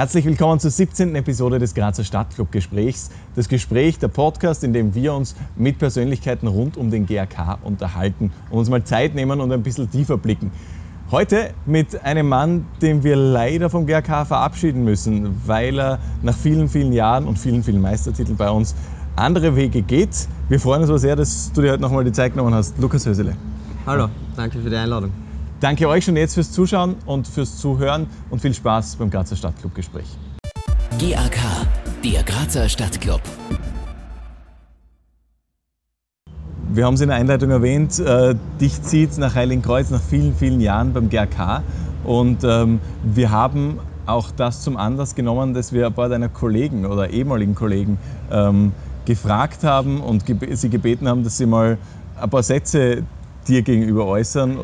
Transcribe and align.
Herzlich 0.00 0.24
willkommen 0.24 0.58
zur 0.58 0.70
17. 0.70 1.14
Episode 1.14 1.58
des 1.58 1.74
Grazer 1.74 2.04
Stadtclub 2.04 2.50
Gesprächs. 2.50 3.10
Das 3.36 3.50
Gespräch, 3.50 3.98
der 3.98 4.08
Podcast, 4.08 4.64
in 4.64 4.72
dem 4.72 4.94
wir 4.94 5.12
uns 5.12 5.36
mit 5.56 5.78
Persönlichkeiten 5.78 6.46
rund 6.46 6.78
um 6.78 6.90
den 6.90 7.04
GRK 7.04 7.58
unterhalten 7.62 8.32
und 8.48 8.60
uns 8.60 8.70
mal 8.70 8.82
Zeit 8.82 9.14
nehmen 9.14 9.42
und 9.42 9.52
ein 9.52 9.62
bisschen 9.62 9.90
tiefer 9.90 10.16
blicken. 10.16 10.52
Heute 11.10 11.50
mit 11.66 12.02
einem 12.02 12.30
Mann, 12.30 12.64
den 12.80 13.04
wir 13.04 13.14
leider 13.14 13.68
vom 13.68 13.84
GRK 13.84 14.24
verabschieden 14.24 14.84
müssen, 14.84 15.46
weil 15.46 15.78
er 15.78 15.98
nach 16.22 16.34
vielen, 16.34 16.70
vielen 16.70 16.94
Jahren 16.94 17.26
und 17.26 17.38
vielen, 17.38 17.62
vielen 17.62 17.82
Meistertiteln 17.82 18.38
bei 18.38 18.48
uns 18.48 18.74
andere 19.16 19.54
Wege 19.54 19.82
geht. 19.82 20.28
Wir 20.48 20.60
freuen 20.60 20.80
uns 20.80 20.88
so 20.88 20.96
sehr, 20.96 21.14
dass 21.14 21.52
du 21.52 21.60
dir 21.60 21.72
heute 21.72 21.82
nochmal 21.82 22.04
die 22.04 22.12
Zeit 22.12 22.32
genommen 22.32 22.54
hast. 22.54 22.78
Lukas 22.78 23.04
Hösele. 23.04 23.36
Hallo, 23.84 24.08
danke 24.34 24.60
für 24.60 24.70
die 24.70 24.76
Einladung. 24.76 25.12
Danke 25.60 25.86
euch 25.88 26.06
schon 26.06 26.16
jetzt 26.16 26.34
fürs 26.34 26.52
Zuschauen 26.52 26.96
und 27.04 27.28
fürs 27.28 27.58
Zuhören 27.58 28.06
und 28.30 28.40
viel 28.40 28.54
Spaß 28.54 28.96
beim 28.96 29.10
Grazer 29.10 29.36
Stadtclub 29.36 29.74
Gespräch. 29.74 30.06
GAK, 30.98 31.36
der 32.02 32.22
Grazer 32.22 32.66
Stadtclub. 32.66 33.20
Wir 36.72 36.86
haben 36.86 36.94
es 36.94 37.02
in 37.02 37.08
der 37.08 37.18
Einleitung 37.18 37.50
erwähnt, 37.50 37.98
äh, 37.98 38.36
dich 38.58 38.80
zieht 38.80 39.18
nach 39.18 39.34
Heiligenkreuz 39.34 39.90
nach 39.90 40.00
vielen, 40.00 40.34
vielen 40.34 40.62
Jahren 40.62 40.94
beim 40.94 41.10
GRK. 41.10 41.62
Und 42.04 42.42
ähm, 42.42 42.80
wir 43.02 43.30
haben 43.30 43.80
auch 44.06 44.30
das 44.30 44.62
zum 44.62 44.78
Anlass 44.78 45.14
genommen, 45.14 45.52
dass 45.52 45.74
wir 45.74 45.88
ein 45.88 45.92
paar 45.92 46.08
deiner 46.08 46.30
Kollegen 46.30 46.86
oder 46.86 47.10
ehemaligen 47.10 47.54
Kollegen 47.54 47.98
ähm, 48.32 48.72
gefragt 49.04 49.62
haben 49.62 50.00
und 50.00 50.24
geb 50.24 50.42
sie 50.52 50.70
gebeten 50.70 51.06
haben, 51.06 51.22
dass 51.22 51.36
sie 51.36 51.44
mal 51.44 51.76
ein 52.18 52.30
paar 52.30 52.42
Sätze 52.42 53.02
dir 53.46 53.60
gegenüber 53.60 54.06
äußern 54.06 54.60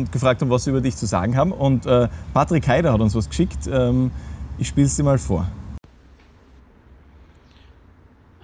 und 0.00 0.12
gefragt 0.12 0.40
haben, 0.40 0.50
was 0.50 0.64
sie 0.64 0.70
über 0.70 0.80
dich 0.80 0.96
zu 0.96 1.06
sagen 1.06 1.36
haben. 1.36 1.52
Und 1.52 1.86
äh, 1.86 2.08
Patrick 2.34 2.66
Heider 2.66 2.92
hat 2.92 3.00
uns 3.00 3.14
was 3.14 3.28
geschickt. 3.28 3.68
Ähm, 3.70 4.10
ich 4.58 4.68
spiele 4.68 4.86
es 4.86 4.96
dir 4.96 5.04
mal 5.04 5.18
vor. 5.18 5.46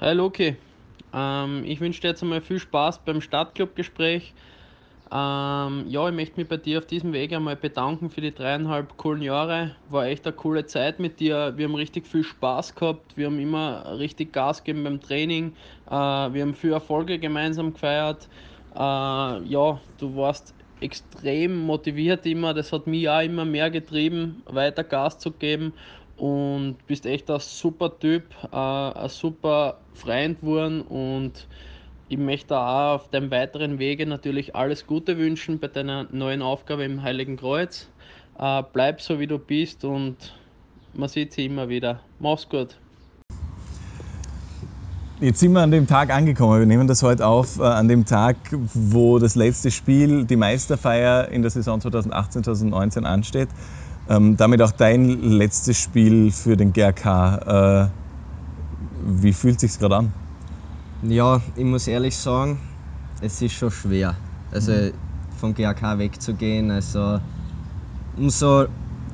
Hi 0.00 0.12
Loki, 0.12 0.56
ähm, 1.12 1.64
ich 1.64 1.80
wünsche 1.80 2.00
dir 2.00 2.08
jetzt 2.08 2.22
einmal 2.22 2.42
viel 2.42 2.58
Spaß 2.58 3.00
beim 3.04 3.20
Stadtclub-Gespräch. 3.20 4.34
Ähm, 5.10 5.84
ja, 5.88 6.08
ich 6.08 6.14
möchte 6.14 6.40
mich 6.40 6.48
bei 6.48 6.56
dir 6.56 6.78
auf 6.78 6.86
diesem 6.86 7.12
Weg 7.12 7.32
einmal 7.32 7.54
bedanken 7.54 8.10
für 8.10 8.20
die 8.20 8.34
dreieinhalb 8.34 8.96
coolen 8.96 9.22
Jahre. 9.22 9.76
War 9.88 10.06
echt 10.06 10.26
eine 10.26 10.34
coole 10.34 10.66
Zeit 10.66 10.98
mit 10.98 11.20
dir. 11.20 11.54
Wir 11.56 11.66
haben 11.66 11.76
richtig 11.76 12.06
viel 12.06 12.24
Spaß 12.24 12.74
gehabt. 12.74 13.16
Wir 13.16 13.26
haben 13.26 13.38
immer 13.38 13.98
richtig 13.98 14.32
Gas 14.32 14.64
gegeben 14.64 14.84
beim 14.84 15.00
Training. 15.00 15.54
Äh, 15.86 15.92
wir 15.92 16.42
haben 16.42 16.54
viele 16.54 16.74
Erfolge 16.74 17.18
gemeinsam 17.18 17.72
gefeiert. 17.72 18.28
Äh, 18.74 18.78
ja, 18.78 19.80
du 19.98 20.16
warst 20.16 20.55
extrem 20.80 21.56
motiviert 21.56 22.26
immer. 22.26 22.54
Das 22.54 22.72
hat 22.72 22.86
mich 22.86 23.08
auch 23.08 23.20
immer 23.20 23.44
mehr 23.44 23.70
getrieben, 23.70 24.42
weiter 24.46 24.84
Gas 24.84 25.18
zu 25.18 25.30
geben. 25.30 25.72
Und 26.16 26.76
bist 26.86 27.04
echt 27.04 27.30
ein 27.30 27.40
super 27.40 27.98
Typ, 27.98 28.24
äh, 28.50 28.56
ein 28.56 29.08
super 29.08 29.80
Freund 29.92 30.40
geworden. 30.40 30.80
Und 30.82 31.46
ich 32.08 32.18
möchte 32.18 32.56
auch 32.56 32.94
auf 32.94 33.10
deinem 33.10 33.30
weiteren 33.30 33.78
Wege 33.78 34.06
natürlich 34.06 34.54
alles 34.54 34.86
Gute 34.86 35.18
wünschen 35.18 35.58
bei 35.58 35.68
deiner 35.68 36.06
neuen 36.12 36.40
Aufgabe 36.40 36.84
im 36.84 37.02
Heiligen 37.02 37.36
Kreuz. 37.36 37.90
Äh, 38.38 38.62
bleib 38.72 39.00
so 39.00 39.18
wie 39.20 39.26
du 39.26 39.38
bist 39.38 39.84
und 39.84 40.34
man 40.94 41.08
sieht 41.08 41.32
sie 41.32 41.46
immer 41.46 41.68
wieder. 41.68 42.00
Mach's 42.18 42.48
gut. 42.48 42.76
Jetzt 45.18 45.40
sind 45.40 45.52
wir 45.52 45.62
an 45.62 45.70
dem 45.70 45.86
Tag 45.86 46.10
angekommen. 46.10 46.58
Wir 46.58 46.66
nehmen 46.66 46.86
das 46.86 47.02
heute 47.02 47.26
auf, 47.26 47.58
äh, 47.58 47.62
an 47.62 47.88
dem 47.88 48.04
Tag, 48.04 48.36
wo 48.74 49.18
das 49.18 49.34
letzte 49.34 49.70
Spiel, 49.70 50.26
die 50.26 50.36
Meisterfeier 50.36 51.28
in 51.28 51.40
der 51.40 51.50
Saison 51.50 51.80
2018-2019 51.80 53.04
ansteht. 53.04 53.48
Ähm, 54.10 54.36
damit 54.36 54.60
auch 54.60 54.72
dein 54.72 55.08
letztes 55.22 55.80
Spiel 55.80 56.30
für 56.30 56.58
den 56.58 56.74
GRK. 56.74 57.86
Äh, 57.86 57.88
wie 59.06 59.32
fühlt 59.32 59.54
es 59.54 59.60
sich 59.62 59.80
gerade 59.80 59.96
an? 59.96 60.12
Ja, 61.02 61.40
ich 61.56 61.64
muss 61.64 61.88
ehrlich 61.88 62.14
sagen, 62.14 62.60
es 63.22 63.40
ist 63.40 63.54
schon 63.54 63.70
schwer. 63.70 64.14
Also 64.52 64.72
mhm. 64.72 64.92
vom 65.38 65.54
GRK 65.54 65.98
wegzugehen. 65.98 66.70
Also 66.70 67.20
umso 68.18 68.66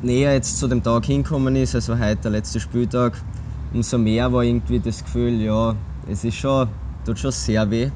näher 0.03 0.33
jetzt 0.33 0.59
zu 0.59 0.67
dem 0.67 0.83
Tag 0.83 1.05
hinkommen 1.05 1.55
ist, 1.55 1.77
also 1.77 1.97
heute 1.97 2.23
der 2.23 2.33
letzte 2.33 2.59
Spieltag, 2.59 3.23
umso 3.73 3.99
mehr 3.99 4.33
war 4.33 4.43
irgendwie 4.43 4.81
das 4.81 5.05
Gefühl, 5.05 5.41
ja, 5.41 5.77
es 6.03 6.25
ist 6.25 6.37
schon, 6.37 6.75
tut 7.05 7.19
schon 7.19 7.33
sehr 7.33 7.71
weh, 7.71 7.91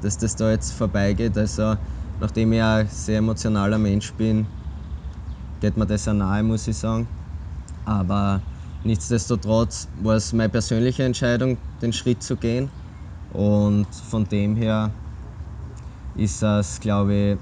dass 0.00 0.18
das 0.18 0.36
da 0.36 0.50
jetzt 0.50 0.72
vorbeigeht. 0.72 1.36
Also, 1.36 1.76
nachdem 2.18 2.52
ich 2.52 2.62
ein 2.62 2.88
sehr 2.88 3.18
emotionaler 3.18 3.78
Mensch 3.78 4.14
bin, 4.16 4.48
geht 5.60 5.76
mir 5.76 5.86
das 5.86 6.08
auch 6.08 6.12
nahe, 6.12 6.42
muss 6.42 6.66
ich 6.68 6.76
sagen. 6.76 7.08
Aber 7.84 8.42
nichtsdestotrotz 8.82 9.88
war 9.94 10.16
es 10.16 10.32
meine 10.32 10.48
persönliche 10.50 11.04
Entscheidung, 11.04 11.58
den 11.80 11.92
Schritt 11.92 12.22
zu 12.22 12.36
gehen. 12.36 12.70
Und 13.28 13.94
von 13.94 14.24
dem 14.24 14.56
her 14.56 14.94
ist 16.14 16.42
es, 16.42 16.80
glaube 16.80 17.14
ich, 17.14 17.38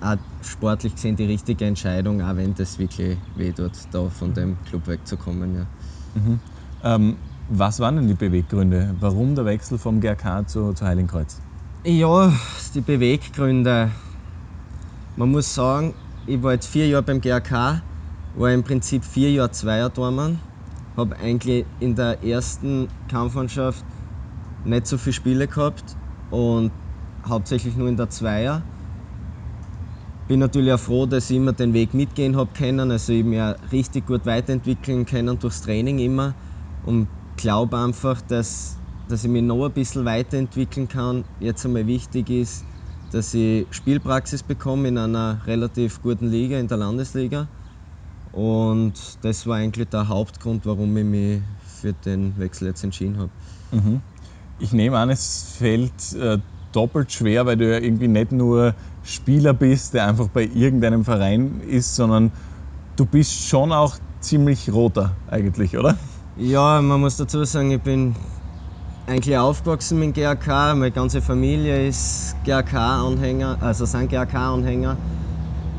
auch 0.00 0.16
sportlich 0.40 0.96
gesehen 0.96 1.16
die 1.16 1.24
richtige 1.26 1.64
Entscheidung, 1.64 2.20
auch 2.22 2.36
wenn 2.36 2.54
das 2.54 2.78
wirklich 2.78 3.20
weh 3.34 3.52
tut, 3.52 3.86
da 3.90 4.10
von 4.10 4.34
dem 4.34 4.62
Club 4.64 4.88
wegzukommen. 4.88 5.54
Ja. 5.54 5.68
Mhm. 6.14 6.40
Ähm, 6.82 7.18
was 7.58 7.80
waren 7.80 7.96
denn 7.96 8.08
die 8.08 8.14
Beweggründe? 8.14 8.96
Warum 8.98 9.34
der 9.34 9.44
Wechsel 9.44 9.78
vom 9.78 10.00
GRK 10.00 10.48
zu, 10.48 10.72
zu 10.72 10.86
Heiligenkreuz? 10.86 11.42
Ja, 11.84 12.32
die 12.74 12.80
Beweggründe. 12.80 13.92
Man 15.16 15.30
muss 15.30 15.54
sagen, 15.54 15.94
ich 16.24 16.42
war 16.42 16.52
jetzt 16.52 16.66
vier 16.66 16.88
Jahre 16.88 17.02
beim 17.02 17.20
GRK, 17.20 17.82
war 18.32 18.50
im 18.50 18.64
Prinzip 18.64 19.04
vier 19.04 19.30
Jahre 19.32 19.50
Zweier-Tormann. 19.50 20.40
Habe 20.96 21.18
eigentlich 21.18 21.66
in 21.78 21.94
der 21.94 22.24
ersten 22.24 22.88
Kampfmannschaft 23.08 23.84
nicht 24.64 24.86
so 24.86 24.96
viele 24.96 25.12
Spiele 25.12 25.48
gehabt 25.48 25.98
und 26.30 26.72
hauptsächlich 27.26 27.76
nur 27.76 27.88
in 27.88 27.98
der 27.98 28.08
Zweier. 28.08 28.64
Bin 30.26 30.40
natürlich 30.40 30.72
auch 30.72 30.80
froh, 30.80 31.04
dass 31.04 31.28
ich 31.28 31.36
immer 31.36 31.52
den 31.52 31.74
Weg 31.74 31.92
mitgehen 31.92 32.36
habe 32.36 32.52
können, 32.52 32.90
also 32.90 33.12
ich 33.12 33.24
mich 33.24 33.40
richtig 33.72 34.06
gut 34.06 34.24
weiterentwickeln 34.24 35.04
können 35.04 35.38
durchs 35.38 35.60
Training 35.60 35.98
immer 35.98 36.34
und 36.80 37.08
glaube 37.36 37.78
einfach, 37.78 38.20
dass, 38.20 38.80
dass 39.08 39.24
ich 39.24 39.30
mich 39.30 39.42
noch 39.42 39.64
ein 39.64 39.72
bisschen 39.72 40.04
weiterentwickeln 40.04 40.88
kann. 40.88 41.24
Jetzt 41.38 41.64
einmal 41.64 41.86
wichtig 41.86 42.30
ist, 42.30 42.64
dass 43.10 43.34
ich 43.34 43.66
Spielpraxis 43.70 44.42
bekomme 44.42 44.88
in 44.88 44.98
einer 44.98 45.42
relativ 45.46 46.00
guten 46.00 46.26
Liga, 46.26 46.58
in 46.58 46.68
der 46.68 46.78
Landesliga. 46.78 47.48
Und 48.30 49.18
das 49.22 49.46
war 49.46 49.56
eigentlich 49.56 49.90
der 49.90 50.08
Hauptgrund, 50.08 50.64
warum 50.64 50.96
ich 50.96 51.04
mich 51.04 51.42
für 51.66 51.92
den 51.92 52.38
Wechsel 52.38 52.68
jetzt 52.68 52.82
entschieden 52.82 53.18
habe. 53.18 53.32
Mhm. 53.70 54.00
Ich 54.58 54.72
nehme 54.72 54.96
an, 54.98 55.10
es 55.10 55.42
fällt 55.58 56.12
äh, 56.12 56.38
doppelt 56.72 57.12
schwer, 57.12 57.46
weil 57.46 57.56
du 57.56 57.70
ja 57.70 57.78
irgendwie 57.78 58.08
nicht 58.08 58.32
nur 58.32 58.74
Spieler 59.02 59.52
bist, 59.52 59.94
der 59.94 60.06
einfach 60.06 60.28
bei 60.28 60.44
irgendeinem 60.44 61.04
Verein 61.04 61.60
ist, 61.60 61.94
sondern 61.94 62.32
du 62.96 63.04
bist 63.04 63.32
schon 63.32 63.72
auch 63.72 63.98
ziemlich 64.20 64.72
roter 64.72 65.18
eigentlich, 65.26 65.76
oder? 65.76 65.98
Ja, 66.38 66.80
man 66.80 66.98
muss 67.02 67.18
dazu 67.18 67.44
sagen, 67.44 67.72
ich 67.72 67.82
bin 67.82 68.16
eigentlich 69.06 69.36
aufgewachsen 69.36 69.98
mit 69.98 70.14
GRK. 70.14 70.74
Meine 70.74 70.90
ganze 70.90 71.20
Familie 71.20 71.88
ist 71.88 72.34
GRK-Anhänger, 72.46 73.58
also 73.60 73.84
sind 73.84 74.08
GRK-Anhänger. 74.08 74.96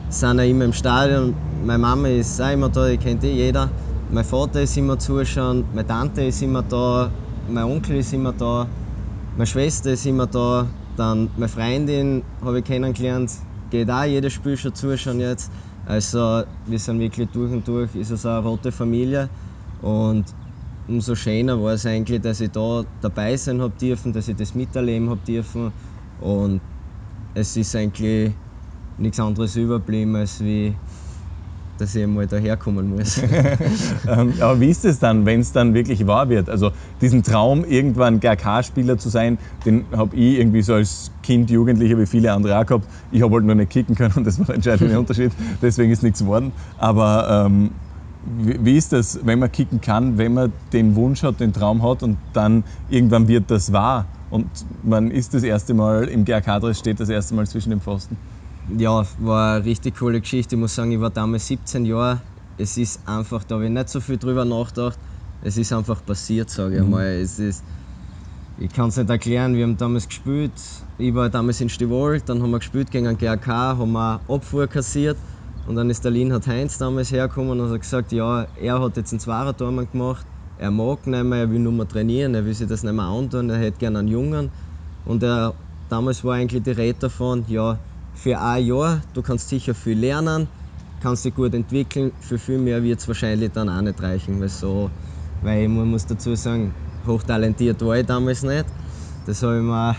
Sind 0.10 0.40
auch 0.40 0.44
immer 0.48 0.66
im 0.66 0.74
Stadion. 0.74 1.34
Meine 1.66 1.80
Mama 1.80 2.08
ist 2.08 2.40
auch 2.40 2.52
immer 2.52 2.70
da, 2.70 2.88
die 2.88 2.98
kennt 2.98 3.24
eh 3.24 3.34
jeder. 3.34 3.68
Mein 4.12 4.24
Vater 4.24 4.62
ist 4.62 4.78
immer 4.78 5.00
zuschauen, 5.00 5.66
meine 5.74 5.88
Tante 5.88 6.26
ist 6.26 6.44
immer 6.44 6.62
da, 6.62 7.10
mein 7.50 7.64
Onkel 7.64 7.96
ist 7.96 8.14
immer 8.14 8.34
da, 8.34 8.68
meine 9.36 9.48
Schwester 9.48 9.94
ist 9.94 10.06
immer 10.06 10.28
da. 10.28 10.68
Dann 10.98 11.32
meine 11.36 11.50
Freundin 11.50 12.22
habe 12.46 12.60
ich 12.60 12.66
kennengelernt, 12.66 13.32
geht 13.72 13.90
auch 13.90 14.04
jedes 14.04 14.34
Spiel 14.34 14.56
schon 14.56 14.76
zuschauen 14.76 15.20
jetzt. 15.20 15.52
Also 15.88 16.44
wir 16.68 16.78
sind 16.78 17.00
wirklich 17.00 17.28
durch 17.32 17.52
und 17.52 17.68
durch, 17.68 17.96
ist 17.96 18.12
es 18.12 18.24
eine 18.24 18.38
rote 18.38 18.72
Familie. 18.72 19.30
Und 19.82 20.26
umso 20.88 21.16
schöner 21.16 21.62
war 21.62 21.74
es 21.74 21.86
eigentlich, 21.86 22.22
dass 22.22 22.40
ich 22.40 22.52
da 22.52 22.86
dabei 23.02 23.38
sein 23.38 23.62
habe 23.62 23.76
dürfen, 23.78 24.14
dass 24.14 24.28
ich 24.28 24.36
das 24.36 24.54
miterleben 24.54 25.10
habe 25.10 25.22
dürfen. 25.22 25.74
Und 26.18 26.62
es 27.34 27.56
ist 27.56 27.76
eigentlich 27.76 28.36
nichts 28.98 29.20
anderes 29.20 29.56
überblieben, 29.56 30.16
als 30.16 30.40
wie 30.42 30.78
dass 31.78 31.96
ich 31.96 32.04
einmal 32.04 32.28
daherkommen 32.28 32.88
muss. 32.88 33.22
Ähm, 34.06 34.34
aber 34.42 34.60
wie 34.60 34.70
ist 34.70 34.84
es 34.84 35.00
dann, 35.00 35.26
wenn 35.26 35.40
es 35.40 35.54
dann 35.54 35.74
wirklich 35.74 36.06
wahr 36.06 36.28
wird? 36.28 36.50
Also 36.50 36.72
diesen 37.00 37.24
Traum, 37.24 37.64
irgendwann 37.64 38.20
GRK-Spieler 38.20 38.98
zu 38.98 39.10
sein, 39.10 39.40
den 39.66 39.88
habe 39.92 40.16
ich 40.16 40.40
irgendwie 40.40 40.62
so 40.62 40.74
als 40.74 41.12
Kind, 41.24 41.50
Jugendlicher 41.50 41.98
wie 41.98 42.06
viele 42.06 42.34
andere 42.34 42.60
auch 42.60 42.66
gehabt. 42.66 42.90
Ich 43.10 43.22
habe 43.22 43.34
halt 43.36 43.46
nur 43.46 43.56
nicht 43.56 43.72
kicken 43.72 43.96
können 43.96 44.14
und 44.16 44.26
das 44.26 44.40
war 44.40 44.48
der 44.48 44.56
entscheidende 44.56 45.00
Unterschied. 45.00 45.32
Deswegen 45.62 45.92
ist 45.92 46.04
nichts 46.04 46.20
geworden. 46.20 46.54
Aber 46.76 47.46
ähm, 47.48 47.76
wie 48.26 48.78
ist 48.78 48.94
das, 48.94 49.20
wenn 49.26 49.40
man 49.40 49.52
kicken 49.52 49.82
kann, 49.82 50.18
wenn 50.18 50.34
man 50.34 50.54
den 50.72 50.96
Wunsch 50.96 51.24
hat, 51.24 51.40
den 51.40 51.54
Traum 51.54 51.84
hat 51.84 52.04
und 52.04 52.20
dann 52.32 52.64
irgendwann 52.88 53.28
wird 53.28 53.52
das 53.52 53.74
wahr 53.74 54.14
und 54.30 54.66
man 54.84 55.12
ist 55.12 55.34
das 55.34 55.44
erste 55.44 55.74
Mal 55.74 56.08
im 56.08 56.24
GRK-Dress, 56.26 56.80
steht 56.80 57.00
das 57.00 57.10
erste 57.10 57.36
Mal 57.36 57.48
zwischen 57.48 57.70
den 57.72 57.82
Pfosten? 57.82 58.18
Ja, 58.66 59.06
war 59.18 59.56
eine 59.58 59.66
richtig 59.66 59.98
coole 59.98 60.22
Geschichte. 60.22 60.56
Ich 60.56 60.60
muss 60.60 60.74
sagen, 60.74 60.92
ich 60.92 61.00
war 61.02 61.10
damals 61.10 61.48
17 61.48 61.86
Jahre 61.86 62.24
es 62.58 62.78
ist 62.78 63.08
einfach, 63.08 63.44
da 63.44 63.56
habe 63.56 63.66
ich 63.66 63.72
nicht 63.72 63.90
so 63.90 64.00
viel 64.00 64.18
drüber 64.18 64.46
nachgedacht, 64.46 65.00
es 65.42 65.58
ist 65.58 65.74
einfach 65.74 66.06
passiert, 66.06 66.50
sage 66.50 66.78
ich 66.78 66.84
Mhm. 66.84 66.90
mal. 66.92 67.06
Es 67.06 67.40
ist, 67.40 67.66
ich 68.56 68.72
kann 68.72 68.90
es 68.90 68.98
nicht 68.98 69.10
erklären, 69.10 69.56
wir 69.56 69.64
haben 69.64 69.78
damals 69.78 70.08
gespielt, 70.08 70.62
ich 70.98 71.14
war 71.14 71.30
damals 71.30 71.60
in 71.62 71.70
Stivol, 71.70 72.22
dann 72.22 72.42
haben 72.42 72.52
wir 72.52 72.60
gespielt 72.60 72.92
gegen 72.92 73.08
einen 73.08 73.18
GRK, 73.18 73.78
haben 73.78 73.92
wir 73.92 74.24
Abfuhr 74.28 74.68
kassiert 74.68 75.20
und 75.66 75.76
dann 75.76 75.90
ist 75.90 76.04
der 76.04 76.12
Linhard 76.12 76.48
Heinz 76.48 76.78
damals 76.78 77.12
hergekommen 77.12 77.60
und 77.60 77.72
hat 77.72 77.82
gesagt, 77.82 78.12
ja, 78.12 78.44
er 78.56 78.82
hat 78.82 78.98
jetzt 78.98 79.12
einen 79.14 79.20
Zweiertormann 79.20 79.90
gemacht, 79.90 80.28
er 80.56 80.72
mag 80.72 81.08
nicht 81.08 81.24
mehr, 81.24 81.40
er 81.40 81.50
will 81.50 81.60
nur 81.60 81.74
mehr 81.74 81.88
trainieren, 81.88 82.36
er 82.36 82.46
will 82.46 82.54
sich 82.54 82.68
das 82.68 82.84
nicht 82.84 82.94
mehr 82.94 83.06
antun, 83.06 83.50
er 83.50 83.58
hätte 83.58 83.78
gerne 83.80 84.00
einen 84.00 84.08
Jungen 84.08 84.52
und 85.04 85.24
er, 85.24 85.56
damals 85.88 86.24
war 86.24 86.36
eigentlich 86.36 86.64
die 86.64 86.72
Rede 86.72 87.00
davon, 87.00 87.46
ja, 87.48 87.82
für 88.12 88.40
ein 88.40 88.66
Jahr, 88.66 89.02
du 89.14 89.22
kannst 89.22 89.50
sicher 89.50 89.74
viel 89.74 89.98
lernen, 89.98 90.50
kannst 91.00 91.26
dich 91.26 91.34
gut 91.34 91.54
entwickeln, 91.56 92.14
für 92.20 92.38
viel 92.38 92.60
mehr 92.60 92.84
wird 92.84 93.00
es 93.00 93.08
wahrscheinlich 93.08 93.52
dann 93.52 93.70
auch 93.70 93.82
nicht 93.82 94.02
reichen, 94.02 94.40
weil 94.40 94.50
so, 94.50 94.92
weil 95.42 95.68
man 95.68 95.88
muss 95.88 96.06
dazu 96.06 96.36
sagen, 96.36 96.76
hochtalentiert 97.06 97.82
war 97.82 97.98
ich 97.98 98.06
damals 98.06 98.44
nicht. 98.44 98.72
Das 99.26 99.42
habe 99.42 99.58
ich 99.58 99.64
mir 99.64 99.96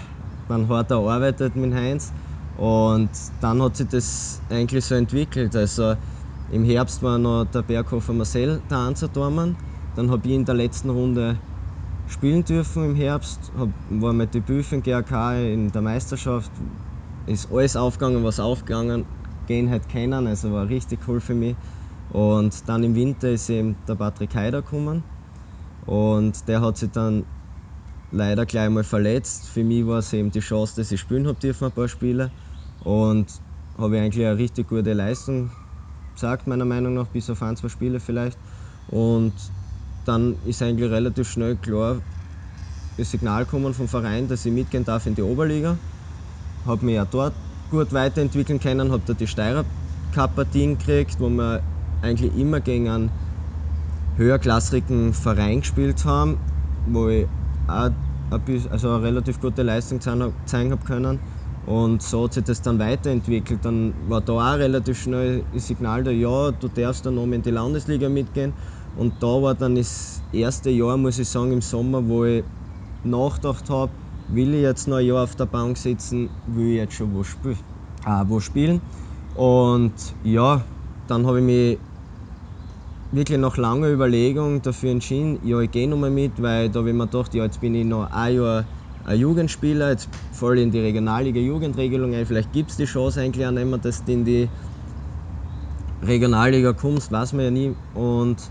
dann 0.49 0.69
hart 0.69 0.91
erarbeitet 0.91 1.57
mit 1.57 1.75
Heinz. 1.75 2.13
Und 2.55 3.11
dann 3.41 3.63
hat 3.63 3.77
sich 3.77 3.89
das 3.89 4.43
eigentlich 4.49 4.85
so 4.85 4.95
entwickelt. 4.95 5.57
Also 5.57 5.97
im 6.49 6.65
Herbst 6.65 7.03
war 7.03 7.19
noch 7.19 7.47
der 7.47 7.63
Berghofer 7.63 8.13
Marcel 8.13 8.63
der 8.71 8.79
Anzertormann. 8.79 9.59
Dann 9.95 10.11
habe 10.11 10.29
ich 10.29 10.35
in 10.35 10.45
der 10.45 10.55
letzten 10.55 10.91
Runde 10.91 11.41
spielen 12.07 12.45
dürfen 12.45 12.85
im 12.85 12.95
Herbst. 12.95 13.53
Hab, 13.57 13.71
war 13.87 14.13
mein 14.13 14.31
Debüt 14.31 14.67
für 14.67 14.77
den 14.77 14.83
GRK 14.83 15.53
in 15.53 15.73
der 15.73 15.83
Meisterschaft. 15.83 16.53
Ist 17.27 17.51
alles 17.51 17.77
aufgegangen, 17.77 18.23
was 18.25 18.39
aufgegangen 18.39 19.07
gehen 19.47 19.69
hätte 19.69 19.89
können. 19.89 20.27
Also 20.27 20.53
war 20.53 20.69
richtig 20.69 21.09
cool 21.09 21.21
für 21.21 21.35
mich. 21.35 21.57
Und 22.09 22.69
dann 22.69 22.85
im 22.85 22.95
Winter 22.95 23.31
ist 23.31 23.49
eben 23.49 23.85
der 23.87 23.97
Patrick 23.97 24.35
Heider 24.35 24.63
gekommen. 24.63 25.05
Und 25.81 26.49
der 26.49 26.61
hat 26.61 26.77
sich 26.79 26.93
dann 26.93 27.27
leider 28.11 28.47
gleich 28.47 28.71
mal 28.71 28.85
verletzt. 28.85 29.49
Für 29.49 29.65
mich 29.65 29.87
war 29.87 29.99
es 29.99 30.13
eben 30.13 30.31
die 30.31 30.41
Chance, 30.41 30.77
dass 30.77 30.93
ich 30.93 31.01
spielen 31.01 31.27
habe 31.27 31.39
dürfen, 31.39 31.67
ein 31.67 31.73
paar 31.73 31.89
Spiele. 31.89 32.33
Und 32.85 33.43
habe 33.77 33.97
ich 33.97 34.03
eigentlich 34.03 34.27
eine 34.27 34.39
richtig 34.39 34.69
gute 34.69 34.93
Leistung 34.93 35.51
gesagt, 36.15 36.47
meiner 36.47 36.67
Meinung 36.67 36.95
nach, 36.95 37.09
bis 37.09 37.29
auf 37.31 37.43
ein, 37.43 37.57
zwei 37.57 37.69
Spiele 37.71 37.99
vielleicht. 37.99 38.39
Und 38.87 39.53
dann 40.05 40.37
ist 40.43 40.63
eigentlich 40.63 40.91
relativ 40.91 41.29
schnell 41.31 41.57
klar 41.57 42.03
das 42.97 43.11
Signal 43.11 43.47
gekommen 43.47 43.75
vom 43.75 43.89
Verein, 43.89 44.29
dass 44.29 44.45
ich 44.45 44.53
mitgehen 44.53 44.85
darf 44.85 45.07
in 45.07 45.15
die 45.15 45.23
Oberliga. 45.23 45.81
Habe 46.65 46.85
mich 46.85 47.01
auch 47.01 47.07
dort 47.07 47.39
gut 47.71 47.93
weiterentwickeln 47.93 48.61
können, 48.61 48.93
habe 48.93 49.03
da 49.05 49.15
die 49.15 49.27
Steirer 49.27 49.67
Cup-Partien 50.13 50.79
gekriegt, 50.79 51.19
wo 51.19 51.29
wir 51.31 51.65
eigentlich 52.03 52.35
immer 52.35 52.61
gegen 52.61 52.89
einen 52.89 53.13
höherklassigen 54.13 55.15
Verein 55.15 55.61
gespielt 55.61 56.05
haben, 56.05 56.39
wo 56.85 57.09
ich 57.09 57.29
auch 57.67 57.91
ein 58.31 58.43
bisschen, 58.45 58.71
also 58.71 58.91
eine 58.91 59.03
relativ 59.03 59.41
gute 59.41 59.63
Leistung 59.63 60.01
zeigen 60.01 60.71
habe 60.71 60.85
können. 60.85 61.21
Und 61.65 62.03
so 62.03 62.25
hat 62.25 62.35
sich 62.35 62.45
das 62.45 62.61
dann 62.61 62.79
weiterentwickelt. 62.79 63.65
Dann 63.65 63.95
war 64.09 64.21
da 64.21 64.33
auch 64.35 64.59
relativ 64.59 65.01
schnell 65.01 65.47
das 65.51 65.67
Signal 65.67 66.05
da, 66.05 66.11
ja, 66.11 66.53
du 66.53 66.69
darfst 66.69 67.07
dann 67.07 67.15
noch 67.15 67.25
in 67.25 67.43
die 67.43 67.51
Landesliga 67.51 68.09
mitgehen. 68.09 68.55
Und 68.93 69.23
da 69.23 69.27
war 69.27 69.55
dann 69.55 69.75
das 69.75 70.23
erste 70.31 70.71
Jahr, 70.71 70.97
muss 70.99 71.19
ich 71.19 71.29
sagen, 71.29 71.53
im 71.53 71.63
Sommer, 71.63 72.07
wo 72.07 72.25
ich 72.27 72.45
nachgedacht 73.03 73.71
habe, 73.71 73.95
will 74.27 74.55
ich 74.55 74.63
jetzt 74.63 74.89
noch 74.89 74.97
ein 74.97 75.07
Jahr 75.07 75.25
auf 75.25 75.37
der 75.37 75.47
Bank 75.47 75.79
sitzen, 75.79 76.31
will 76.45 76.73
ich 76.73 76.77
jetzt 76.77 76.95
schon 76.95 77.13
wo, 77.15 77.25
spiel 77.25 77.57
äh, 78.05 78.25
wo 78.27 78.41
spielen. 78.41 78.83
Und 79.33 80.17
ja, 80.23 80.67
dann 81.07 81.27
habe 81.27 81.39
ich 81.41 81.45
mich 81.45 81.81
wirklich 83.11 83.39
nach 83.39 83.57
langer 83.57 83.89
Überlegung 83.91 84.61
dafür 84.63 84.91
entschieden, 84.91 85.39
ja, 85.43 85.61
ich 85.61 85.71
gehe 85.71 85.89
nochmal 85.89 86.11
mit, 86.11 86.43
weil 86.43 86.69
da 86.71 86.81
habe 86.81 86.91
ich 86.91 86.97
mir 86.97 87.07
gedacht, 87.07 87.33
ja, 87.35 87.45
jetzt 87.45 87.61
bin 87.61 87.75
ich 87.75 87.85
noch 87.85 88.11
ein 88.11 88.35
Jahr 88.37 88.67
ein 89.05 89.19
Jugendspieler, 89.19 89.91
jetzt 89.91 90.09
voll 90.33 90.59
in 90.59 90.71
die 90.71 90.81
Regionalliga-Jugendregelung 90.81 92.15
ein, 92.15 92.27
vielleicht 92.27 92.53
gibt 92.53 92.71
es 92.71 92.77
die 92.77 92.87
Chance 92.87 93.21
eigentlich 93.21 93.47
auch 93.47 93.51
nicht 93.51 93.67
mehr, 93.67 93.79
dass 93.79 94.05
du 94.05 94.13
in 94.13 94.25
die 94.25 94.49
Regionalliga 96.03 96.73
kommst, 96.73 97.13
weiß 97.13 97.35
man 97.35 97.45
ja 97.45 97.51
nie. 97.51 97.77
Und 97.93 98.51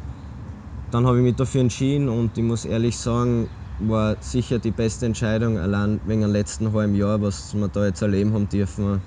dann 0.92 1.08
habe 1.08 1.18
ich 1.18 1.24
mich 1.24 1.36
dafür 1.36 1.62
entschieden 1.62 2.08
und 2.08 2.38
ich 2.38 2.44
muss 2.44 2.66
ehrlich 2.66 2.98
sagen, 2.98 3.50
war 3.80 4.18
sicher 4.22 4.60
die 4.60 4.72
beste 4.72 5.08
Entscheidung, 5.08 5.58
allein 5.58 6.00
wegen 6.04 6.22
dem 6.22 6.32
letzten 6.32 6.72
halben 6.74 6.94
Jahr, 6.94 7.22
was 7.22 7.54
wir 7.54 7.68
da 7.68 7.86
jetzt 7.86 8.02
erleben 8.02 8.34
haben 8.34 8.48
dürfen, 8.48 9.02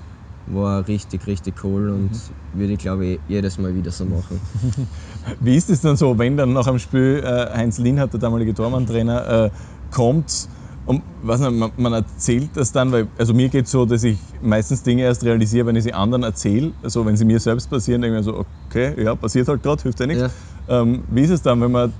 war 0.47 0.87
richtig, 0.87 1.27
richtig 1.27 1.65
cool 1.65 1.91
und 1.91 2.35
würde 2.53 2.73
ich 2.73 2.79
glaube 2.79 3.07
ich 3.07 3.21
jedes 3.27 3.59
Mal 3.59 3.75
wieder 3.75 3.91
so 3.91 4.05
machen. 4.05 4.41
Wie 5.41 5.57
ist 5.57 5.71
es 5.71 5.81
dann 5.81 5.97
so, 5.97 6.19
wenn 6.19 6.37
dann 6.37 6.53
nach 6.53 6.67
einem 6.67 6.79
Spiel 6.79 7.23
äh, 7.25 7.57
Heinz 7.57 7.79
Lienhardt, 7.79 8.13
der 8.13 8.21
damalige 8.21 8.55
Tormann-Trainer, 8.55 9.47
äh, 9.47 9.51
kommt 9.91 10.49
und 10.87 11.05
nicht, 11.21 11.41
man, 11.41 11.73
man 11.77 11.93
erzählt 11.93 12.57
das 12.57 12.71
dann, 12.71 12.93
weil 12.93 13.11
also 13.19 13.35
mir 13.35 13.49
geht 13.49 13.67
es 13.67 13.73
so, 13.73 13.87
dass 13.87 14.05
ich 14.05 14.39
meistens 14.41 14.85
Dinge 14.85 15.03
erst 15.03 15.25
realisiere, 15.25 15.67
wenn 15.67 15.75
ich 15.75 15.83
sie 15.83 15.93
anderen 15.93 16.23
erzähle. 16.23 16.75
Also 16.81 17.05
wenn 17.05 17.17
sie 17.17 17.25
mir 17.25 17.41
selbst 17.41 17.69
passieren, 17.69 18.03
denke 18.03 18.19
ich 18.19 18.25
mir 18.25 18.33
so, 18.33 18.47
okay, 18.69 19.03
ja, 19.03 19.17
passiert 19.17 19.49
halt 19.49 19.65
gerade, 19.65 19.83
hilft 19.83 19.99
ja 19.99 20.07
nichts. 20.07 20.23
Ja. 20.69 20.83
Ähm, 20.83 21.05
wie 21.09 21.23
ist 21.23 21.31
es 21.31 21.43
dann, 21.43 21.61
wenn 21.61 21.73
man 21.73 21.93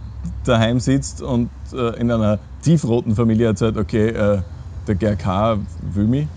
daheim 0.45 0.79
sitzt 0.79 1.21
und 1.21 1.51
äh, 1.73 1.99
in 2.01 2.11
einer 2.13 2.41
tiefroten 2.63 3.17
Familie 3.17 3.47
erzählt, 3.47 3.77
okay, 3.77 4.09
äh, 4.09 4.43
der 4.87 4.95
GRK 4.95 5.59
will 5.83 6.07
mich? 6.07 6.29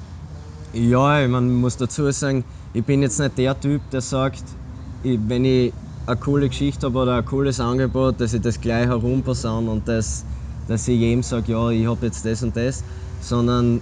Ja, 0.74 1.28
man 1.28 1.54
muss 1.54 1.78
dazu 1.78 2.10
sagen, 2.12 2.46
ich 2.74 2.84
bin 2.84 3.04
jetzt 3.04 3.20
nicht 3.20 3.38
der 3.38 3.60
Typ, 3.60 3.92
der 3.92 4.02
sagt, 4.02 4.58
ich, 5.04 5.20
wenn 5.22 5.46
ich 5.46 5.76
eine 6.08 6.18
coole 6.18 6.50
Geschichte 6.50 6.88
habe 6.88 7.00
oder 7.00 7.18
ein 7.18 7.26
cooles 7.26 7.60
Angebot, 7.60 8.20
dass 8.22 8.34
ich 8.34 8.42
das 8.42 8.60
gleich 8.60 8.88
herumpersaune 8.88 9.70
und 9.70 9.88
das, 9.88 10.26
dass 10.70 10.88
ich 10.88 11.00
jedem 11.00 11.24
sage, 11.24 11.52
ja, 11.52 11.70
ich 11.72 11.88
habe 11.88 12.06
jetzt 12.06 12.24
das 12.26 12.44
und 12.44 12.56
das, 12.56 12.84
sondern 13.20 13.82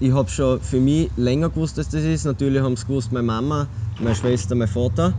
ich 0.00 0.12
habe 0.12 0.28
schon 0.28 0.60
für 0.60 0.80
mich 0.80 1.12
länger 1.16 1.50
gewusst, 1.50 1.78
dass 1.78 1.88
das 1.90 2.02
ist. 2.02 2.24
Natürlich 2.24 2.62
haben 2.62 2.72
es 2.72 2.86
gewusst 2.86 3.12
meine 3.12 3.26
Mama, 3.26 3.68
meine 3.98 4.14
Schwester, 4.14 4.54
mein 4.54 4.68
Vater. 4.68 5.14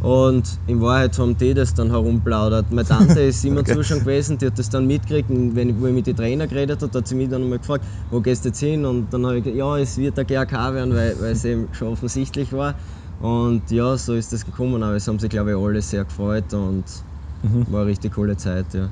Und 0.00 0.58
in 0.66 0.80
Wahrheit 0.80 1.16
haben 1.18 1.36
die 1.36 1.52
das 1.54 1.74
dann 1.74 1.90
herumplaudert. 1.90 2.70
Meine 2.70 2.88
Tante 2.88 3.20
ist 3.20 3.44
immer 3.44 3.60
Okay. 3.60 3.74
Zuschauer 3.74 4.00
gewesen, 4.00 4.38
die 4.38 4.46
hat 4.46 4.58
das 4.58 4.70
dann 4.70 4.86
mitgekriegt. 4.86 5.28
Und 5.30 5.54
wenn, 5.54 5.78
wo 5.80 5.86
ich 5.86 5.92
mit 5.94 6.06
den 6.06 6.16
Trainer 6.16 6.46
geredet 6.46 6.82
habe, 6.82 6.96
hat 6.98 7.06
sie 7.06 7.14
mich 7.14 7.28
dann 7.28 7.42
einmal 7.42 7.58
gefragt, 7.58 7.84
wo 8.08 8.20
gehst 8.20 8.44
du 8.44 8.48
jetzt 8.48 8.60
hin? 8.60 8.84
Und 8.86 9.12
dann 9.12 9.26
habe 9.26 9.38
ich 9.38 9.44
gesagt, 9.44 9.58
ja, 9.58 9.78
es 9.78 9.96
wird 9.98 10.16
der 10.16 10.24
GRK 10.24 10.74
werden, 10.74 10.94
weil, 10.94 11.20
weil 11.20 11.32
es 11.32 11.44
eben 11.44 11.68
schon 11.72 11.88
offensichtlich 11.88 12.52
war. 12.52 12.76
Und 13.18 13.70
ja, 13.70 13.96
so 13.98 14.14
ist 14.14 14.32
das 14.32 14.44
gekommen. 14.46 14.82
Aber 14.82 14.96
es 14.96 15.06
haben 15.06 15.18
sich, 15.18 15.28
glaube 15.30 15.50
ich, 15.50 15.56
alle 15.56 15.82
sehr 15.82 16.04
gefreut 16.06 16.52
und 16.54 16.84
war 17.42 17.82
eine 17.82 17.90
richtig 17.90 18.14
coole 18.14 18.36
Zeit. 18.36 18.72
Ja. 18.74 18.90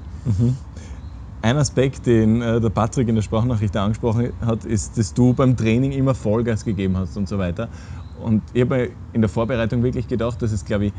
Ein 1.40 1.56
Aspekt, 1.56 2.06
den 2.06 2.42
äh, 2.42 2.60
der 2.60 2.70
Patrick 2.70 3.08
in 3.08 3.14
der 3.14 3.22
Sprachnachricht 3.22 3.76
angesprochen 3.76 4.32
hat, 4.40 4.64
ist, 4.64 4.98
dass 4.98 5.14
du 5.14 5.34
beim 5.34 5.56
Training 5.56 5.92
immer 5.92 6.14
Vollgas 6.14 6.64
gegeben 6.64 6.96
hast 6.96 7.16
und 7.16 7.28
so 7.28 7.38
weiter. 7.38 7.70
Und 8.12 8.50
ich 8.52 8.62
habe 8.62 8.90
in 9.12 9.20
der 9.20 9.28
Vorbereitung 9.28 9.82
wirklich 9.84 10.08
gedacht, 10.08 10.42
dass 10.42 10.50
es, 10.50 10.64
glaube 10.64 10.86
ich, 10.86 10.94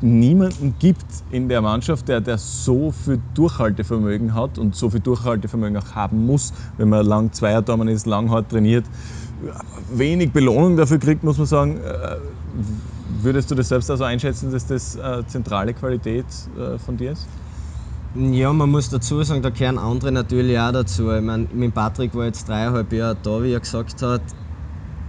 niemanden 0.00 0.78
gibt 0.78 1.24
in 1.28 1.48
der 1.50 1.60
Mannschaft, 1.60 2.08
der, 2.08 2.22
der 2.22 2.38
so 2.38 2.90
viel 2.90 3.22
Durchhaltevermögen 3.34 4.34
hat 4.34 4.56
und 4.56 4.74
so 4.74 4.88
viel 4.88 5.00
Durchhaltevermögen 5.00 5.76
auch 5.76 5.94
haben 5.94 6.24
muss, 6.24 6.52
wenn 6.78 6.88
man 6.88 7.04
lang 7.04 7.32
Zweiertormann 7.32 7.88
ist, 7.88 8.06
lang 8.06 8.30
hart 8.30 8.50
trainiert, 8.50 8.88
wenig 9.88 10.32
Belohnung 10.32 10.76
dafür 10.76 10.98
kriegt, 10.98 11.22
muss 11.22 11.38
man 11.38 11.46
sagen. 11.46 11.76
Äh, 11.78 12.16
Würdest 13.12 13.50
du 13.50 13.54
das 13.54 13.68
selbst 13.68 13.90
also 13.90 14.04
einschätzen, 14.04 14.50
dass 14.50 14.66
das 14.66 14.94
äh, 14.94 15.26
zentrale 15.26 15.74
Qualität 15.74 16.48
äh, 16.56 16.78
von 16.78 16.96
dir 16.96 17.12
ist? 17.12 17.28
Ja, 18.12 18.52
man 18.52 18.70
muss 18.70 18.88
dazu 18.88 19.22
sagen, 19.22 19.40
da 19.42 19.50
gehören 19.50 19.78
andere 19.78 20.10
natürlich 20.10 20.58
auch 20.58 20.72
dazu. 20.72 21.12
Ich 21.12 21.22
meine, 21.22 21.46
mit 21.52 21.74
Patrick 21.74 22.12
war 22.14 22.26
jetzt 22.26 22.48
dreieinhalb 22.48 22.92
Jahre 22.92 23.16
da, 23.22 23.42
wie 23.42 23.52
er 23.52 23.60
gesagt 23.60 24.02
hat. 24.02 24.34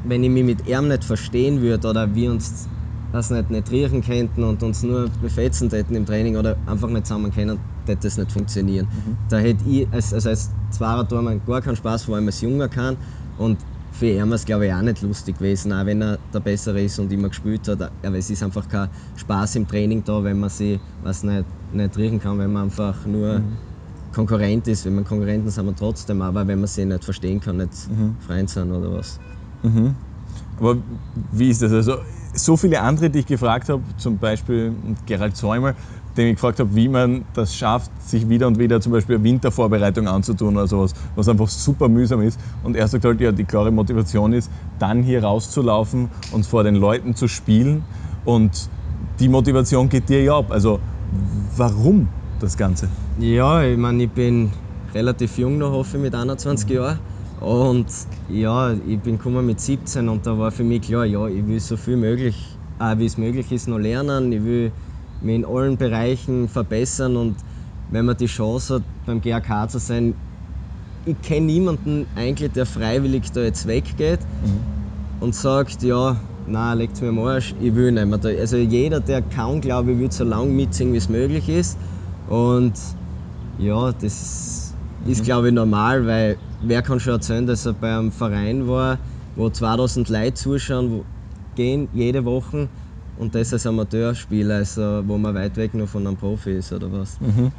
Wenn 0.03 0.24
ich 0.24 0.29
mich 0.29 0.43
mit 0.43 0.67
ihm 0.67 0.88
nicht 0.88 1.03
verstehen 1.03 1.62
würde 1.62 1.88
oder 1.88 2.13
wir 2.13 2.31
uns 2.31 2.70
das 3.12 3.29
nicht, 3.31 3.50
nicht 3.50 3.72
riechen 3.72 4.01
könnten 4.03 4.43
und 4.43 4.62
uns 4.63 4.84
nur 4.84 5.10
befetzen 5.20 5.70
hätten 5.72 5.96
im 5.96 6.05
Training 6.05 6.38
oder 6.38 6.62
einfach 6.65 6.89
nicht 6.89 7.08
zusammen 7.08 7.31
können, 7.31 7.60
hätte 7.88 8.08
das 8.08 8.17
nicht 8.17 8.31
funktionieren. 8.31 8.88
Da 9.27 9.38
hätte 9.39 9.63
ich 9.63 9.91
als, 9.91 10.13
also 10.13 10.29
als 10.29 10.55
Zweiertormann 10.70 11.43
gar 11.43 11.62
keinen 11.62 11.75
Spaß, 11.75 12.03
vor 12.03 12.15
allem 12.15 12.27
als 12.27 12.41
Junger 12.41 12.70
kann. 12.70 12.98
Und 13.36 13.65
für 14.01 14.08
ihn 14.08 14.31
ist 14.31 14.39
es 14.41 14.46
glaube 14.46 14.65
ich 14.65 14.74
auch 14.74 14.81
nicht 14.81 15.01
lustig 15.01 15.38
gewesen, 15.38 15.72
auch 15.72 15.86
wenn 15.86 16.01
er 16.01 16.17
der 16.34 16.39
Bessere 16.39 16.81
ist 16.81 16.98
und 16.98 17.12
immer 17.12 17.29
gespielt 17.29 17.67
hat. 17.67 17.93
Aber 18.03 18.17
es 18.17 18.31
ist 18.31 18.41
einfach 18.41 18.67
kein 18.67 18.89
Spaß 19.13 19.58
im 19.58 19.67
Training 19.67 20.03
da, 20.03 20.24
wenn 20.24 20.39
man 20.39 20.50
sich 20.50 20.81
was 21.01 21.22
nicht, 21.22 21.46
nicht 21.70 21.98
riechen 21.98 22.20
kann, 22.20 22.39
wenn 22.39 22.51
man 22.51 22.63
einfach 22.63 23.05
nur 23.05 23.43
Konkurrent 24.12 24.67
ist. 24.67 24.86
Wenn 24.86 24.96
man 24.96 25.03
Konkurrenten 25.03 25.51
sind 25.51 25.67
wir 25.67 25.75
trotzdem, 25.75 26.24
aber 26.24 26.48
wenn 26.48 26.58
man 26.58 26.67
sie 26.67 26.84
nicht 26.84 27.03
verstehen 27.03 27.39
kann, 27.41 27.58
nicht 27.58 27.75
Freund 28.17 28.50
sind 28.50 28.72
oder 28.72 28.91
was. 28.91 29.20
Aber 30.55 30.81
wie 31.13 31.50
ist 31.51 31.62
das? 31.62 31.72
Also, 31.72 31.98
so 32.34 32.58
viele 32.58 32.81
andere, 32.81 33.12
die 33.12 33.20
ich 33.20 33.27
gefragt 33.27 33.70
habe, 33.70 33.84
zum 33.98 34.17
Beispiel 34.17 34.96
Gerald 35.05 35.36
Zäumer, 35.36 35.75
den 36.18 36.27
ich 36.27 36.36
gefragt 36.36 36.60
habe, 36.60 36.75
wie 36.75 36.89
man 36.89 37.25
das 37.34 37.56
schafft, 37.56 37.91
sich 38.01 38.27
wieder 38.30 38.48
und 38.48 38.60
wieder 38.60 38.82
zum 38.82 38.91
Beispiel 38.91 39.15
eine 39.15 39.24
Wintervorbereitung 39.24 40.08
anzutun 40.08 40.56
oder 40.58 40.68
sowas, 40.68 40.94
was 41.15 41.27
einfach 41.27 41.48
super 41.48 41.89
mühsam 41.89 42.22
ist. 42.22 42.39
Und 42.63 42.75
er 42.75 42.88
sagt 42.88 43.06
halt, 43.06 43.22
ja, 43.22 43.32
die 43.32 43.46
klare 43.46 43.72
Motivation 43.72 44.34
ist, 44.34 44.51
dann 44.80 45.03
hier 45.03 45.24
rauszulaufen 45.24 46.10
und 46.32 46.46
vor 46.46 46.63
den 46.63 46.75
Leuten 46.75 47.15
zu 47.15 47.27
spielen 47.27 47.86
und 48.24 48.70
die 49.20 49.30
Motivation 49.30 49.89
geht 49.89 50.10
dir 50.10 50.24
ja 50.24 50.38
ab. 50.38 50.51
Also 50.51 50.80
warum 51.56 52.10
das 52.39 52.58
Ganze? 52.58 52.89
Ja, 53.18 53.63
ich 53.63 53.77
meine, 53.77 54.03
ich 54.03 54.13
bin 54.13 54.51
relativ 54.94 55.38
jung 55.38 55.58
noch, 55.58 55.72
hoffe 55.72 55.98
ich, 55.98 56.03
mit 56.03 56.15
21 56.15 56.70
Jahren. 56.70 57.00
Und 57.39 57.88
ja, 58.27 58.74
ich 58.74 59.01
bin 59.01 59.18
gekommen 59.18 59.46
mit 59.46 59.60
17 59.60 60.10
und 60.10 60.27
da 60.27 60.38
war 60.38 60.51
für 60.51 60.63
mich 60.63 60.84
klar, 60.84 61.06
ja, 61.06 61.27
ich 61.27 61.48
will 61.48 61.60
so 61.60 61.75
viel 61.75 61.98
möglich, 61.98 62.60
äh, 62.80 62.98
wie 62.98 63.06
es 63.06 63.18
möglich 63.18 63.51
ist, 63.51 63.68
noch 63.68 63.80
lernen. 63.80 64.32
Ich 64.32 64.44
will 64.44 64.74
in 65.30 65.46
allen 65.46 65.78
Bereichen 65.78 66.48
verbessern 66.48 67.16
und 67.16 67.36
wenn 67.92 68.06
man 68.06 68.18
die 68.18 68.25
Chance 68.25 68.75
hat, 68.75 68.84
beim 69.06 69.22
GAK 69.22 69.70
zu 69.70 69.80
sein, 69.80 70.13
ich 71.06 71.20
kenne 71.22 71.48
niemanden 71.48 72.06
eigentlich, 72.16 72.51
der 72.51 72.66
freiwillig 72.66 73.32
da 73.32 73.42
jetzt 73.42 73.68
weggeht 73.68 74.20
mhm. 74.20 75.24
und 75.24 75.36
sagt, 75.36 75.84
ja, 75.84 76.16
nein, 76.48 76.78
legt 76.78 77.01
mir 77.01 77.10
am 77.10 77.20
Arsch, 77.20 77.54
ich 77.62 77.74
will 77.75 77.92
nicht 77.92 78.06
mehr. 78.06 78.40
Also 78.40 78.58
jeder, 78.58 79.00
der 79.00 79.22
kann, 79.22 79.62
glaube 79.62 79.92
ich, 79.94 80.00
will 80.00 80.12
so 80.12 80.24
lange 80.24 80.51
mitziehen, 80.51 80.94
wie 80.94 80.98
es 80.98 81.10
möglich 81.10 81.50
ist. 81.50 81.78
Und 82.30 82.74
ja, 83.58 83.92
das 83.92 84.74
ist, 85.08 85.22
mhm. 85.22 85.24
glaube 85.24 85.48
ich, 85.50 85.54
normal, 85.54 86.06
weil 86.06 86.38
wer 86.63 86.82
kann 86.82 87.00
schon 87.00 87.13
erzählen, 87.13 87.48
dass 87.48 87.66
er 87.66 87.74
bei 87.74 87.98
einem 87.98 88.12
Verein 88.12 88.68
war, 88.68 88.98
wo 89.36 89.50
2000 89.50 90.10
Leute 90.10 90.34
zuschauen, 90.36 90.92
wo 90.92 91.06
gehen 91.56 91.90
jede 91.94 92.25
Woche 92.25 92.70
und 93.22 93.36
das 93.36 93.54
als 93.54 93.68
Amateurspieler, 93.68 94.56
also 94.56 95.04
wo 95.06 95.18
man 95.18 95.36
weit 95.36 95.56
weg 95.56 95.75
noch 95.75 95.88
von 95.88 96.08
einem 96.08 96.18
Profi 96.18 96.58
ist 96.58 96.74
oder 96.74 96.92
was. 96.92 97.20
Mhm. 97.20 97.51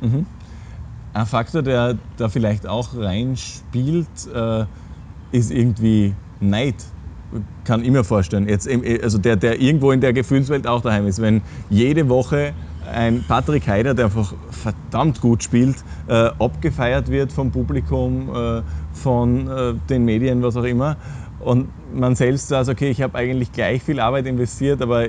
Mhm. 0.00 0.26
Ein 1.14 1.26
Faktor, 1.26 1.62
der 1.62 1.98
da 2.16 2.28
vielleicht 2.28 2.66
auch 2.66 2.94
reinspielt, 2.94 4.26
äh, 4.26 4.66
ist 5.30 5.50
irgendwie 5.50 6.14
Neid. 6.40 6.84
Kann 7.64 7.82
ich 7.82 7.90
mir 7.90 8.04
vorstellen. 8.04 8.48
Jetzt, 8.48 8.68
also 9.02 9.16
der, 9.18 9.36
der 9.36 9.60
irgendwo 9.60 9.92
in 9.92 10.02
der 10.02 10.12
Gefühlswelt 10.12 10.66
auch 10.66 10.82
daheim 10.82 11.06
ist. 11.06 11.20
Wenn 11.20 11.42
jede 11.70 12.08
Woche 12.10 12.54
ein 12.92 13.24
Patrick 13.26 13.66
Heider, 13.66 13.94
der 13.94 14.06
einfach 14.06 14.34
verdammt 14.50 15.20
gut 15.20 15.42
spielt, 15.42 15.76
äh, 16.08 16.30
abgefeiert 16.38 17.08
wird 17.10 17.32
vom 17.32 17.50
Publikum, 17.50 18.34
äh, 18.34 18.62
von 18.92 19.48
äh, 19.48 19.74
den 19.88 20.04
Medien, 20.04 20.42
was 20.42 20.56
auch 20.56 20.64
immer. 20.64 20.96
Und 21.40 21.68
man 21.94 22.16
selbst 22.16 22.48
sagt, 22.48 22.68
okay, 22.68 22.90
ich 22.90 23.02
habe 23.02 23.16
eigentlich 23.16 23.52
gleich 23.52 23.82
viel 23.82 24.00
Arbeit 24.00 24.26
investiert, 24.26 24.82
aber 24.82 25.06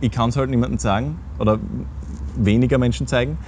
ich 0.00 0.10
kann 0.10 0.30
es 0.30 0.36
halt 0.36 0.50
niemandem 0.50 0.78
sagen 0.78 1.16
oder 1.38 1.58
weniger 2.36 2.78
Menschen 2.78 3.06
zeigen. 3.06 3.38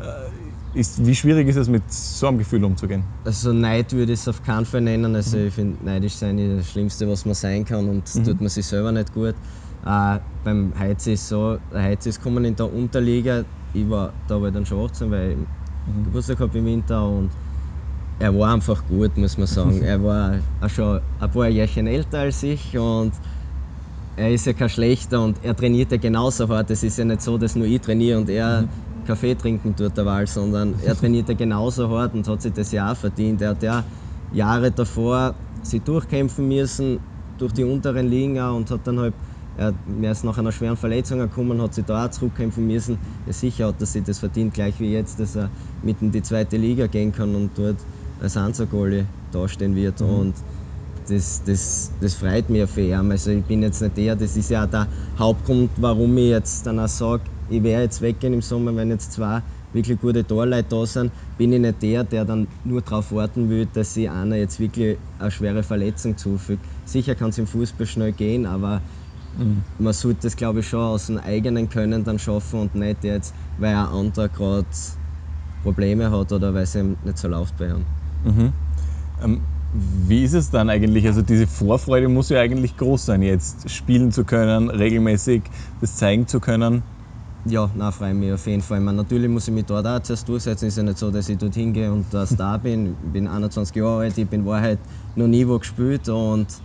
Äh, 0.00 0.78
ist, 0.78 1.06
wie 1.06 1.14
schwierig 1.14 1.48
ist 1.48 1.56
es, 1.56 1.68
mit 1.68 1.90
so 1.90 2.28
einem 2.28 2.38
Gefühl 2.38 2.62
umzugehen? 2.62 3.02
Also 3.24 3.52
Neid 3.52 3.92
würde 3.92 4.12
ich 4.12 4.20
es 4.20 4.28
auf 4.28 4.42
keinen 4.44 4.66
Fall 4.66 4.82
nennen. 4.82 5.14
Also 5.14 5.38
mhm. 5.38 5.46
ich 5.46 5.54
finde, 5.54 5.84
neidisch 5.84 6.14
sein 6.14 6.38
ist 6.38 6.60
das 6.60 6.70
Schlimmste, 6.72 7.08
was 7.08 7.24
man 7.24 7.34
sein 7.34 7.64
kann 7.64 7.88
und 7.88 8.14
mhm. 8.14 8.24
tut 8.24 8.40
man 8.40 8.50
sich 8.50 8.66
selber 8.66 8.92
nicht 8.92 9.12
gut. 9.14 9.34
Beim 10.46 10.72
Heiz 10.78 11.04
ist 11.08 11.26
so, 11.26 11.58
der 11.72 11.82
Heiz 11.82 12.06
ist 12.06 12.20
gekommen 12.20 12.44
in 12.44 12.54
der 12.54 12.72
Unterliga. 12.72 13.46
Ich 13.72 13.90
war, 13.90 14.14
da 14.28 14.40
war 14.40 14.46
ich 14.46 14.54
dann 14.54 14.64
schon 14.64 14.78
18, 14.78 15.10
weil 15.10 15.32
ich 15.32 15.92
mhm. 15.92 16.04
Geburtstag 16.04 16.38
habe 16.38 16.56
im 16.58 16.66
Winter 16.66 17.10
und 17.10 17.36
er 18.20 18.32
war 18.32 18.54
einfach 18.54 18.86
gut, 18.86 19.16
muss 19.16 19.36
man 19.36 19.48
sagen. 19.48 19.82
er 19.82 20.00
war 20.04 20.38
auch 20.60 20.70
schon 20.70 21.00
ein 21.18 21.30
paar 21.32 21.48
Jährchen 21.48 21.88
älter 21.88 22.20
als 22.20 22.44
ich 22.44 22.78
und 22.78 23.14
er 24.14 24.30
ist 24.30 24.46
ja 24.46 24.52
kein 24.52 24.68
schlechter 24.68 25.20
und 25.20 25.42
er 25.42 25.56
trainiert 25.56 25.90
ja 25.90 25.98
genauso 25.98 26.46
hart. 26.46 26.70
Es 26.70 26.84
ist 26.84 26.96
ja 26.96 27.04
nicht 27.04 27.22
so, 27.22 27.36
dass 27.38 27.56
nur 27.56 27.66
ich 27.66 27.80
trainiere 27.80 28.16
und 28.16 28.30
er 28.30 28.62
mhm. 28.62 28.68
Kaffee 29.04 29.34
trinken 29.34 29.74
tut 29.74 29.96
derweil, 29.96 30.28
sondern 30.28 30.78
er 30.78 30.96
trainiert 30.96 31.28
ja 31.28 31.34
genauso 31.34 31.90
hart 31.90 32.14
und 32.14 32.28
hat 32.28 32.42
sich 32.42 32.52
das 32.52 32.70
ja 32.70 32.92
auch 32.92 32.96
verdient. 32.96 33.42
Er 33.42 33.48
hat 33.48 33.64
ja 33.64 33.84
Jahre 34.30 34.70
davor 34.70 35.40
sich 35.60 35.82
durchkämpfen 35.82 36.46
müssen 36.46 37.00
durch 37.36 37.52
die 37.52 37.64
unteren 37.64 38.06
Ligen 38.06 38.38
und 38.38 38.70
hat 38.70 38.86
dann 38.86 39.00
halt 39.00 39.16
er, 39.56 39.74
er 40.02 40.12
ist 40.12 40.24
nach 40.24 40.38
einer 40.38 40.52
schweren 40.52 40.76
Verletzung 40.76 41.18
gekommen, 41.18 41.60
hat 41.62 41.74
sich 41.74 41.86
da 41.86 42.06
auch 42.06 42.10
zurückkämpfen 42.10 42.66
müssen. 42.66 42.98
Ja, 43.24 43.32
sicher 43.32 43.68
hat 43.68 43.80
er 43.80 43.86
sich 43.86 44.04
das 44.04 44.18
verdient, 44.18 44.54
gleich 44.54 44.78
wie 44.80 44.92
jetzt, 44.92 45.18
dass 45.18 45.34
er 45.34 45.50
mitten 45.80 46.06
in 46.06 46.12
die 46.12 46.22
zweite 46.22 46.56
Liga 46.56 46.86
gehen 46.86 47.12
kann 47.12 47.34
und 47.34 47.56
dort 47.58 47.86
als 48.18 48.36
Einzelgoalie 48.36 49.06
dastehen 49.30 49.74
wird. 49.74 50.00
Mhm. 50.00 50.08
Und 50.08 50.36
das, 51.08 51.42
das, 51.44 51.92
das 52.00 52.14
freut 52.14 52.50
mich 52.50 52.68
für 52.70 52.82
ihn. 52.82 53.10
Also 53.10 53.30
ich 53.30 53.44
bin 53.44 53.62
jetzt 53.62 53.80
nicht 53.80 53.96
der, 53.96 54.16
das 54.16 54.36
ist 54.36 54.50
ja 54.50 54.64
auch 54.64 54.70
der 54.70 54.88
Hauptgrund, 55.18 55.70
warum 55.76 56.16
ich 56.18 56.30
jetzt 56.30 56.66
dann 56.66 56.78
auch 56.78 56.88
sage, 56.88 57.24
ich 57.48 57.62
werde 57.62 57.84
jetzt 57.84 58.00
weggehen 58.02 58.34
im 58.34 58.42
Sommer, 58.42 58.74
wenn 58.74 58.90
jetzt 58.90 59.12
zwei 59.12 59.42
wirklich 59.72 59.98
gute 60.00 60.26
Torleute 60.26 60.68
da 60.68 60.86
sind, 60.86 61.12
bin 61.36 61.52
ich 61.52 61.60
nicht 61.60 61.82
der, 61.82 62.02
der 62.02 62.24
dann 62.24 62.48
nur 62.64 62.82
darauf 62.82 63.12
warten 63.12 63.48
will, 63.48 63.66
dass 63.66 63.94
sich 63.94 64.10
einer 64.10 64.36
jetzt 64.36 64.58
wirklich 64.58 64.98
eine 65.18 65.30
schwere 65.30 65.62
Verletzung 65.62 66.16
zufügt. 66.16 66.66
Sicher 66.84 67.14
kann 67.14 67.30
es 67.30 67.38
im 67.38 67.46
Fußball 67.46 67.86
schnell 67.86 68.12
gehen, 68.12 68.46
aber 68.46 68.82
Mhm. 69.36 69.64
Man 69.78 69.92
sollte 69.92 70.20
das, 70.22 70.36
glaube 70.36 70.60
ich, 70.60 70.68
schon 70.68 70.80
aus 70.80 71.06
dem 71.06 71.18
eigenen 71.18 71.68
Können 71.68 72.04
dann 72.04 72.18
schaffen 72.18 72.60
und 72.60 72.74
nicht 72.74 73.04
jetzt, 73.04 73.34
weil 73.56 73.74
ein 73.74 73.86
anderer 73.86 74.28
gerade 74.28 74.68
Probleme 75.62 76.10
hat 76.10 76.32
oder 76.32 76.54
weil 76.54 76.62
es 76.62 76.74
ihm 76.74 76.96
nicht 77.02 77.18
so 77.18 77.28
läuft 77.28 77.56
bei 77.56 77.68
ihm. 77.68 77.84
Mhm. 78.24 78.52
Ähm, 79.20 79.42
wie 79.72 80.22
ist 80.24 80.32
es 80.32 80.50
dann 80.50 80.70
eigentlich? 80.70 81.06
Also 81.06 81.22
diese 81.22 81.46
Vorfreude 81.46 82.08
muss 82.08 82.28
ja 82.30 82.40
eigentlich 82.40 82.76
groß 82.76 83.04
sein, 83.04 83.22
jetzt 83.22 83.68
spielen 83.68 84.10
zu 84.10 84.24
können, 84.24 84.70
regelmäßig 84.70 85.50
das 85.80 85.96
zeigen 85.96 86.26
zu 86.26 86.40
können. 86.40 86.84
Ja, 87.44 87.70
nein, 87.74 87.92
freue 87.92 88.14
mich 88.14 88.32
auf 88.32 88.46
jeden 88.46 88.62
Fall. 88.62 88.80
meine, 88.80 88.96
natürlich 88.96 89.28
muss 89.28 89.46
ich 89.46 89.54
mich 89.54 89.66
dort 89.66 89.86
auch 89.86 90.00
zuerst 90.00 90.28
durchsetzen. 90.28 90.66
Es 90.66 90.74
ist 90.74 90.78
ja 90.78 90.82
nicht 90.82 90.98
so, 90.98 91.10
dass 91.10 91.28
ich 91.28 91.38
dort 91.38 91.54
hingehe 91.54 91.92
und 91.92 92.12
da 92.12 92.26
Star 92.26 92.58
bin. 92.58 92.96
Ich 93.04 93.12
bin 93.12 93.28
21 93.28 93.76
Jahre 93.76 94.00
alt, 94.00 94.18
ich 94.18 94.28
bin 94.28 94.40
in 94.40 94.46
Wahrheit 94.46 94.80
noch 95.14 95.28
nie 95.28 95.46
wo 95.46 95.58
gespielt 95.58 96.08
und 96.08 96.60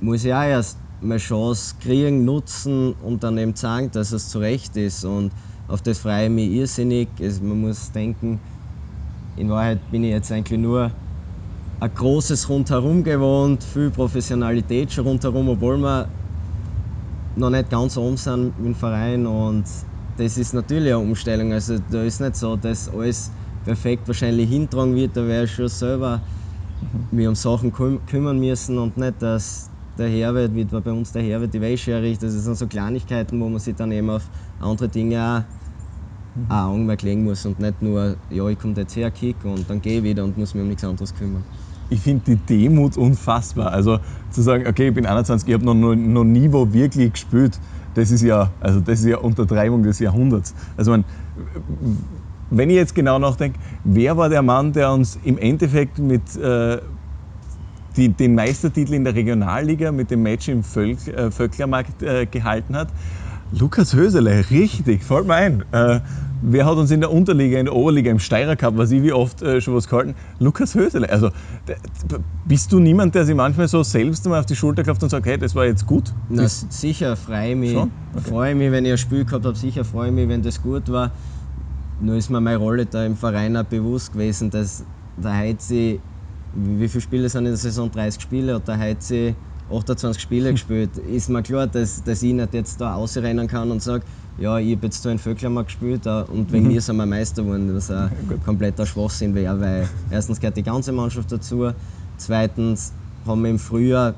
muss 0.00 0.24
ich 0.24 0.32
auch 0.32 0.44
erst 0.44 0.85
meine 1.00 1.18
Chance 1.18 1.76
kriegen, 1.78 2.24
nutzen 2.24 2.92
und 2.94 3.22
dann 3.22 3.38
eben 3.38 3.54
zeigen, 3.54 3.90
dass 3.90 4.12
es 4.12 4.28
zu 4.28 4.38
Recht 4.38 4.76
ist. 4.76 5.04
Und 5.04 5.34
auf 5.66 5.82
das 5.82 5.98
freue 5.98 6.24
ich 6.24 6.30
mich 6.30 6.50
irrsinnig. 6.50 7.20
Also 7.20 7.44
man 7.44 7.60
muss 7.60 7.92
denken, 7.92 8.40
in 9.34 9.50
Wahrheit 9.50 9.90
bin 9.90 10.04
ich 10.04 10.10
jetzt 10.10 10.32
eigentlich 10.32 10.58
nur 10.58 10.92
ein 11.78 11.94
großes 11.94 12.48
Rundherum 12.48 13.04
gewohnt, 13.04 13.62
viel 13.62 13.90
Professionalität 13.90 14.92
schon 14.92 15.06
rundherum, 15.06 15.48
obwohl 15.50 15.76
wir 15.78 16.08
noch 17.34 17.50
nicht 17.50 17.68
ganz 17.68 17.96
oben 17.98 18.16
sind 18.16 18.56
mit 18.56 18.66
dem 18.66 18.74
Verein. 18.74 19.26
Und 19.26 19.68
das 20.16 20.38
ist 20.38 20.54
natürlich 20.54 20.94
eine 20.94 20.98
Umstellung. 20.98 21.52
Also 21.52 21.78
da 21.78 22.02
ist 22.02 22.20
nicht 22.20 22.36
so, 22.36 22.56
dass 22.56 22.88
alles 22.88 23.32
perfekt 23.62 24.08
wahrscheinlich 24.08 24.48
hintragen 24.48 24.94
wird. 24.94 25.16
Da 25.16 25.26
werde 25.26 25.44
ich 25.44 25.52
schon 25.52 25.68
selber 25.68 26.22
mich 27.10 27.28
um 27.28 27.34
Sachen 27.34 27.72
kümmern 27.72 28.38
müssen 28.38 28.78
und 28.78 28.96
nicht, 28.96 29.20
dass 29.20 29.70
der 29.96 30.08
Herbert, 30.08 30.54
wie 30.54 30.64
bei 30.64 30.92
uns 30.92 31.12
der 31.12 31.22
Herbert 31.22 31.54
die 31.54 31.60
Wäsche 31.60 32.00
riecht. 32.00 32.22
Das 32.22 32.32
sind 32.32 32.54
so 32.56 32.66
Kleinigkeiten, 32.66 33.40
wo 33.40 33.48
man 33.48 33.60
sich 33.60 33.74
dann 33.74 33.92
eben 33.92 34.10
auf 34.10 34.30
andere 34.58 34.88
Dinge 34.88 35.46
auch, 36.48 36.50
auch 36.50 36.70
Augenmerk 36.70 37.02
legen 37.02 37.24
muss 37.24 37.46
und 37.46 37.58
nicht 37.58 37.82
nur, 37.82 38.16
ja, 38.28 38.48
ich 38.48 38.58
komme 38.58 38.74
jetzt 38.76 38.94
her, 38.96 39.10
kick 39.10 39.44
und 39.44 39.68
dann 39.68 39.80
gehe 39.80 39.98
ich 39.98 40.04
wieder 40.04 40.24
und 40.24 40.36
muss 40.36 40.54
mich 40.54 40.62
um 40.62 40.68
nichts 40.68 40.84
anderes 40.84 41.14
kümmern. 41.14 41.44
Ich 41.88 42.00
finde 42.00 42.24
die 42.24 42.36
Demut 42.36 42.96
unfassbar. 42.96 43.72
Also 43.72 44.00
zu 44.30 44.42
sagen, 44.42 44.66
okay, 44.66 44.88
ich 44.88 44.94
bin 44.94 45.06
21, 45.06 45.48
ich 45.48 45.54
habe 45.54 45.64
noch, 45.64 45.74
noch, 45.74 45.94
noch 45.94 46.24
nie 46.24 46.52
wo 46.52 46.72
wirklich 46.72 47.12
gespielt, 47.12 47.60
das 47.94 48.10
ist 48.10 48.22
ja, 48.22 48.52
also 48.60 48.80
das 48.80 49.00
ist 49.00 49.06
ja 49.06 49.18
Untertreibung 49.18 49.82
des 49.82 49.98
Jahrhunderts. 50.00 50.54
Also 50.76 50.90
man, 50.90 51.04
wenn 52.50 52.70
ich 52.70 52.76
jetzt 52.76 52.94
genau 52.94 53.18
nachdenke, 53.18 53.58
wer 53.84 54.16
war 54.16 54.28
der 54.28 54.42
Mann, 54.42 54.72
der 54.72 54.92
uns 54.92 55.16
im 55.16 55.38
Endeffekt 55.38 55.98
mit 55.98 56.34
äh, 56.36 56.78
die, 57.96 58.08
den 58.08 58.34
Meistertitel 58.34 58.94
in 58.94 59.04
der 59.04 59.14
Regionalliga 59.14 59.92
mit 59.92 60.10
dem 60.10 60.22
Match 60.22 60.48
im 60.48 60.62
Völk, 60.62 61.06
äh, 61.08 61.30
Vöcklermarkt 61.30 62.02
äh, 62.02 62.26
gehalten 62.26 62.76
hat. 62.76 62.92
Lukas 63.50 63.94
Hösele, 63.94 64.50
richtig, 64.50 65.04
fällt 65.04 65.26
mir 65.26 65.34
ein. 65.34 65.64
Äh, 65.72 66.00
wer 66.42 66.66
hat 66.66 66.76
uns 66.76 66.90
in 66.90 67.00
der 67.00 67.12
Unterliga, 67.12 67.58
in 67.58 67.66
der 67.66 67.76
Oberliga, 67.76 68.10
im 68.10 68.18
Steirer 68.18 68.56
Cup, 68.56 68.76
was 68.76 68.90
ich 68.90 69.02
wie 69.02 69.12
oft 69.12 69.40
äh, 69.42 69.60
schon 69.60 69.74
was 69.74 69.88
gehalten? 69.88 70.14
Lukas 70.38 70.74
Hösele. 70.74 71.08
Also 71.08 71.30
bist 72.44 72.72
du 72.72 72.80
niemand, 72.80 73.14
der 73.14 73.24
sich 73.24 73.36
manchmal 73.36 73.68
so 73.68 73.82
selbst 73.82 74.26
mal 74.26 74.40
auf 74.40 74.46
die 74.46 74.56
Schulter 74.56 74.82
klopft 74.82 75.02
und 75.02 75.10
sagt, 75.10 75.26
hey, 75.26 75.38
das 75.38 75.54
war 75.54 75.64
jetzt 75.64 75.86
gut? 75.86 76.12
Na, 76.28 76.48
sicher 76.48 77.16
freue 77.16 77.50
ich 77.50 77.56
mich. 77.56 77.76
Okay. 77.76 77.90
Freue 78.28 78.54
mich, 78.54 78.72
wenn 78.72 78.84
ich 78.84 78.92
ein 78.92 78.98
Spiel 78.98 79.24
gehabt 79.24 79.44
habe, 79.44 79.56
sicher 79.56 79.84
freue 79.84 80.08
ich 80.08 80.14
mich, 80.14 80.28
wenn 80.28 80.42
das 80.42 80.60
gut 80.60 80.88
war. 80.88 81.12
Nur 82.00 82.16
ist 82.16 82.28
mir 82.28 82.40
meine 82.40 82.58
Rolle 82.58 82.86
da 82.86 83.06
im 83.06 83.16
Verein 83.16 83.56
auch 83.56 83.64
bewusst 83.64 84.12
gewesen, 84.12 84.50
dass 84.50 84.84
der 85.16 85.34
Heizi 85.34 86.00
wie 86.56 86.88
viele 86.88 87.02
Spiele 87.02 87.28
sind 87.28 87.44
in 87.44 87.52
der 87.52 87.56
Saison? 87.56 87.90
30 87.90 88.20
Spiele 88.20 88.56
und 88.56 88.66
der 88.66 88.78
Heizi 88.78 89.34
28 89.70 90.22
Spiele 90.22 90.52
gespielt. 90.52 90.96
Ist 90.96 91.28
mir 91.28 91.42
klar, 91.42 91.66
dass, 91.66 92.02
dass 92.02 92.22
ich 92.22 92.32
nicht 92.32 92.54
jetzt 92.54 92.80
da 92.80 92.94
ausrennen 92.94 93.46
kann 93.46 93.70
und 93.70 93.82
sage, 93.82 94.04
ja, 94.38 94.58
ich 94.58 94.74
habe 94.76 94.86
jetzt 94.86 95.04
da 95.04 95.10
in 95.10 95.18
Vöcklermark 95.18 95.66
gespielt 95.66 96.06
äh, 96.06 96.22
und 96.22 96.52
wegen 96.52 96.66
mhm. 96.66 96.72
mir 96.74 96.80
sind 96.80 96.96
wir 96.96 97.06
Meister 97.06 97.42
geworden. 97.42 97.74
Das 97.74 97.90
ein 97.90 98.10
kompletter 98.44 98.86
Schwachsinn 98.86 99.34
wäre, 99.34 99.60
weil 99.60 99.88
erstens 100.10 100.40
gehört 100.40 100.56
die 100.56 100.62
ganze 100.62 100.92
Mannschaft 100.92 101.30
dazu, 101.30 101.72
zweitens 102.16 102.92
haben 103.26 103.42
wir 103.42 103.50
im 103.50 103.58
Frühjahr 103.58 104.14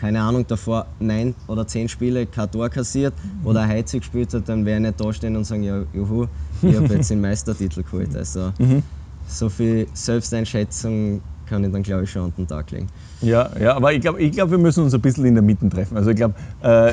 keine 0.00 0.20
Ahnung, 0.20 0.46
davor 0.46 0.86
neun 0.98 1.34
oder 1.46 1.66
zehn 1.66 1.88
Spiele 1.88 2.26
kein 2.26 2.50
Tor 2.50 2.68
kassiert, 2.68 3.14
wo 3.42 3.54
der 3.54 3.66
Heizi 3.66 4.00
gespielt 4.00 4.34
hat, 4.34 4.46
dann 4.50 4.66
wäre 4.66 4.76
ich 4.76 4.82
nicht 4.82 5.00
da 5.00 5.10
stehen 5.14 5.34
und 5.34 5.44
sagen, 5.44 5.62
ja, 5.62 5.82
juhu, 5.94 6.26
ich 6.60 6.76
habe 6.76 6.92
jetzt 6.92 7.10
den 7.10 7.20
Meistertitel 7.22 7.82
geholt. 7.82 8.14
Also, 8.14 8.52
mhm 8.58 8.82
so 9.26 9.48
viel 9.48 9.88
Selbsteinschätzung 9.92 11.22
kann 11.46 11.62
ich 11.64 11.72
dann, 11.72 11.82
glaube 11.82 12.04
ich, 12.04 12.10
schon 12.10 12.22
an 12.22 12.32
den 12.36 12.48
Tag 12.48 12.70
legen. 12.70 12.88
Ja, 13.20 13.50
ja 13.60 13.76
aber 13.76 13.92
ich 13.92 14.00
glaube, 14.00 14.20
ich 14.20 14.32
glaub, 14.32 14.50
wir 14.50 14.58
müssen 14.58 14.84
uns 14.84 14.94
ein 14.94 15.00
bisschen 15.00 15.24
in 15.26 15.34
der 15.34 15.42
Mitte 15.42 15.68
treffen. 15.68 15.96
Also 15.96 16.10
ich 16.10 16.16
glaube, 16.16 16.34
äh, 16.60 16.92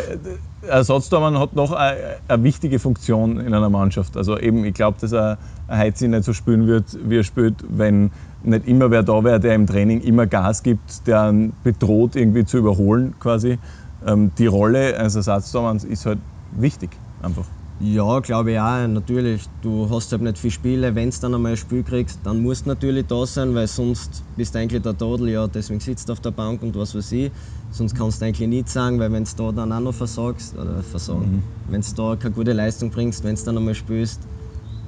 Ersatztormann 0.67 1.39
hat 1.39 1.53
noch 1.53 1.71
eine, 1.71 2.19
wichtige 2.43 2.79
Funktion 2.79 3.39
in 3.39 3.53
einer 3.53 3.69
Mannschaft. 3.69 4.17
Also 4.17 4.37
eben, 4.37 4.63
ich 4.65 4.73
glaube, 4.73 4.97
dass 4.99 5.11
er 5.11 5.39
Heizi 5.69 6.07
nicht 6.07 6.23
so 6.23 6.33
spielen 6.33 6.67
wird, 6.67 6.97
wie 7.09 7.19
er 7.19 7.23
spielt, 7.23 7.63
wenn 7.67 8.11
nicht 8.41 8.67
immer 8.67 8.91
wer 8.91 9.03
da 9.03 9.23
wäre, 9.23 9.39
der 9.39 9.55
im 9.55 9.67
Training 9.67 10.01
immer 10.01 10.27
Gas 10.27 10.63
gibt, 10.63 11.07
der 11.07 11.33
bedroht, 11.63 12.15
irgendwie 12.15 12.45
zu 12.45 12.57
überholen 12.57 13.17
quasi. 13.19 13.57
Ähm, 14.05 14.31
die 14.37 14.47
Rolle 14.47 14.97
eines 14.97 15.15
Ersatztormanns 15.15 15.83
ist 15.83 16.05
halt 16.05 16.19
wichtig 16.51 16.99
einfach. 17.19 17.47
Ja, 17.83 18.19
glaube 18.19 18.51
ich 18.51 18.59
auch. 18.59 18.87
Natürlich, 18.87 19.49
du 19.61 19.89
hast 19.89 20.11
halt 20.11 20.21
nicht 20.21 20.37
viele 20.37 20.51
Spiele. 20.51 20.93
Wenn 20.93 21.09
du 21.09 21.17
dann 21.19 21.33
einmal 21.33 21.53
ein 21.53 21.57
Spiel 21.57 21.83
kriegst, 21.83 22.19
dann 22.23 22.43
musst 22.43 22.65
du 22.65 22.69
natürlich 22.69 23.07
da 23.07 23.25
sein, 23.25 23.55
weil 23.55 23.65
sonst 23.65 24.23
bist 24.35 24.53
du 24.53 24.59
eigentlich 24.59 24.83
der 24.83 24.95
Todel. 24.95 25.29
Ja, 25.29 25.47
deswegen 25.47 25.79
sitzt 25.79 26.07
du 26.07 26.13
auf 26.13 26.19
der 26.19 26.29
Bank 26.29 26.61
und 26.61 26.75
was 26.75 26.93
weiß 26.93 27.11
ich. 27.13 27.31
Sonst 27.71 27.95
kannst 27.95 28.21
du 28.21 28.25
eigentlich 28.25 28.47
nichts 28.47 28.73
sagen, 28.73 28.99
weil 28.99 29.11
wenn 29.11 29.23
du 29.23 29.31
da 29.35 29.51
dann 29.51 29.71
auch 29.71 29.79
noch 29.79 29.95
versagst, 29.95 30.53
oder 30.53 30.83
versagen, 30.83 31.37
mhm. 31.37 31.71
wenn 31.71 31.81
du 31.81 31.87
da 31.95 32.15
keine 32.17 32.35
gute 32.35 32.53
Leistung 32.53 32.91
bringst, 32.91 33.23
wenn 33.23 33.35
du 33.35 33.43
dann 33.45 33.57
einmal 33.57 33.73
spielst, 33.73 34.19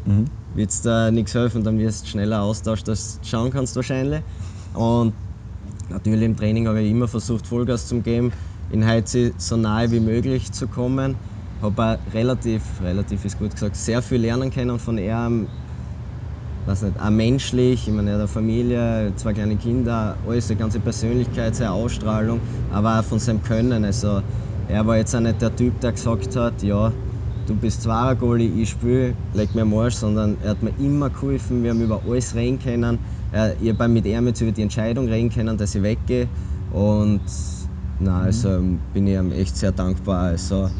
mhm. 0.06 0.26
wird 0.54 0.70
es 0.70 0.82
da 0.82 1.10
nichts 1.10 1.34
helfen. 1.34 1.64
Dann 1.64 1.80
wirst 1.80 2.06
du 2.06 2.10
schneller 2.10 2.44
austauscht, 2.44 2.88
als 2.90 3.20
du 3.22 3.28
schauen 3.28 3.50
kannst 3.50 3.76
wahrscheinlich. 3.76 4.22
Und 4.74 5.16
natürlich 5.90 6.26
im 6.26 6.38
Training 6.38 6.68
habe 6.68 6.84
ich 6.84 6.92
immer 6.92 7.08
versucht, 7.08 7.48
Vollgas 7.48 7.88
zu 7.88 8.02
geben, 8.02 8.32
in 8.70 8.86
Heizi 8.86 9.34
so 9.40 9.58
nahe 9.58 9.90
wie 9.90 10.00
möglich 10.00 10.52
zu 10.52 10.68
kommen 10.68 11.18
habe 11.64 11.84
auch 12.08 12.14
relativ, 12.14 12.82
relativ 12.82 13.26
ist 13.26 13.40
gut 13.40 13.54
gesagt, 13.54 13.76
sehr 13.76 14.02
viel 14.02 14.22
lernen 14.22 14.52
können 14.52 14.78
von 14.78 14.98
ihm. 14.98 15.48
Weiß 16.66 16.82
nicht, 16.84 17.00
auch 17.00 17.10
menschlich, 17.10 17.88
ich 17.88 17.94
meine, 17.94 18.12
er 18.12 18.14
hat 18.16 18.22
eine 18.22 18.28
Familie, 18.28 19.14
zwei 19.18 19.34
kleine 19.34 19.58
Kinder, 19.58 20.18
alles, 20.26 20.48
seine 20.48 20.60
ganze 20.60 20.80
Persönlichkeit, 20.80 21.56
seine 21.56 21.72
Ausstrahlung, 21.72 22.40
aber 22.70 23.00
auch 23.00 23.04
von 23.04 23.20
seinem 23.20 23.42
Können. 23.42 23.84
Also, 23.84 24.22
er 24.68 24.88
war 24.88 24.98
jetzt 24.98 25.14
auch 25.16 25.20
nicht 25.20 25.42
der 25.42 25.56
Typ, 25.56 25.82
der 25.82 25.92
gesagt 25.92 26.36
hat, 26.38 26.62
ja, 26.64 26.94
du 27.48 27.56
bist 27.56 27.82
zwar 27.82 28.16
Goalie, 28.16 28.62
ich 28.62 28.70
spiele, 28.70 29.16
leg 29.34 29.54
mir 29.56 29.64
am 29.64 29.74
Arsch, 29.74 29.96
sondern 29.96 30.40
er 30.40 30.52
hat 30.52 30.64
mir 30.64 30.72
immer 30.78 31.10
geholfen, 31.10 31.64
wir 31.64 31.72
haben 31.72 31.82
über 31.82 32.02
alles 32.06 32.34
reden 32.34 32.60
können. 32.60 33.00
Er, 33.32 33.60
ich 33.60 33.70
habe 33.70 33.88
mit 33.90 34.06
ihm 34.06 34.28
jetzt 34.28 34.40
über 34.40 34.54
die 34.54 34.62
Entscheidung 34.62 35.08
reden 35.08 35.30
können, 35.30 35.58
dass 35.58 35.76
ich 35.76 35.84
weggehe. 35.84 36.30
Und 36.70 37.24
na, 38.00 38.22
also 38.22 38.60
bin 38.94 39.08
ich 39.08 39.16
ihm 39.16 39.32
echt 39.32 39.58
sehr 39.58 39.74
dankbar. 39.74 40.28
Also, 40.28 40.72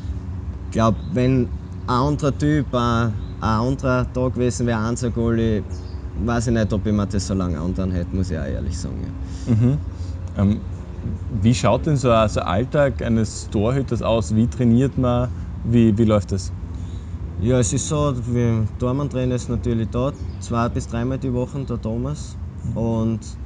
glaube, 0.74 1.00
wenn 1.12 1.44
ein 1.44 1.96
anderer 1.96 2.38
Typ, 2.38 2.74
ein, 2.74 3.14
ein 3.40 3.60
anderer 3.60 4.12
Tag 4.12 4.34
gewesen 4.34 4.68
wäre, 4.68 4.80
ein 4.80 5.14
Goalie, 5.14 5.64
weiß 6.16 6.48
ich 6.48 6.54
nicht, 6.54 6.74
ob 6.74 6.86
ich 6.86 6.94
mir 6.94 7.08
das 7.08 7.26
so 7.26 7.34
lange 7.34 7.60
andern 7.60 7.92
hätte, 7.92 8.16
muss 8.16 8.30
ich 8.30 8.38
auch 8.38 8.46
ehrlich 8.46 8.78
sagen. 8.78 9.16
Ja. 9.48 9.54
Mhm. 9.54 9.80
Ähm, 10.36 10.62
wie 11.30 11.56
schaut 11.56 11.86
denn 11.86 11.98
so 11.98 12.12
ein 12.12 12.28
so 12.30 12.42
Alltag 12.42 13.02
eines 13.02 13.50
Torhüters 13.50 14.02
aus? 14.02 14.36
Wie 14.36 14.48
trainiert 14.48 14.98
man? 14.98 15.30
Wie, 15.64 15.98
wie 15.98 16.06
läuft 16.06 16.32
das? 16.32 16.52
Ja, 17.38 17.60
es 17.60 17.74
ist 17.74 17.88
so, 17.88 18.14
wir 18.34 18.68
Tormann-Trainer 18.78 19.36
ist 19.36 19.50
natürlich 19.50 19.90
da, 19.90 20.14
zwei 20.40 20.70
bis 20.70 20.88
dreimal 20.88 21.20
die 21.20 21.34
Woche, 21.34 21.64
der 21.66 21.82
Thomas. 21.82 22.38
Und 22.74 23.38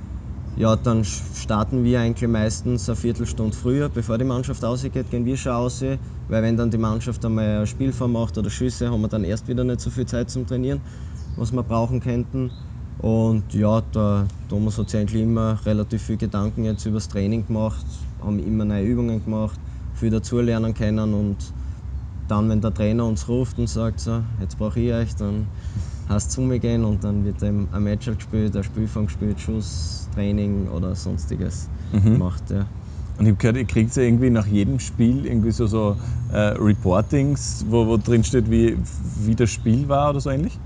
ja, 0.57 0.75
dann 0.75 1.05
starten 1.05 1.83
wir 1.83 1.99
eigentlich 1.99 2.27
meistens 2.27 2.89
eine 2.89 2.95
Viertelstunde 2.95 3.55
früher, 3.55 3.89
bevor 3.89 4.17
die 4.17 4.25
Mannschaft 4.25 4.63
rausgeht, 4.63 5.11
gehen 5.11 5.23
wir 5.23 5.37
schon 5.37 5.51
raus, 5.51 5.81
weil 5.81 6.41
wenn 6.41 6.57
dann 6.57 6.71
die 6.71 6.79
Mannschaft 6.79 7.23
einmal 7.25 7.59
ein 7.59 7.67
Spielform 7.67 8.13
macht 8.13 8.39
oder 8.39 8.49
Schüsse, 8.49 8.89
haben 8.89 9.01
wir 9.01 9.07
dann 9.07 9.23
erst 9.23 9.47
wieder 9.47 9.63
nicht 9.63 9.81
so 9.81 9.91
viel 9.91 10.07
Zeit 10.07 10.31
zum 10.31 10.47
Trainieren, 10.47 10.81
was 11.35 11.51
wir 11.51 11.61
brauchen 11.61 11.99
könnten. 11.99 12.51
Und 12.97 13.53
ja, 13.53 13.81
der 13.81 14.27
Thomas 14.47 14.79
hat 14.79 14.89
sich 14.89 14.99
eigentlich 14.99 15.21
immer 15.21 15.63
relativ 15.63 16.01
viel 16.01 16.17
Gedanken 16.17 16.65
jetzt 16.65 16.83
über 16.87 16.97
das 16.97 17.07
Training 17.07 17.45
gemacht, 17.45 17.85
haben 18.19 18.39
immer 18.39 18.65
neue 18.65 18.83
Übungen 18.83 19.23
gemacht, 19.23 19.59
viel 19.93 20.09
dazulernen 20.09 20.73
können 20.73 21.13
und 21.13 21.53
dann, 22.27 22.49
wenn 22.49 22.61
der 22.61 22.73
Trainer 22.73 23.05
uns 23.05 23.27
ruft 23.29 23.59
und 23.59 23.67
sagt, 23.67 23.99
so, 23.99 24.23
jetzt 24.39 24.57
brauche 24.57 24.79
ich 24.79 24.91
euch, 24.91 25.15
dann 25.15 25.49
heißt 26.09 26.29
es 26.29 26.33
zu 26.33 26.41
mir 26.41 26.59
gehen 26.59 26.83
und 26.83 27.03
dann 27.03 27.23
wird 27.23 27.43
eben 27.43 27.71
ein 27.71 27.83
Match 27.83 28.07
gespielt, 28.07 28.55
ein 28.55 28.63
Spielfang 28.63 29.05
gespielt, 29.05 29.39
Schuss, 29.39 30.06
Training 30.17 30.67
oder 30.69 30.95
sonstiges 30.95 31.69
mhm. 31.93 32.13
gemacht. 32.13 32.43
Ja. 32.49 32.65
Und 33.17 33.25
ich 33.25 33.31
habe 33.31 33.37
gehört, 33.37 33.57
ihr 33.57 33.65
kriegt 33.65 33.95
ja 33.95 34.03
irgendwie 34.03 34.31
nach 34.31 34.47
jedem 34.47 34.79
Spiel 34.79 35.25
irgendwie 35.25 35.51
so, 35.51 35.67
so 35.67 35.95
äh, 36.31 36.55
Reportings, 36.57 37.63
wo, 37.67 37.85
wo 37.87 37.97
drin 37.97 38.23
steht, 38.23 38.49
wie, 38.49 38.77
wie 39.25 39.35
das 39.35 39.51
Spiel 39.51 39.87
war 39.87 40.09
oder 40.09 40.19
so 40.19 40.31
ähnlich? 40.31 40.59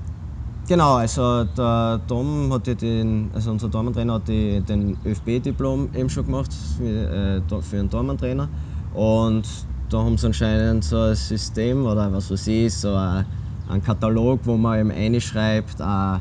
Genau, 0.68 0.96
also 0.96 1.44
der 1.44 2.02
Tom 2.08 2.50
hat 2.54 2.68
ja 2.68 2.76
den, 2.76 3.30
also 3.34 3.52
unser 3.52 3.70
Tormann-Trainer 3.70 4.14
hat 4.14 4.28
die, 4.28 4.62
den 4.62 4.96
ÖFB-Diplom 5.06 5.90
eben 5.94 6.10
schon 6.10 6.26
gemacht 6.26 6.54
für, 6.54 7.44
äh, 7.44 7.62
für 7.62 7.80
einen 7.80 7.90
Tormann-Trainer. 7.90 8.48
Und 8.94 9.48
da 9.90 9.98
haben 9.98 10.18
sie 10.18 10.28
anscheinend 10.28 10.86
so 10.86 10.98
ein 10.98 11.16
System 11.16 11.86
oder 11.86 12.12
was 12.14 12.32
weiß 12.32 12.48
ich, 12.48 12.74
so 12.74 12.96
ein, 12.96 13.26
ein 13.68 13.82
Katalog, 13.82 14.42
wo 14.46 14.56
man 14.56 14.80
eben 14.80 14.92
reinschreibt, 14.92 15.80
äh, 15.80 16.20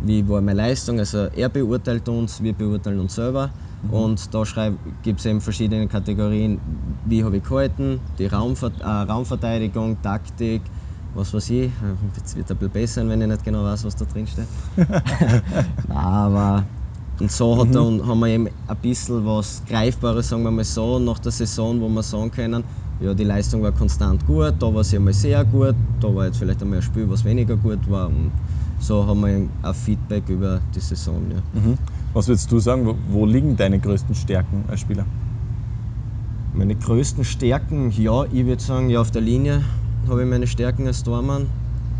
wie 0.00 0.28
war 0.28 0.40
meine 0.40 0.58
Leistung. 0.58 0.98
Also 0.98 1.26
er 1.26 1.48
beurteilt 1.48 2.08
uns, 2.08 2.42
wir 2.42 2.52
beurteilen 2.52 3.00
uns 3.00 3.14
selber. 3.14 3.50
Mhm. 3.82 3.90
Und 3.90 4.34
da 4.34 4.42
gibt 5.02 5.20
es 5.20 5.26
eben 5.26 5.40
verschiedene 5.40 5.86
Kategorien, 5.88 6.60
wie 7.04 7.24
habe 7.24 7.38
ich 7.38 7.42
gehalten, 7.44 8.00
die 8.18 8.26
Raumver 8.26 8.72
äh, 8.80 8.84
Raumverteidigung, 8.84 10.00
Taktik, 10.02 10.62
was 11.14 11.32
weiß 11.32 11.50
ich. 11.50 11.70
Jetzt 12.14 12.36
wird 12.36 12.46
es 12.46 12.50
ein 12.50 12.58
bisschen 12.58 12.72
besser, 12.72 13.08
wenn 13.08 13.20
ich 13.20 13.28
nicht 13.28 13.44
genau 13.44 13.64
weiß, 13.64 13.84
was 13.84 13.96
da 13.96 14.04
drin 14.04 14.26
steht. 14.26 14.48
aber 15.88 16.64
und 17.18 17.32
so 17.32 17.56
hat 17.56 17.68
mhm. 17.68 18.00
er, 18.00 18.06
haben 18.06 18.20
wir 18.20 18.28
eben 18.28 18.48
ein 18.66 18.76
bisschen 18.82 19.24
was 19.24 19.62
Greifbares, 19.64 20.28
sagen 20.28 20.42
wir 20.42 20.50
mal 20.50 20.64
so, 20.64 20.98
nach 20.98 21.18
der 21.18 21.32
Saison, 21.32 21.80
wo 21.80 21.88
wir 21.88 22.02
sagen 22.02 22.30
können, 22.30 22.64
ja, 22.98 23.14
die 23.14 23.24
Leistung 23.24 23.62
war 23.62 23.72
konstant 23.72 24.26
gut, 24.26 24.54
da 24.58 24.74
war 24.74 24.84
sie 24.84 24.96
einmal 24.96 25.14
sehr 25.14 25.44
gut, 25.44 25.76
da 26.00 26.14
war 26.14 26.26
jetzt 26.26 26.38
vielleicht 26.38 26.62
einmal 26.62 26.78
ein 26.78 26.82
Spiel, 26.82 27.08
was 27.08 27.24
weniger 27.24 27.56
gut 27.56 27.88
war. 27.88 28.08
Und 28.08 28.32
so 28.78 29.06
haben 29.06 29.20
wir 29.20 29.48
ein 29.62 29.74
Feedback 29.74 30.28
über 30.28 30.60
die 30.74 30.80
Saison. 30.80 31.30
Ja. 31.30 31.42
Mhm. 31.52 31.78
Was 32.12 32.28
würdest 32.28 32.50
du 32.50 32.58
sagen, 32.58 32.86
wo, 33.08 33.26
liegen 33.26 33.56
deine 33.56 33.78
größten 33.78 34.14
Stärken 34.14 34.64
als 34.68 34.80
Spieler? 34.80 35.06
Meine 36.52 36.74
größten 36.74 37.24
Stärken, 37.24 37.90
ja, 37.90 38.24
ich 38.24 38.46
würde 38.46 38.62
sagen, 38.62 38.88
ja, 38.88 39.00
auf 39.00 39.10
der 39.10 39.22
Linie 39.22 39.64
habe 40.08 40.22
ich 40.22 40.28
meine 40.28 40.46
Stärken 40.46 40.86
als 40.86 41.02
Tormann. 41.02 41.50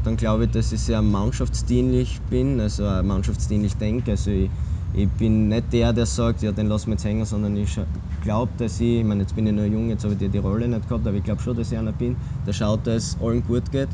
Dann 0.04 0.16
glaube 0.16 0.44
ich, 0.44 0.52
dass 0.52 0.72
ich 0.72 0.80
sehr 0.80 1.02
mannschaftsdienlich 1.02 2.20
bin, 2.30 2.60
also 2.60 2.84
mannschaftsdienlich 3.02 3.74
denke. 3.74 4.12
Also 4.12 4.30
ich, 4.30 4.50
ich 4.92 5.08
bin 5.10 5.48
nicht 5.48 5.72
der, 5.72 5.92
der 5.92 6.06
sagt, 6.06 6.42
ja, 6.42 6.52
den 6.52 6.68
lassen 6.68 6.86
wir 6.86 6.92
jetzt 6.92 7.04
hängen, 7.04 7.24
sondern 7.24 7.56
ich 7.56 7.78
glaube, 8.20 8.52
dass 8.56 8.80
ich, 8.80 9.00
ich 9.00 9.04
meine, 9.04 9.22
jetzt 9.22 9.34
bin 9.34 9.46
ich 9.46 9.52
noch 9.52 9.64
jung, 9.64 9.90
jetzt 9.90 10.04
habe 10.04 10.14
ich 10.14 10.30
die 10.30 10.38
Rolle 10.38 10.68
nicht 10.68 10.88
gehabt, 10.88 11.06
aber 11.06 11.16
ich 11.16 11.24
glaube 11.24 11.42
schon, 11.42 11.56
dass 11.56 11.72
ich 11.72 11.76
einer 11.76 11.92
bin, 11.92 12.16
der 12.46 12.52
schaut, 12.52 12.86
dass 12.86 13.08
es 13.08 13.20
allen 13.20 13.42
gut 13.42 13.70
geht. 13.70 13.90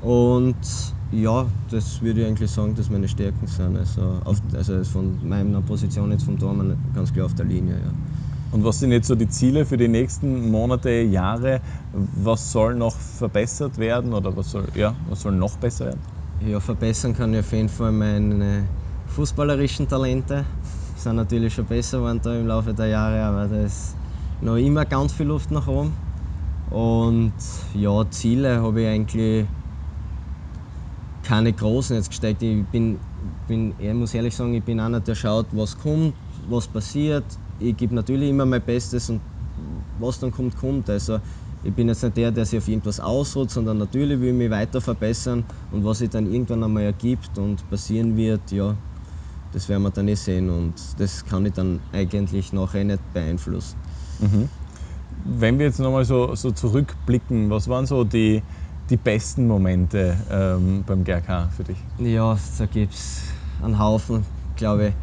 Und 0.00 0.56
ja, 1.10 1.48
das 1.70 2.02
würde 2.02 2.20
ich 2.20 2.26
eigentlich 2.26 2.50
sagen, 2.50 2.74
dass 2.74 2.90
meine 2.90 3.08
Stärken 3.08 3.46
sind. 3.46 3.76
Also, 3.76 4.20
auf, 4.24 4.38
also 4.52 4.84
von 4.84 5.18
meiner 5.26 5.62
Position 5.62 6.10
jetzt 6.12 6.24
vom 6.24 6.38
Tormann 6.38 6.76
ganz 6.92 7.12
klar 7.12 7.26
auf 7.26 7.34
der 7.34 7.46
Linie. 7.46 7.80
Ja. 7.82 7.92
Und 8.52 8.64
was 8.64 8.78
sind 8.78 8.92
jetzt 8.92 9.08
so 9.08 9.14
die 9.14 9.28
Ziele 9.28 9.66
für 9.66 9.76
die 9.76 9.88
nächsten 9.88 10.50
Monate, 10.50 10.90
Jahre? 10.90 11.60
Was 11.92 12.52
soll 12.52 12.74
noch 12.74 12.94
verbessert 12.94 13.78
werden 13.78 14.12
oder 14.12 14.36
was 14.36 14.50
soll, 14.50 14.66
ja, 14.74 14.94
was 15.08 15.22
soll 15.22 15.32
noch 15.32 15.56
besser 15.56 15.86
werden? 15.86 16.02
Ja, 16.40 16.60
verbessern 16.60 17.14
kann 17.14 17.32
ich 17.34 17.40
auf 17.40 17.52
jeden 17.52 17.68
Fall 17.68 17.92
meine 17.92 18.64
fußballerischen 19.06 19.88
Talente. 19.88 20.44
Die 20.96 21.00
sind 21.00 21.16
natürlich 21.16 21.54
schon 21.54 21.66
besser 21.66 21.98
geworden 21.98 22.20
da 22.22 22.38
im 22.38 22.46
Laufe 22.46 22.72
der 22.74 22.86
Jahre, 22.86 23.22
aber 23.22 23.46
da 23.46 23.64
ist 23.64 23.94
noch 24.40 24.56
immer 24.56 24.84
ganz 24.84 25.12
viel 25.12 25.26
Luft 25.26 25.50
nach 25.50 25.66
oben. 25.66 25.94
Und 26.70 27.32
ja, 27.74 28.04
Ziele 28.10 28.60
habe 28.60 28.82
ich 28.82 28.88
eigentlich 28.88 29.46
keine 31.26 31.52
großen 31.52 31.96
jetzt 31.96 32.10
gesteckt. 32.10 32.40
Ich 32.40 32.68
bin, 32.68 33.00
bin, 33.48 33.74
ich 33.78 33.92
muss 33.94 34.14
ehrlich 34.14 34.36
sagen, 34.36 34.54
ich 34.54 34.64
bin 34.64 34.78
einer, 34.78 35.00
der 35.00 35.16
schaut, 35.16 35.48
was 35.50 35.76
kommt, 35.76 36.14
was 36.46 36.68
passiert. 36.68 37.40
Ich 37.58 37.76
gebe 37.76 37.96
natürlich 37.96 38.30
immer 38.30 38.46
mein 38.46 38.64
Bestes 38.64 39.10
und 39.10 39.22
was 39.98 40.20
dann 40.20 40.30
kommt, 40.30 40.54
kommt. 40.54 40.88
Also 40.88 41.18
ich 41.64 41.74
bin 41.74 41.88
jetzt 41.88 42.04
nicht 42.04 42.16
der, 42.16 42.30
der 42.30 42.46
sich 42.46 42.58
auf 42.60 42.68
irgendwas 42.68 43.00
ausruht, 43.00 43.50
sondern 43.50 43.78
natürlich 43.78 44.20
will 44.20 44.28
ich 44.28 44.34
mich 44.34 44.50
weiter 44.50 44.80
verbessern 44.80 45.46
und 45.70 45.84
was 45.84 45.98
sich 45.98 46.10
dann 46.10 46.26
irgendwann 46.26 46.62
einmal 46.62 46.84
ergibt 46.84 47.38
und 47.38 47.68
passieren 47.68 48.16
wird, 48.16 48.52
ja, 48.52 48.76
das 49.50 49.68
werden 49.68 49.82
wir 49.82 49.90
dann 49.90 50.06
eh 50.06 50.14
sehen 50.14 50.48
und 50.48 51.00
das 51.00 51.24
kann 51.24 51.44
ich 51.44 51.54
dann 51.54 51.80
eigentlich 51.90 52.52
nachher 52.52 52.84
nicht 52.84 53.12
beeinflussen. 53.12 53.78
Mhm. 54.20 54.48
Wenn 55.10 55.58
wir 55.58 55.66
jetzt 55.66 55.80
nochmal 55.80 56.04
so, 56.04 56.36
so 56.36 56.52
zurückblicken, 56.52 57.50
was 57.50 57.66
waren 57.66 57.86
so 57.86 58.04
die, 58.04 58.42
die 58.90 58.96
besten 58.96 59.46
Momente 59.46 60.26
ähm, 60.30 60.84
beim 60.84 61.04
GRK 61.04 61.50
für 61.50 61.64
dich? 61.64 61.88
Ja, 61.98 62.38
da 62.58 62.66
gibt 62.66 62.94
es 62.94 63.22
einen 63.58 63.78
Haufen, 63.78 64.26
glaube 64.54 64.88
ich. 64.88 64.94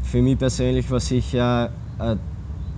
Für 0.00 0.22
mich 0.22 0.38
persönlich 0.38 0.90
war 0.90 1.00
sicher 1.00 1.72
ein, 1.98 2.20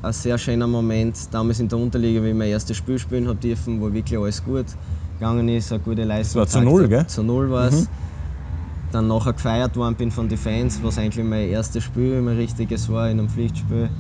ein, 0.03 0.13
sehr 0.13 0.39
schöner 0.39 0.67
Moment 0.67 1.33
damals 1.35 1.61
in 1.61 1.69
der 1.69 1.79
Unterliga, 1.79 2.23
wie 2.23 2.29
ich 2.31 2.35
mein 2.35 2.49
erstes 2.51 2.77
Spiel 2.77 2.99
spielen 2.99 3.29
habe 3.29 3.39
dürfen, 3.39 3.81
wo 3.81 3.93
wirklich 3.93 4.19
alles 4.19 4.43
gut 4.43 4.77
gegangen 5.19 5.49
ist, 5.49 5.73
eine 5.73 5.81
gute 5.83 6.05
Leistung. 6.05 6.43
Das 6.43 6.55
war 6.55 6.61
zu 6.63 6.65
null, 6.65 6.89
gell? 6.89 7.07
Zu 7.07 7.23
null 7.23 7.51
war 7.51 7.69
es. 7.69 7.83
Mhm. 7.83 7.89
dann 8.91 9.09
nachher 9.09 9.33
gefeiert 9.35 9.77
worden 9.77 9.97
bin 9.97 10.11
von 10.11 10.29
den 10.29 10.39
Fans, 10.39 10.83
was 10.83 10.99
eigentlich 10.99 11.25
mein 11.25 11.49
erstes 11.49 11.85
Spiel, 11.85 12.23
mein 12.23 12.37
richtiges 12.37 12.89
war 12.89 13.11
in 13.11 13.19
einem 13.19 13.29
Pflichtspiel. 13.29 13.91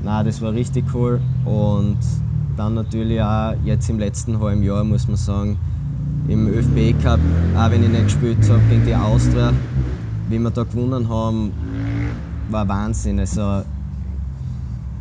Na, 0.00 0.22
das 0.22 0.40
war 0.40 0.52
richtig 0.52 0.94
cool. 0.94 1.22
Und 1.42 1.98
dann 2.58 2.74
natürlich 2.74 3.22
auch 3.22 3.54
jetzt 3.64 3.88
im 3.88 3.98
letzten 3.98 4.40
halben 4.40 4.62
Jahr, 4.62 4.82
muss 4.82 5.06
man 5.06 5.16
sagen, 5.16 5.56
im 6.28 6.48
ÖFB 6.48 7.00
Cup, 7.00 7.20
auch 7.54 7.70
wenn 7.70 7.82
ich 7.84 7.88
nicht 7.88 8.04
gespielt 8.06 8.48
habe, 8.48 8.60
gegen 8.68 8.84
die 8.84 8.96
Austria, 8.96 9.52
wie 10.28 10.38
wir 10.38 10.50
da 10.50 10.64
gewonnen 10.64 11.08
haben, 11.08 11.52
war 12.48 12.68
Wahnsinn. 12.68 13.20
Also, 13.20 13.62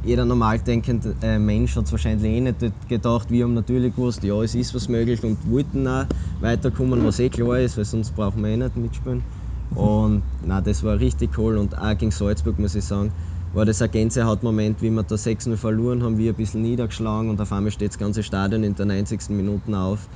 jeder 0.06 0.24
normal 0.26 0.60
denkende 0.60 1.16
äh, 1.22 1.40
Mensch 1.40 1.76
hat 1.76 1.86
es 1.86 1.92
wahrscheinlich 1.92 2.32
eh 2.32 2.40
nicht 2.40 2.88
gedacht. 2.88 3.30
Wir 3.32 3.44
haben 3.44 3.56
natürlich 3.56 3.94
gewusst, 3.96 4.24
ja, 4.24 4.42
es 4.44 4.54
ist 4.54 4.76
was 4.76 4.88
möglich 4.88 5.24
und 5.24 5.38
wollten 5.50 5.88
auch 5.88 6.06
weiterkommen, 6.40 7.04
was 7.04 7.20
eh 7.20 7.30
klar 7.30 7.60
ist, 7.60 7.76
weil 7.76 7.86
sonst 7.86 8.12
brauchen 8.12 8.44
wir 8.44 8.52
eh 8.52 8.58
nicht 8.58 8.78
mitspielen. 8.78 9.24
Und 9.70 10.24
na, 10.40 10.62
das 10.62 10.84
war 10.84 11.00
richtig 11.00 11.38
cool 11.38 11.58
und 11.58 11.78
auch 11.78 11.98
gegen 11.98 12.12
Salzburg 12.12 12.58
muss 12.60 12.76
ich 12.76 12.86
sagen, 12.86 13.12
war 13.52 13.66
das 13.66 13.82
ein 13.82 13.92
Gänsehautmoment, 13.92 14.82
wie 14.82 14.90
wir 14.90 15.04
da 15.04 15.16
6-0 15.16 15.58
verloren 15.58 16.04
haben, 16.04 16.18
wir 16.18 16.34
ein 16.34 16.36
bisschen 16.36 16.62
niedergeschlagen 16.62 17.30
und 17.30 17.40
auf 17.42 17.52
einmal 17.52 17.72
steht 17.72 17.92
das 17.92 17.98
ganze 17.98 18.24
Stadion 18.24 18.64
in 18.64 18.76
der 18.76 18.86
90. 18.86 19.30
Minute 19.30 19.76
auf, 19.78 20.10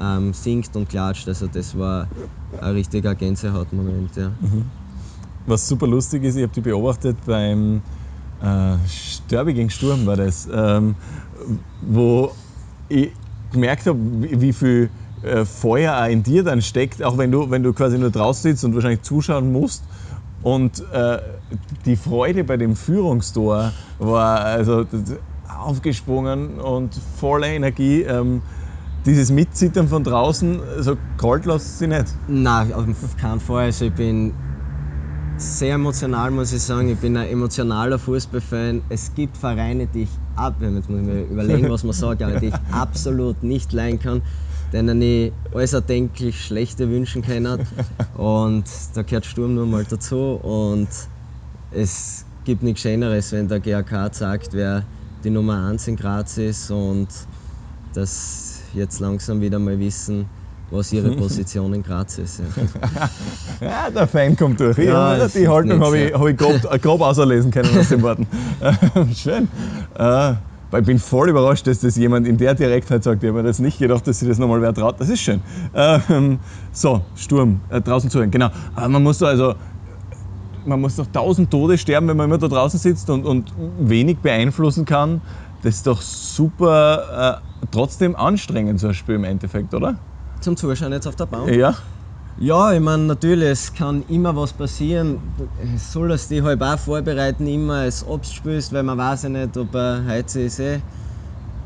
ähm, 0.00 0.32
singt 0.32 0.74
und 0.76 0.88
klatscht. 0.88 1.28
Also 1.28 1.46
das 1.46 1.76
war 1.76 2.08
ein 2.60 2.72
richtiger 2.72 3.14
Gänsehautmoment. 3.14 4.16
Ja. 4.16 4.30
Mhm. 4.40 4.70
Was 5.46 5.68
super 5.68 5.86
lustig 5.86 6.24
ist, 6.24 6.36
ich 6.36 6.42
habe 6.42 6.52
die 6.52 6.60
beobachtet 6.60 7.24
beim 7.26 7.82
äh, 8.40 8.76
Störbe 8.88 9.52
gegen 9.54 9.70
Sturm 9.70 10.06
war 10.06 10.16
das, 10.16 10.48
ähm, 10.50 10.96
wo 11.80 12.32
ich 12.88 13.14
gemerkt 13.50 13.86
habe, 13.86 13.98
wie 14.00 14.52
viel 14.52 14.90
äh, 15.22 15.44
Feuer 15.44 15.96
auch 16.02 16.08
in 16.08 16.22
dir 16.22 16.42
dann 16.42 16.62
steckt, 16.62 17.02
auch 17.02 17.18
wenn 17.18 17.30
du, 17.30 17.50
wenn 17.50 17.62
du 17.62 17.72
quasi 17.72 17.98
nur 17.98 18.10
draußen 18.10 18.50
sitzt 18.50 18.64
und 18.64 18.74
wahrscheinlich 18.74 19.02
zuschauen 19.02 19.52
musst. 19.52 19.84
Und 20.42 20.82
äh, 20.92 21.18
die 21.84 21.96
Freude 21.96 22.44
bei 22.44 22.56
dem 22.56 22.76
Führungstor 22.76 23.72
war 23.98 24.40
also 24.40 24.86
aufgesprungen 25.58 26.58
und 26.58 26.94
voller 26.94 27.48
Energie. 27.48 28.02
Ähm, 28.02 28.42
dieses 29.06 29.30
Mitzittern 29.30 29.88
von 29.88 30.04
draußen, 30.04 30.60
so 30.78 30.98
kalt 31.16 31.46
lässt 31.46 31.78
sie 31.78 31.86
nicht? 31.86 32.16
Nein, 32.26 32.72
auf 32.72 33.16
keinen 33.16 33.40
Fall. 33.40 33.66
Also 33.66 33.86
ich 33.86 33.94
bin 33.94 34.34
sehr 35.36 35.74
emotional, 35.74 36.30
muss 36.30 36.52
ich 36.52 36.62
sagen. 36.62 36.90
Ich 36.90 36.98
bin 36.98 37.16
ein 37.16 37.28
emotionaler 37.28 37.98
Fußballfan. 37.98 38.82
Es 38.90 39.14
gibt 39.14 39.38
Vereine, 39.38 39.86
die 39.86 40.02
ich 40.02 40.10
ab, 40.34 40.56
jetzt 40.60 40.88
muss 40.88 41.00
ich 41.00 41.06
mir 41.06 41.22
überlegen, 41.22 41.70
was 41.70 41.82
man 41.82 41.94
sagt, 41.94 42.22
aber 42.22 42.40
die 42.40 42.48
ich 42.48 42.54
absolut 42.72 43.42
nicht 43.42 43.72
leiden 43.72 43.98
kann, 43.98 44.22
denen 44.72 45.00
ich 45.02 45.32
alles 45.54 45.72
erdenklich 45.72 46.44
Schlechte 46.44 46.88
wünschen 46.90 47.22
kann. 47.22 47.46
Und 48.14 48.64
da 48.94 49.02
gehört 49.02 49.26
Sturm 49.26 49.54
nun 49.54 49.70
mal 49.70 49.84
dazu. 49.84 50.34
Und 50.42 50.88
es 51.70 52.24
gibt 52.44 52.62
nichts 52.62 52.82
Schöneres, 52.82 53.32
wenn 53.32 53.48
der 53.48 53.60
GAK 53.60 54.14
sagt, 54.14 54.52
wer 54.52 54.84
die 55.22 55.30
Nummer 55.30 55.66
1 55.68 55.88
in 55.88 55.96
Graz 55.96 56.38
ist 56.38 56.70
und 56.70 57.08
dass 57.92 58.60
jetzt 58.72 59.00
langsam 59.00 59.40
wieder 59.40 59.58
mal 59.58 59.78
wissen, 59.78 60.26
was 60.70 60.92
ihre 60.92 61.10
Position 61.16 61.74
in 61.74 61.82
Graz 61.82 62.18
ist. 62.18 62.40
Ja, 62.40 63.10
ja 63.60 63.90
der 63.90 64.06
Fan 64.06 64.36
kommt 64.36 64.60
durch. 64.60 64.78
Ja, 64.78 65.28
die 65.28 65.48
Haltung 65.48 65.84
habe 65.84 65.98
ich, 65.98 66.14
hab 66.14 66.26
ich 66.26 66.36
grob, 66.36 66.60
grob 66.80 67.00
auslesen 67.02 67.50
können 67.50 67.76
aus 67.78 67.88
den 67.88 68.02
Worten. 68.02 68.26
Schön. 69.14 69.48
Äh, 69.96 70.34
ich 70.78 70.84
bin 70.84 70.98
voll 70.98 71.28
überrascht, 71.30 71.66
dass 71.66 71.80
das 71.80 71.96
jemand 71.96 72.26
in 72.26 72.36
der 72.38 72.54
Direktheit 72.54 73.02
sagt. 73.02 73.22
Ich 73.22 73.28
habe 73.28 73.42
mir 73.42 73.46
das 73.46 73.58
nicht 73.58 73.78
gedacht, 73.78 74.06
dass 74.06 74.20
sich 74.20 74.28
das 74.28 74.38
nochmal 74.38 74.62
wer 74.62 74.72
traut. 74.72 75.00
Das 75.00 75.08
ist 75.08 75.20
schön. 75.20 75.42
Ähm, 75.74 76.40
so, 76.72 77.06
Sturm, 77.14 77.62
äh, 77.68 77.80
draußen 77.80 78.10
zuhören, 78.10 78.30
genau. 78.30 78.50
Aber 78.74 78.88
man 78.88 79.02
muss 79.02 79.18
da 79.18 79.26
also 79.26 79.54
man 80.64 80.80
muss 80.80 80.96
doch 80.96 81.06
tausend 81.06 81.50
Tode 81.50 81.78
sterben, 81.78 82.06
wenn 82.08 82.16
man 82.16 82.26
immer 82.26 82.38
da 82.38 82.48
draußen 82.48 82.78
sitzt 82.78 83.08
und, 83.08 83.24
und 83.24 83.54
wenig 83.56 84.20
beeinflussen 84.20 84.84
kann. 84.84 85.22
Das 85.62 85.76
ist 85.76 85.86
doch 85.86 86.02
super, 86.02 87.40
äh, 87.62 87.66
trotzdem 87.70 88.14
anstrengend, 88.14 88.78
so 88.78 88.88
ein 88.88 88.94
Spiel 88.94 89.14
im 89.14 89.24
Endeffekt, 89.24 89.74
oder? 89.74 90.00
zum 90.40 90.56
Zuschauen 90.56 90.92
jetzt 90.92 91.06
auf 91.06 91.16
der 91.16 91.26
Bahn? 91.26 91.52
Ja. 91.52 91.76
Ja, 92.38 92.72
ich 92.72 92.80
meine, 92.80 93.04
natürlich, 93.04 93.48
es 93.48 93.74
kann 93.74 94.02
immer 94.08 94.34
was 94.34 94.52
passieren. 94.52 95.18
Es 95.74 95.92
soll 95.92 96.12
es 96.12 96.28
dich 96.28 96.42
halt 96.42 96.62
auch 96.62 96.78
vorbereiten, 96.78 97.46
immer 97.46 97.80
als 97.80 98.06
Obst 98.06 98.34
spielst, 98.34 98.72
weil 98.72 98.82
man 98.82 98.96
weiß 98.96 99.24
ja 99.24 99.28
nicht, 99.28 99.56
ob 99.56 99.74
er 99.74 100.04
heute 100.08 100.40
ist 100.40 100.58
eh 100.60 100.80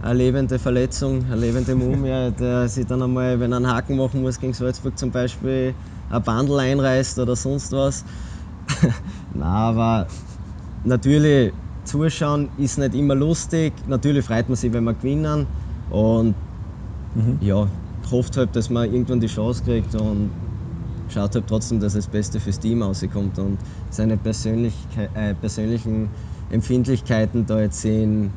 eine 0.03 0.19
lebende 0.19 0.59
Verletzung, 0.59 1.25
eine 1.25 1.37
lebende 1.37 1.75
Mumie, 1.75 2.31
der 2.39 2.69
sich 2.69 2.87
dann 2.87 3.03
einmal, 3.03 3.41
wenn 3.41 3.53
er 3.53 3.57
einen 3.57 3.69
Haken 3.69 3.97
machen 3.97 4.23
muss 4.23 4.39
gegen 4.39 4.53
Salzburg 4.53 4.99
zum 4.99 5.11
Beispiel, 5.11 5.75
ein 6.11 6.23
Bandel 6.23 6.59
einreißt 6.59 7.19
oder 7.19 7.37
sonst 7.37 7.73
was. 7.73 8.05
Na, 9.35 9.47
aber 9.47 10.07
natürlich, 10.83 11.55
zuschauen 11.85 12.51
ist 12.57 12.79
nicht 12.79 12.95
immer 12.95 13.15
lustig. 13.15 13.75
Natürlich 13.87 14.25
freut 14.25 14.49
man 14.49 14.57
sich, 14.57 14.73
wenn 14.73 14.85
wir 14.85 14.95
gewinnen. 14.95 15.47
Und 15.89 16.35
mhm. 17.15 17.39
ja, 17.41 17.69
hofft 18.11 18.37
halt, 18.37 18.57
dass 18.57 18.71
man 18.71 18.93
irgendwann 18.93 19.21
die 19.21 19.27
Chance 19.27 19.63
kriegt 19.65 19.95
und 19.95 20.31
schaut 21.09 21.35
halt 21.35 21.47
trotzdem, 21.47 21.81
dass 21.81 21.95
das 21.95 22.07
Beste 22.07 22.41
fürs 22.41 22.59
Team 22.59 22.83
rauskommt 22.83 23.39
und 23.39 23.59
seine 23.91 24.15
äh, 24.15 24.19
persönlichen 25.35 26.09
Empfindlichkeiten 26.51 27.47
da 27.47 27.61
jetzt 27.61 27.85
in 27.85 28.31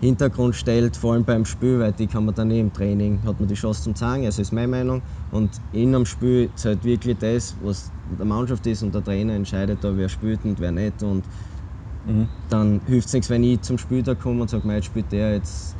Hintergrund 0.00 0.54
stellt, 0.54 0.96
vor 0.96 1.14
allem 1.14 1.24
beim 1.24 1.44
Spiel, 1.44 1.78
weil 1.78 1.92
die 1.92 2.06
kann 2.06 2.26
man 2.26 2.34
dann 2.34 2.50
eh 2.50 2.60
im 2.60 2.72
Training, 2.72 3.18
hat 3.24 3.38
man 3.40 3.48
die 3.48 3.54
Chance 3.54 3.82
zum 3.82 3.94
Zeigen, 3.94 4.26
also 4.26 4.42
ist 4.42 4.52
meine 4.52 4.68
Meinung. 4.68 5.02
Und 5.30 5.50
in 5.72 5.94
einem 5.94 6.04
Spiel 6.04 6.50
ist 6.54 6.64
halt 6.64 6.84
wirklich 6.84 7.18
das, 7.18 7.56
was 7.62 7.90
der 8.18 8.26
Mannschaft 8.26 8.66
ist 8.66 8.82
und 8.82 8.94
der 8.94 9.02
Trainer 9.02 9.34
entscheidet 9.34 9.82
da, 9.82 9.96
wer 9.96 10.08
spielt 10.08 10.44
und 10.44 10.60
wer 10.60 10.72
nicht. 10.72 11.02
Und 11.02 11.22
mhm. 12.06 12.28
dann 12.50 12.80
hilft 12.86 13.08
es 13.08 13.14
nichts, 13.14 13.30
wenn 13.30 13.44
ich 13.44 13.62
zum 13.62 13.78
Spiel 13.78 14.02
da 14.02 14.14
komme 14.14 14.42
und 14.42 14.50
sage, 14.50 14.70
jetzt 14.72 14.86
spielt 14.86 15.10
der 15.10 15.34
jetzt 15.34 15.74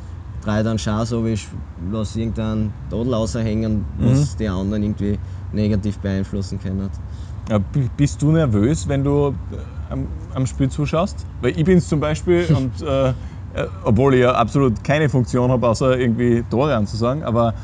drehe 0.45 0.63
dann 0.63 0.79
schon 0.79 1.05
so, 1.05 1.25
wie 1.25 1.33
ich 1.33 1.47
lasse 1.91 2.19
irgendeinen 2.19 2.71
Tadel 2.89 3.13
raushängen, 3.13 3.85
was 3.97 4.33
mhm. 4.33 4.37
die 4.37 4.47
anderen 4.47 4.83
irgendwie 4.83 5.17
negativ 5.55 5.99
beeinflussen 5.99 6.59
können. 6.59 6.89
Ja, 7.49 7.59
bist 7.97 8.21
du 8.21 8.31
nervös, 8.31 8.87
wenn 8.87 9.03
du 9.03 9.37
am, 9.89 10.07
am 10.33 10.45
Spiel 10.45 10.69
zuschaust? 10.69 11.25
Weil 11.41 11.57
ich 11.57 11.63
bin 11.63 11.77
es 11.77 11.87
zum 11.87 11.99
Beispiel 11.99 12.45
und 12.55 12.81
äh, 12.81 13.09
äh, 13.09 13.13
obwohl 13.83 14.15
ich 14.15 14.21
ja 14.21 14.33
absolut 14.33 14.83
keine 14.83 15.09
Funktion 15.09 15.49
habe, 15.51 15.67
außer 15.67 15.97
irgendwie 15.97 16.43
Tore 16.43 16.75
anzusagen, 16.75 17.23
aber 17.23 17.55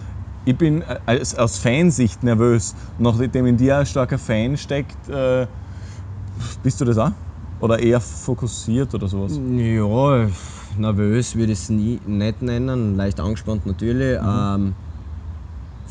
ich 0.46 0.58
bin 0.58 0.82
äh, 0.82 1.00
als, 1.06 1.36
aus 1.36 1.58
Fansicht 1.58 2.24
nervös. 2.24 2.76
Nachdem 2.98 3.46
in 3.46 3.58
dir 3.58 3.78
ein 3.78 3.86
starker 3.86 4.18
Fan 4.18 4.58
steckt, 4.58 5.08
äh, 5.10 5.48
bist 6.64 6.80
du 6.82 6.86
das 6.86 6.98
auch? 6.98 7.12
Oder 7.60 7.80
eher 7.80 8.02
fokussiert 8.02 8.94
oder 8.96 9.08
sowas? 9.08 9.34
Ja, 9.38 10.30
nervös 10.76 11.36
würde 11.36 11.54
ich 11.54 11.60
es 11.60 11.70
nie, 11.70 12.02
nicht 12.06 12.42
nennen, 12.42 12.96
leicht 12.96 13.20
angespannt 13.20 13.66
natürlich. 13.66 14.20
Mhm. 14.20 14.28
Ähm, 14.28 14.76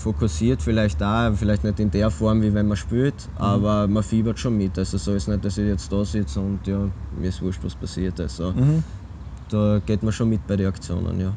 fokussiert 0.01 0.63
vielleicht 0.63 1.01
da, 1.01 1.33
vielleicht 1.33 1.65
nicht 1.65 1.79
in 1.79 1.91
der 1.91 2.11
Form, 2.11 2.43
wie 2.43 2.53
wenn 2.55 2.67
man 2.67 2.77
spielt, 2.77 3.15
mhm. 3.15 3.45
aber 3.45 3.87
man 3.87 4.03
fiebert 4.03 4.39
schon 4.39 4.57
mit. 4.57 4.79
Also 4.79 4.99
so 4.99 5.15
ist 5.15 5.29
nicht, 5.29 5.45
dass 5.45 5.59
ich 5.59 5.67
jetzt 5.67 5.93
da 5.93 6.05
sitze 6.05 6.41
und 6.41 6.67
ja, 6.67 6.89
mir 7.19 7.29
ist 7.29 7.43
wurscht, 7.43 7.63
was 7.63 7.75
passiert. 7.75 8.19
Also 8.21 8.53
mhm. 8.53 8.83
da 9.51 9.81
geht 9.85 10.03
man 10.03 10.13
schon 10.13 10.31
mit 10.31 10.47
bei 10.47 10.57
den 10.57 10.69
Aktionen, 10.69 11.21
ja. 11.21 11.33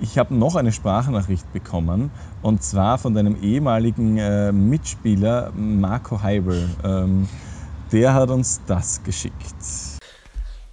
Ich 0.00 0.18
habe 0.18 0.34
noch 0.34 0.56
eine 0.56 0.72
Sprachnachricht 0.72 1.50
bekommen 1.52 2.10
und 2.42 2.62
zwar 2.62 2.98
von 2.98 3.14
deinem 3.14 3.36
ehemaligen 3.40 4.18
äh, 4.18 4.52
Mitspieler 4.52 5.52
Marco 5.56 6.20
Heibel. 6.22 6.68
Ähm, 6.84 7.28
der 7.92 8.14
hat 8.14 8.30
uns 8.30 8.60
das 8.66 9.02
geschickt. 9.04 9.54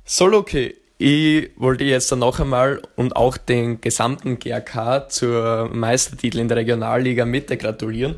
Soll 0.05 0.33
okay. 0.33 0.78
Ich 1.01 1.51
wollte 1.55 1.85
jetzt 1.85 2.11
dann 2.11 2.19
noch 2.19 2.41
einmal 2.41 2.81
und 2.97 3.15
auch 3.15 3.37
den 3.37 3.79
gesamten 3.79 4.37
GRK 4.37 5.07
zur 5.07 5.69
Meistertitel 5.71 6.39
in 6.39 6.49
der 6.49 6.57
Regionalliga 6.57 7.23
Mitte 7.23 7.55
gratulieren. 7.55 8.15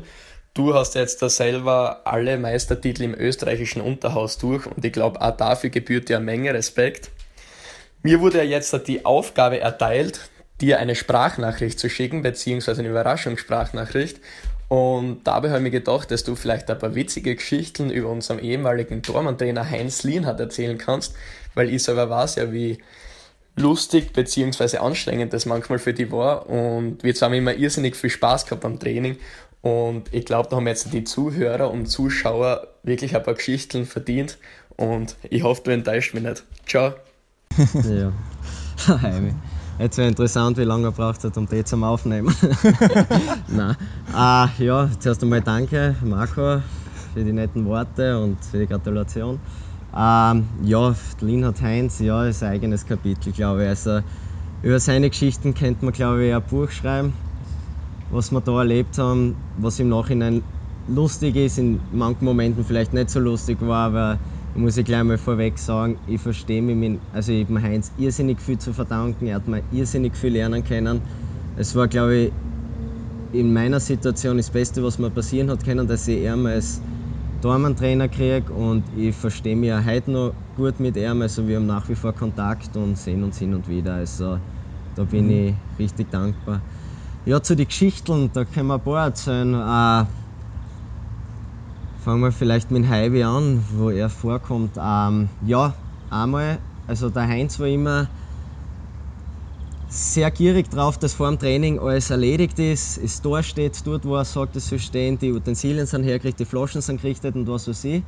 Du 0.52 0.74
hast 0.74 0.96
jetzt 0.96 1.22
da 1.22 1.28
selber 1.28 2.00
alle 2.04 2.36
Meistertitel 2.38 3.04
im 3.04 3.14
österreichischen 3.14 3.82
Unterhaus 3.82 4.36
durch 4.38 4.66
und 4.66 4.84
ich 4.84 4.92
glaube, 4.92 5.20
auch 5.20 5.36
dafür 5.36 5.70
gebührt 5.70 6.08
dir 6.08 6.16
eine 6.16 6.24
Menge 6.24 6.52
Respekt. 6.54 7.12
Mir 8.02 8.20
wurde 8.20 8.38
ja 8.38 8.44
jetzt 8.44 8.76
die 8.88 9.04
Aufgabe 9.04 9.60
erteilt, 9.60 10.18
dir 10.60 10.80
eine 10.80 10.96
Sprachnachricht 10.96 11.78
zu 11.78 11.88
schicken, 11.88 12.22
beziehungsweise 12.22 12.80
eine 12.80 12.90
Überraschungssprachnachricht. 12.90 14.18
Und 14.66 15.20
dabei 15.22 15.50
habe 15.50 15.58
ich 15.58 15.64
mir 15.64 15.70
gedacht, 15.70 16.10
dass 16.10 16.24
du 16.24 16.34
vielleicht 16.34 16.68
ein 16.68 16.78
paar 16.78 16.96
witzige 16.96 17.36
Geschichten 17.36 17.90
über 17.90 18.08
unseren 18.08 18.40
ehemaligen 18.40 19.02
Tormann-Trainer 19.02 19.70
Heinz 19.70 20.02
Lienhardt 20.02 20.40
erzählen 20.40 20.78
kannst, 20.78 21.14
weil 21.54 21.70
ich 21.70 21.82
selber 21.82 22.08
weiß 22.10 22.36
ja, 22.36 22.52
wie 22.52 22.78
lustig 23.56 24.12
bzw. 24.12 24.78
anstrengend 24.78 25.32
das 25.32 25.46
manchmal 25.46 25.78
für 25.78 25.92
die 25.92 26.10
war. 26.10 26.48
Und 26.48 27.02
wir 27.02 27.12
haben 27.14 27.34
immer 27.34 27.54
irrsinnig 27.54 27.96
viel 27.96 28.10
Spaß 28.10 28.44
gehabt 28.46 28.62
beim 28.62 28.78
Training. 28.78 29.16
Und 29.60 30.12
ich 30.12 30.24
glaube, 30.24 30.48
da 30.48 30.56
haben 30.56 30.66
jetzt 30.66 30.92
die 30.92 31.04
Zuhörer 31.04 31.70
und 31.70 31.86
Zuschauer 31.86 32.66
wirklich 32.82 33.14
ein 33.14 33.22
paar 33.22 33.34
Geschichten 33.34 33.86
verdient. 33.86 34.38
Und 34.76 35.16
ich 35.30 35.42
hoffe, 35.42 35.62
du 35.64 35.70
enttäuscht 35.70 36.14
mich 36.14 36.22
nicht. 36.24 36.44
Ciao. 36.66 36.94
ja. 37.74 38.12
Jetzt 39.78 39.96
wäre 39.96 40.08
interessant, 40.08 40.58
wie 40.58 40.64
lange 40.64 40.88
er 40.88 40.92
braucht 40.92 41.24
hat, 41.24 41.36
um 41.36 41.48
die 41.48 41.64
zum 41.64 41.82
Aufnehmen. 41.82 42.34
Nein. 43.48 43.76
Ah, 44.12 44.48
ja, 44.58 44.88
zuerst 45.00 45.22
einmal 45.22 45.40
danke, 45.40 45.96
Marco, 46.04 46.60
für 47.14 47.24
die 47.24 47.32
netten 47.32 47.64
Worte 47.64 48.18
und 48.18 48.44
für 48.44 48.58
die 48.58 48.66
Gratulation. 48.66 49.40
Ähm, 49.94 50.48
ja, 50.62 50.96
Linhard 51.20 51.60
Heinz, 51.60 51.98
ja, 51.98 52.26
ist 52.26 52.42
ein 52.42 52.52
eigenes 52.52 52.86
Kapitel, 52.86 53.32
glaube 53.32 53.62
ich. 53.62 53.68
Also, 53.68 54.00
über 54.62 54.80
seine 54.80 55.10
Geschichten 55.10 55.54
könnte 55.54 55.84
man, 55.84 55.92
glaube 55.92 56.24
ich, 56.26 56.34
ein 56.34 56.42
Buch 56.46 56.70
schreiben, 56.70 57.14
was 58.08 58.30
wir 58.30 58.40
da 58.40 58.58
erlebt 58.60 58.96
haben, 58.98 59.36
was 59.54 59.78
im 59.78 59.88
Nachhinein 59.88 60.44
lustig 60.86 61.36
ist, 61.36 61.58
in 61.58 61.84
manchen 61.90 62.24
Momenten 62.24 62.64
vielleicht 62.64 62.92
nicht 62.92 63.10
so 63.10 63.20
lustig 63.20 63.60
war, 63.60 63.88
aber 63.88 64.20
ich 64.54 64.60
muss 64.60 64.76
ich 64.76 64.84
gleich 64.84 65.04
mal 65.04 65.18
vorweg 65.18 65.58
sagen, 65.58 65.98
ich 66.06 66.20
verstehe 66.20 66.62
mich 66.62 66.76
mit, 66.76 67.02
also 67.10 67.32
ich 67.32 67.48
habe 67.48 67.62
Heinz 67.62 67.92
irrsinnig 67.96 68.40
viel 68.40 68.58
zu 68.58 68.72
verdanken, 68.72 69.26
er 69.26 69.36
hat 69.36 69.48
mir 69.48 69.62
irrsinnig 69.70 70.16
viel 70.16 70.32
lernen 70.32 70.64
können. 70.64 71.02
Es 71.54 71.74
war, 71.74 71.88
glaube 71.88 72.16
ich, 72.16 72.32
in 73.30 73.52
meiner 73.52 73.80
Situation 73.80 74.36
das 74.36 74.50
Beste, 74.50 74.82
was 74.82 74.98
mir 74.98 75.10
passieren 75.10 75.50
hat 75.50 75.64
können, 75.64 75.86
dass 75.86 76.06
ich 76.06 76.18
ihn 76.20 76.46
als 76.46 76.82
Dormantrainer 77.42 78.08
kriege 78.08 78.52
und 78.52 78.88
ich 78.88 79.16
verstehe 79.16 79.56
mich 79.56 79.72
auch 79.72 79.84
heute 79.84 80.10
noch 80.12 80.34
gut 80.54 80.80
mit 80.80 80.96
ihm, 80.96 81.22
also 81.22 81.46
wir 81.46 81.56
haben 81.56 81.66
nach 81.66 81.88
wie 81.88 81.96
vor 81.96 82.14
Kontakt 82.14 82.76
und 82.76 82.96
sehen 82.96 83.22
uns 83.24 83.38
hin 83.38 83.52
und 83.52 83.68
wieder, 83.68 83.94
also 83.94 84.38
da 84.94 85.04
bin 85.04 85.26
mhm. 85.26 85.30
ich 85.30 85.78
richtig 85.78 86.10
dankbar. 86.10 86.62
Ja, 87.24 87.42
zu 87.42 87.56
den 87.56 87.66
Geschichten, 87.66 88.30
da 88.32 88.44
können 88.44 88.68
wir 88.68 88.74
ein 88.74 88.82
paar 88.82 89.06
erzählen. 89.06 89.54
Äh, 89.54 90.06
Fangen 92.02 92.20
wir 92.20 92.32
vielleicht 92.32 92.72
mit 92.72 92.88
Heibi 92.88 93.22
an, 93.22 93.64
wo 93.70 93.88
er 93.88 94.10
vorkommt. 94.10 94.76
Ähm, 94.76 95.28
ja, 95.40 95.76
einmal, 96.10 96.58
also 96.88 97.10
der 97.10 97.28
Heinz 97.28 97.60
war 97.60 97.68
immer 97.68 98.08
sehr 99.92 100.30
gierig 100.30 100.70
drauf, 100.70 100.96
dass 100.96 101.12
vor 101.12 101.28
dem 101.28 101.38
Training 101.38 101.78
alles 101.78 102.08
erledigt 102.08 102.58
ist, 102.58 102.96
es 102.96 103.20
da 103.20 103.42
steht, 103.42 103.86
dort 103.86 104.06
wo 104.06 104.16
er 104.16 104.24
sagt, 104.24 104.56
es 104.56 104.68
soll 104.68 104.78
stehen, 104.78 105.18
die 105.18 105.30
Utensilien 105.32 105.86
sind 105.86 106.04
hergerichtet, 106.04 106.40
die 106.40 106.44
Flaschen 106.46 106.80
sind 106.80 107.02
gerichtet 107.02 107.34
und 107.34 107.46
was 107.46 107.68
weiß 107.68 107.84
ich. 107.84 108.02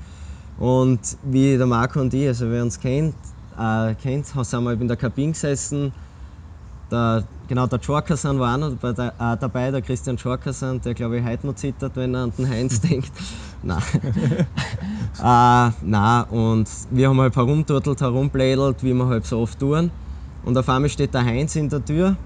Und 0.56 1.18
wie 1.22 1.58
der 1.58 1.66
Marco 1.66 2.00
und 2.00 2.14
ich, 2.14 2.26
also 2.26 2.50
wer 2.50 2.62
uns 2.62 2.80
kennt, 2.80 3.16
äh, 3.58 3.94
kennt, 3.96 4.26
sind 4.26 4.64
wir 4.64 4.72
in 4.72 4.88
der 4.88 4.96
Kabine 4.96 5.32
gesessen. 5.32 5.92
Der, 6.90 7.28
genau, 7.48 7.66
der 7.66 7.80
Jorkasan 7.80 8.38
war 8.38 8.54
auch 8.54 8.58
noch 8.58 8.78
dabei, 8.78 9.08
äh, 9.08 9.36
dabei 9.36 9.70
der 9.70 9.82
Christian 9.82 10.16
Jorkasan, 10.16 10.80
der 10.80 10.94
glaube 10.94 11.18
ich 11.18 11.24
heute 11.24 11.46
noch 11.46 11.54
zittert, 11.54 11.96
wenn 11.96 12.14
er 12.14 12.22
an 12.22 12.32
den 12.32 12.48
Heinz 12.48 12.80
denkt. 12.80 13.12
Nein. 13.60 13.82
äh, 15.18 15.70
nein, 15.82 16.24
und 16.30 16.70
wir 16.88 17.10
haben 17.10 17.20
halt 17.20 17.36
herumturtelt, 17.36 18.00
herumblädelt, 18.00 18.82
wie 18.82 18.94
wir 18.94 19.06
halt 19.06 19.26
so 19.26 19.40
oft 19.40 19.58
tun. 19.58 19.92
Und 20.44 20.58
auf 20.58 20.68
einmal 20.68 20.90
steht 20.90 21.14
der 21.14 21.24
Heinz 21.24 21.56
in 21.56 21.68
der 21.68 21.84
Tür 21.84 22.16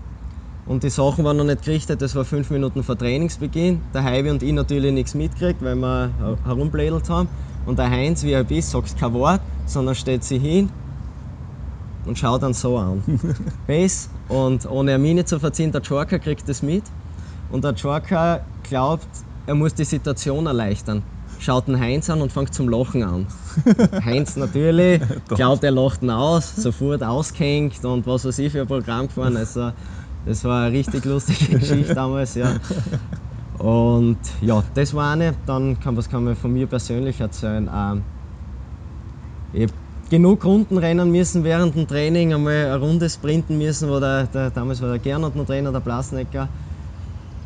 und 0.65 0.83
die 0.83 0.91
Sachen 0.91 1.25
waren 1.25 1.37
noch 1.37 1.45
nicht 1.45 1.63
gerichtet, 1.63 2.03
das 2.03 2.15
war 2.15 2.25
fünf 2.25 2.51
Minuten 2.51 2.83
vor 2.83 2.99
Trainingsbeginn. 2.99 3.81
Der 3.95 4.03
Heibi 4.03 4.31
und 4.31 4.43
ich 4.43 4.53
natürlich 4.53 4.93
nichts 4.93 5.15
mitgekriegt, 5.15 5.63
weil 5.63 5.77
wir 5.77 6.39
herumblädelt 6.45 7.09
haben. 7.09 7.29
Und 7.65 7.79
der 7.79 7.91
Heinz, 7.91 8.23
wie 8.25 8.33
er 8.33 8.51
ist, 8.51 8.71
sagt 8.71 8.97
kein 8.97 9.13
Wort, 9.13 9.43
sondern 9.67 9.95
steht 9.95 10.25
sich 10.25 10.43
hin 10.43 10.71
und 12.05 12.19
schaut 12.19 12.43
dann 12.43 12.55
so 12.55 12.77
an. 12.77 13.03
Bess 13.67 14.11
und 14.27 14.67
ohne 14.67 14.95
eine 14.95 15.03
Miene 15.03 15.25
zu 15.25 15.39
verziehen, 15.39 15.71
der 15.71 15.83
Joker 15.83 16.19
kriegt 16.19 16.49
das 16.49 16.63
mit. 16.63 16.85
Und 17.49 17.65
der 17.65 17.73
Joker 17.73 18.43
glaubt, 18.63 19.09
er 19.47 19.55
muss 19.55 19.75
die 19.75 19.85
Situation 19.85 20.47
erleichtern 20.47 21.05
schaut 21.39 21.69
den 21.69 21.79
Heinz 21.79 22.11
an 22.11 22.21
und 22.21 22.33
fängt 22.33 22.53
zum 22.53 22.69
Lachen 22.69 23.03
an. 23.03 23.27
Heinz 24.05 24.37
natürlich, 24.37 25.01
glaubt 25.29 25.65
er 25.65 25.71
lacht 25.71 26.03
ihn 26.03 26.11
aus, 26.11 26.57
sofort 26.57 27.03
ausgehängt 27.03 27.85
und 27.85 28.07
was 28.07 28.25
weiß 28.25 28.39
ich 28.39 28.53
für 28.53 28.63
ein 28.63 28.67
Programm 28.67 29.07
gefahren. 29.07 29.37
Also, 29.37 29.73
das 30.27 30.45
war 30.45 30.65
eine 30.65 30.77
richtig 30.77 31.05
lustige 31.05 31.59
Geschichte 31.59 31.95
damals, 31.95 32.35
ja. 32.35 32.57
Und 33.59 34.19
ja, 34.41 34.63
das 34.75 34.95
war 34.95 35.13
eine. 35.13 35.35
Dann 35.47 35.79
kann, 35.81 35.97
was 35.97 36.09
kann 36.09 36.25
man 36.25 36.37
von 36.37 36.53
mir 36.53 36.67
persönlich 36.67 37.21
erzählen. 37.21 37.69
Ähm, 37.73 38.03
ich 39.53 39.63
habe 39.63 39.73
genug 40.11 40.45
Runden 40.45 40.79
rennen 40.79 41.11
müssen 41.11 41.45
während 41.45 41.75
dem 41.75 41.89
Training, 41.89 42.35
einmal 42.35 42.67
eine 42.67 42.81
Runde 42.81 43.11
sprinten 43.11 43.59
müssen, 43.59 43.89
wo 43.89 43.99
der, 43.99 44.27
der 44.27 44.51
damals 44.51 44.81
war 44.81 44.91
der 44.91 44.99
Gernot 44.99 45.35
noch 45.35 45.47
Trainer, 45.47 45.73
der 45.73 45.81
Blasnecker 45.81 46.49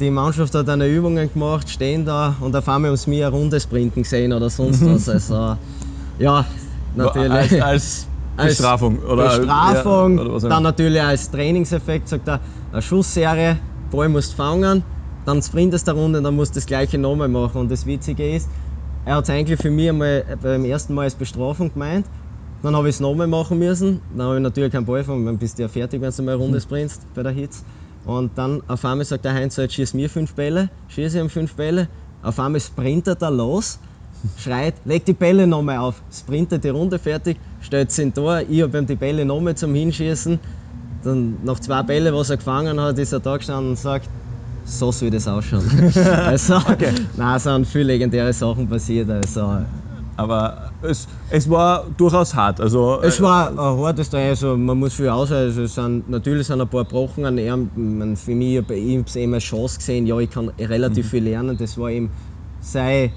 die 0.03 0.11
Mannschaft 0.11 0.55
hat 0.55 0.69
eine 0.69 0.89
Übungen 0.89 1.33
gemacht, 1.33 1.71
stehen 1.71 2.05
da 2.05 2.37
und 2.41 2.57
auf 2.57 2.69
einmal 2.69 2.91
haben 2.91 2.97
sie 2.97 3.11
mir 3.11 3.29
eine 3.29 3.37
Runde 3.37 3.61
sprinten 3.61 4.03
gesehen 4.03 4.33
oder 4.33 4.51
sonst 4.51 4.85
was. 4.85 5.09
Also, 5.09 5.57
ja, 6.19 6.47
natürlich. 6.95 7.63
Als, 7.63 8.07
als 8.37 8.57
Bestrafung? 8.57 8.99
Oder, 8.99 9.39
Bestrafung, 9.39 10.19
ja, 10.19 10.25
oder 10.25 10.49
dann 10.49 10.63
natürlich 10.63 11.03
als 11.03 11.31
Trainingseffekt, 11.31 12.09
sagt 12.09 12.29
er, 12.29 12.41
eine 12.73 12.83
Schussserie, 12.83 13.59
Ball 13.91 14.09
musst 14.09 14.35
fangen, 14.35 14.83
dann 15.25 15.43
sprintest 15.43 15.87
du 15.87 15.93
eine 15.93 16.01
Runde, 16.01 16.23
dann 16.23 16.35
musst 16.35 16.55
du 16.55 16.59
das 16.59 16.67
gleiche 16.67 16.99
nochmal 16.99 17.29
machen. 17.29 17.61
Und 17.61 17.71
das 17.71 17.87
Witzige 17.87 18.35
ist, 18.35 18.49
er 19.05 19.17
hat 19.17 19.25
es 19.25 19.31
eigentlich 19.31 19.61
für 19.61 19.71
mich 19.71 19.89
einmal 19.89 20.25
beim 20.43 20.65
ersten 20.65 20.95
Mal 20.95 21.03
als 21.03 21.15
Bestrafung 21.15 21.73
gemeint. 21.73 22.07
Dann 22.63 22.77
habe 22.77 22.89
ich 22.89 22.97
es 22.97 23.01
nochmal 23.01 23.27
machen 23.27 23.59
müssen. 23.59 24.01
Dann 24.17 24.27
habe 24.27 24.37
ich 24.37 24.43
natürlich 24.43 24.73
keinen 24.73 24.87
Ball 24.87 25.03
fangen, 25.03 25.27
dann 25.27 25.39
bist 25.39 25.59
du 25.59 25.63
ja 25.63 25.69
fertig, 25.69 26.01
wenn 26.01 26.13
du 26.13 26.23
mal 26.23 26.33
eine 26.33 26.43
Runde 26.43 26.61
sprintest 26.61 27.13
bei 27.15 27.23
der 27.23 27.33
Hitze. 27.33 27.63
Und 28.05 28.37
dann 28.39 28.63
auf 28.69 28.85
einmal 28.85 29.05
sagt 29.05 29.25
der 29.25 29.35
Heinz, 29.35 29.57
jetzt 29.57 29.75
schieß 29.75 29.95
mir 29.95 30.09
fünf 30.09 30.35
Bälle, 30.35 30.71
schieße 30.89 31.19
ihm 31.21 31.29
fünf 31.31 31.55
Bälle. 31.55 31.89
Auf 32.21 32.39
einmal 32.39 32.61
sprintet 32.61 33.23
er 33.23 33.31
los, 33.31 33.79
schreit, 34.37 34.75
leg 34.85 35.05
die 35.05 35.13
Bälle 35.13 35.47
nochmal 35.47 35.79
auf, 35.79 36.03
sprintet 36.13 36.65
die 36.65 36.69
Runde 36.69 36.99
fertig, 36.99 37.39
stellt 37.61 37.91
sie 37.91 38.03
in 38.03 38.15
Tor. 38.15 38.43
Ich 38.49 38.63
habe 38.63 38.79
ihm 38.79 38.87
die 38.87 38.95
Bälle 38.95 39.25
nochmal 39.25 39.55
zum 39.55 39.75
Hinschießen. 39.75 40.39
Dann 41.05 41.37
nach 41.43 41.59
zwei 41.59 41.83
Bällen, 41.83 42.15
was 42.15 42.31
er 42.31 42.37
gefangen 42.37 42.81
hat, 42.81 42.99
ist 42.99 43.13
er 43.13 43.21
da 43.21 43.37
gestanden 43.37 43.71
und 43.71 43.79
sagt, 43.79 44.09
so 44.65 44.93
soll 44.93 45.11
das 45.11 45.27
ausschauen. 45.27 45.93
also, 46.27 46.57
okay. 46.57 46.93
nein, 47.17 47.37
es 47.37 47.43
sind 47.43 47.67
viele 47.67 47.85
legendäre 47.85 48.33
Sachen 48.33 48.69
passiert. 48.69 49.11
Also, 49.11 49.59
aber 50.17 50.71
es, 50.83 51.09
es 51.31 51.49
war 51.51 51.87
durchaus 51.97 52.35
hart. 52.35 52.61
Also, 52.61 53.01
es 53.03 53.21
war 53.21 53.51
ein 53.51 53.59
hartes 53.59 54.11
Training, 54.11 54.31
also 54.31 54.57
man 54.57 54.79
muss 54.79 54.95
viel 54.95 55.09
aushalten. 55.09 55.49
Also 55.49 55.63
es 55.63 55.75
sind, 55.75 56.09
natürlich 56.09 56.47
sind 56.47 56.61
ein 56.61 56.69
paar 56.69 56.85
Brochen 56.85 57.25
an 57.25 57.39
ihm. 57.39 58.17
Für 58.17 58.35
mich, 58.35 58.57
ich 58.57 58.63
habe 58.63 59.05
es 59.05 59.17
eben 59.17 59.35
als 59.35 59.43
Chance 59.43 59.79
gesehen, 59.79 60.07
ja, 60.07 60.19
ich 60.19 60.31
kann 60.31 60.51
relativ 60.59 61.07
mhm. 61.07 61.11
viel 61.11 61.25
lernen. 61.25 61.57
Das 61.59 61.77
war 61.79 61.91
eben 61.91 62.11
seine 62.61 63.11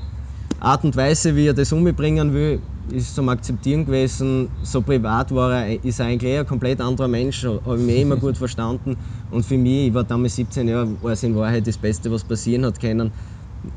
Art 0.60 0.84
und 0.84 0.96
Weise, 0.96 1.36
wie 1.36 1.48
er 1.48 1.54
das 1.54 1.72
umbringen 1.72 2.34
will, 2.34 2.60
ist 2.92 3.16
zum 3.16 3.30
Akzeptieren 3.30 3.86
gewesen. 3.86 4.50
So 4.64 4.82
privat 4.82 5.34
war 5.34 5.54
er, 5.54 5.84
ist 5.84 6.00
er 6.00 6.08
eigentlich 6.08 6.38
ein 6.40 6.46
komplett 6.46 6.82
anderer 6.82 7.08
Mensch, 7.08 7.44
habe 7.44 7.78
ich 7.78 7.86
mich 7.86 8.02
immer 8.02 8.16
gut 8.16 8.38
verstanden. 8.38 8.96
Und 9.32 9.46
für 9.46 9.58
mich, 9.58 9.88
ich 9.88 9.94
war 9.94 10.04
damals 10.04 10.36
17 10.36 10.68
Jahre, 10.68 10.88
war 11.02 11.12
es 11.12 11.24
in 11.24 11.36
Wahrheit 11.36 11.68
das 11.68 11.78
Beste, 11.78 12.12
was 12.12 12.24
passieren 12.24 12.66
hat 12.66 12.80
können 12.80 13.12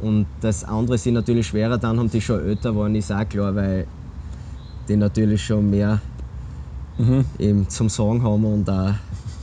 und 0.00 0.26
das 0.40 0.64
andere 0.64 0.98
sind 0.98 1.14
natürlich 1.14 1.46
schwerer, 1.48 1.78
dann 1.78 1.98
haben 1.98 2.10
die 2.10 2.20
schon 2.20 2.44
älter 2.46 2.74
waren, 2.76 2.94
ist 2.94 3.12
auch 3.12 3.28
klar, 3.28 3.54
weil 3.54 3.86
die 4.88 4.96
natürlich 4.96 5.44
schon 5.44 5.70
mehr 5.70 6.00
mhm. 6.98 7.24
eben 7.38 7.68
zum 7.68 7.88
Sagen 7.88 8.22
haben 8.22 8.44
und 8.44 8.68
auch 8.68 8.94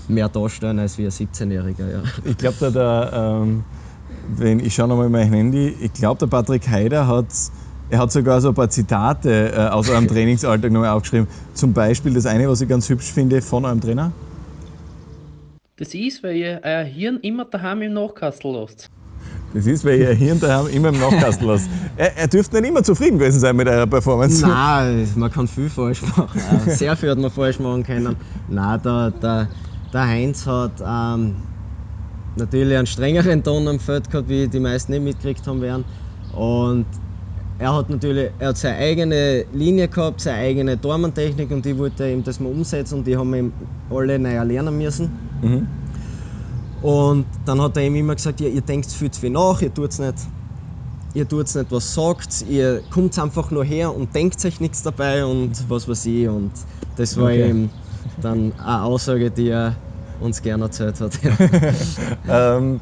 mehr 0.08 0.30
darstellen 0.30 0.80
als 0.80 0.98
ein 0.98 1.08
17-Jähriger. 1.08 1.92
Ja. 1.92 2.04
Ich 2.24 2.38
glaube, 2.38 2.58
da 2.60 2.70
der, 2.70 3.12
ähm, 3.14 3.64
wenn 4.38 4.60
ich 4.60 4.76
schaue 4.76 4.88
nochmal 4.88 5.10
mein 5.10 5.32
Handy, 5.32 5.76
ich 5.80 5.94
glaube, 5.94 6.20
der 6.20 6.28
Patrick 6.28 6.68
Heider 6.68 7.08
hat, 7.08 7.28
er 7.90 8.00
hat 8.00 8.12
sogar 8.12 8.42
so 8.42 8.50
ein 8.50 8.56
paar 8.56 8.70
Zitate 8.70 9.52
äh, 9.54 9.68
aus 9.68 9.90
eurem 9.90 10.08
Trainingsalltag 10.10 10.72
nochmal 10.72 10.90
aufgeschrieben. 10.90 11.28
Zum 11.54 11.74
Beispiel 11.74 12.14
das 12.14 12.26
eine, 12.26 12.50
was 12.50 12.62
ich 12.62 12.70
ganz 12.70 12.90
hübsch 12.90 13.12
finde, 13.12 13.42
von 13.42 13.66
eurem 13.66 13.82
Trainer. 13.82 14.12
Das 15.78 15.94
ist, 15.94 16.24
weil 16.24 16.38
ihr 16.38 16.62
euer 16.64 16.84
Hirn 16.84 17.20
immer 17.22 17.46
daheim 17.46 17.82
im 17.82 17.94
Nachkastel 17.94 18.54
lasst. 18.54 18.90
Das 19.54 19.66
ist, 19.66 19.86
weil 19.86 20.00
ihr 20.00 20.14
Hirn 20.14 20.40
daheim 20.40 20.68
immer 20.68 20.90
im 20.90 21.00
Nachkasten 21.00 21.48
lasst. 21.48 21.70
Er, 21.98 22.18
er 22.18 22.28
dürfte 22.28 22.60
nicht 22.60 22.70
immer 22.70 22.84
zufrieden 22.84 23.18
gewesen 23.18 23.40
sein 23.40 23.56
mit 23.56 23.70
eurer 23.70 23.88
Performance. 23.88 24.46
Nein, 24.46 25.08
man 25.16 25.32
kann 25.32 25.48
viel 25.48 25.70
falsch 25.70 26.02
machen. 26.02 26.42
Sehr 26.68 26.94
viel 26.98 27.10
hat 27.10 27.18
man 27.18 27.32
falsch 27.32 27.58
machen 27.58 27.84
können. 27.84 28.18
Nein, 28.50 28.82
der, 28.84 29.12
der, 29.12 29.48
der 29.94 30.08
Heinz 30.08 30.46
hat 30.46 30.84
ähm, 30.86 31.36
natürlich 32.38 32.78
einen 32.78 32.88
strengeren 32.88 33.44
Ton 33.44 33.68
am 33.68 33.80
Feld 33.80 34.10
gehabt, 34.10 34.30
wie 34.30 34.48
die 34.48 34.60
meisten 34.60 34.92
nicht 34.92 35.04
mitgekriegt 35.04 35.46
haben 35.48 35.62
werden. 35.62 35.86
Und 36.34 36.86
er 37.58 37.74
hat 37.74 37.90
natürlich 37.90 38.32
er 38.40 38.50
hat 38.50 38.58
seine 38.58 38.78
eigene 38.78 39.46
Linie 39.54 39.88
gehabt, 39.88 40.22
seine 40.22 40.40
eigene 40.40 40.78
Dormantechnik 40.78 41.52
und 41.52 41.66
die 41.66 41.78
wollte 41.78 42.10
ihm 42.10 42.24
das 42.24 42.40
mal 42.40 42.52
umsetzen 42.52 43.00
und 43.00 43.08
die 43.08 43.16
haben 43.16 43.34
ihm 43.34 43.54
alle 43.90 44.20
neu 44.20 44.44
lernen 44.44 44.78
müssen. 44.78 45.10
Mhm. 45.42 45.68
Und 46.82 47.26
dann 47.46 47.62
hat 47.62 47.78
er 47.78 47.84
ihm 47.84 47.96
immer 47.96 48.16
gesagt, 48.16 48.42
ja, 48.42 48.50
ihr 48.50 48.62
denkt 48.62 48.92
viel 48.92 49.10
zu 49.10 49.22
viel 49.22 49.30
nach, 49.30 49.62
ihr 49.62 49.74
tut 49.74 49.98
nicht, 49.98 50.16
ihr 51.14 51.28
tut's 51.28 51.56
nicht, 51.56 51.72
was 51.72 51.94
sagt, 51.94 52.46
ihr 52.50 52.82
kommt 52.92 53.18
einfach 53.18 53.50
nur 53.50 53.64
her 53.64 53.96
und 53.96 54.14
denkt 54.14 54.44
euch 54.46 54.60
nichts 54.60 54.84
dabei 54.84 55.26
und 55.26 55.70
was 55.70 55.88
weiß 55.88 56.06
ich. 56.06 56.28
Und 56.28 56.52
das 56.98 57.18
war 57.18 57.26
okay. 57.26 57.50
eben 57.50 57.72
dann 58.22 58.52
eine 58.60 58.84
Aussage, 58.84 59.32
die 59.32 59.50
er 59.50 59.76
uns 60.20 60.42
gerne 60.42 60.66
erzählt 60.66 61.00
hat. 61.00 61.20
ähm, 62.28 62.82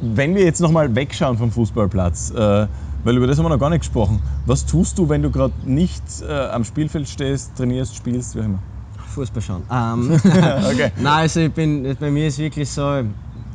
wenn 0.00 0.34
wir 0.34 0.44
jetzt 0.44 0.60
nochmal 0.60 0.94
wegschauen 0.94 1.38
vom 1.38 1.50
Fußballplatz, 1.50 2.30
äh, 2.30 2.68
weil 3.04 3.16
über 3.16 3.26
das 3.26 3.38
haben 3.38 3.44
wir 3.44 3.50
noch 3.50 3.58
gar 3.58 3.70
nicht 3.70 3.80
gesprochen. 3.80 4.22
Was 4.44 4.66
tust 4.66 4.98
du, 4.98 5.08
wenn 5.08 5.22
du 5.22 5.30
gerade 5.30 5.54
nicht 5.62 6.20
äh, 6.20 6.32
am 6.32 6.64
Spielfeld 6.64 7.08
stehst, 7.08 7.56
trainierst, 7.56 7.94
spielst, 7.96 8.34
wie 8.34 8.40
auch 8.40 8.44
immer? 8.44 8.62
Fußball 9.08 9.42
schauen. 9.42 9.64
Ähm, 9.70 10.12
okay. 10.12 10.92
Nein, 10.96 11.06
also 11.06 11.40
ich 11.40 11.52
bin, 11.52 11.96
bei 11.98 12.10
mir 12.10 12.28
ist 12.28 12.38
wirklich 12.38 12.70
so, 12.70 13.04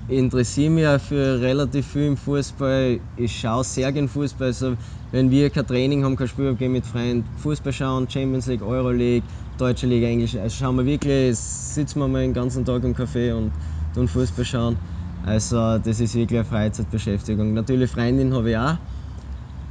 interessiere 0.07 0.69
mich 0.71 0.87
auch 0.87 0.99
für 0.99 1.39
relativ 1.41 1.87
viel 1.87 2.07
im 2.07 2.17
Fußball. 2.17 2.99
Ich 3.15 3.39
schaue 3.39 3.63
sehr 3.63 3.91
gerne 3.91 4.07
Fußball. 4.07 4.47
Also, 4.47 4.75
wenn 5.11 5.29
wir 5.29 5.49
kein 5.49 5.67
Training 5.67 6.03
haben, 6.03 6.15
kein 6.15 6.27
Spiel 6.27 6.55
gehen 6.55 6.71
mit 6.71 6.85
Freunden 6.85 7.29
Fußball 7.35 7.71
schauen, 7.73 8.09
Champions 8.09 8.47
League, 8.47 8.61
Euroleague, 8.61 9.27
Deutsche 9.57 9.87
Liga, 9.87 10.07
Englisch. 10.07 10.35
Also 10.35 10.55
schauen 10.55 10.75
wir 10.77 10.85
wirklich, 10.85 11.37
sitzen 11.37 11.99
wir 11.99 12.07
mal 12.07 12.21
den 12.21 12.33
ganzen 12.33 12.65
Tag 12.65 12.83
im 12.83 12.93
Café 12.93 13.33
und 13.33 13.53
tun 13.93 14.07
Fußball 14.07 14.45
schauen. 14.45 14.77
Also 15.21 15.77
das 15.79 15.99
ist 15.99 16.15
wirklich 16.15 16.39
eine 16.39 16.45
Freizeitbeschäftigung. 16.45 17.53
Natürlich 17.53 17.89
Freundin 17.91 18.33
habe 18.33 18.49
ich 18.51 18.57
auch. 18.57 18.77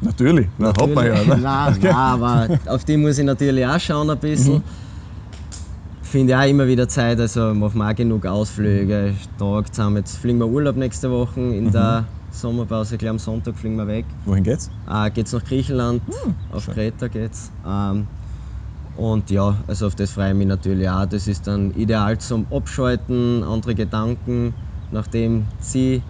Natürlich, 0.00 0.48
na, 0.58 0.68
hat 0.68 0.94
man 0.94 1.06
ja. 1.06 1.12
Natürlich. 1.12 1.28
Oder? 1.28 1.36
Nein, 1.36 1.78
nein, 1.80 1.94
aber 1.94 2.58
auf 2.66 2.84
die 2.84 2.96
muss 2.96 3.18
ich 3.18 3.24
natürlich 3.24 3.64
auch 3.66 3.78
schauen 3.78 4.10
ein 4.10 4.18
bisschen. 4.18 4.54
Mhm. 4.54 4.62
Finde 6.00 6.38
auch 6.38 6.46
immer 6.46 6.66
wieder 6.66 6.88
Zeit, 6.88 7.20
also 7.20 7.54
machen 7.54 7.78
wir 7.78 7.88
auch 7.90 7.94
genug 7.94 8.26
Ausflüge. 8.26 9.14
Tag 9.38 9.74
zusammen. 9.74 9.96
Jetzt 9.96 10.16
fliegen 10.16 10.38
wir 10.38 10.48
Urlaub 10.48 10.76
nächste 10.76 11.10
Woche 11.10 11.40
in 11.40 11.70
der 11.70 12.08
Sommerpause, 12.30 12.94
ich 12.94 12.98
glaube 12.98 13.10
am 13.10 13.18
Sonntag 13.18 13.56
fliegen 13.56 13.76
wir 13.76 13.86
weg. 13.86 14.16
Wohin 14.24 14.42
geht's? 14.42 14.70
Äh, 14.86 15.10
geht's 15.10 15.32
nach 15.32 15.44
Griechenland, 15.44 16.02
Hm, 16.24 16.34
auf 16.48 16.66
Kreta 16.66 17.08
geht's. 17.08 17.52
Ähm, 17.64 18.08
und 18.94 19.31
ja, 19.31 19.62
also 19.66 19.87
auf 19.87 19.94
das 19.94 20.12
freue 20.12 20.31
ich 20.31 20.37
mich 20.37 20.46
natürlich 20.46 20.88
auch. 20.88 21.07
Das 21.07 21.26
ist 21.26 21.46
dann 21.46 21.70
ideal 21.72 22.18
zum 22.18 22.46
Abschalten, 22.50 23.42
andere 23.42 23.74
Gedanken, 23.74 24.55
nachdem 24.90 25.48
sie 25.59 26.05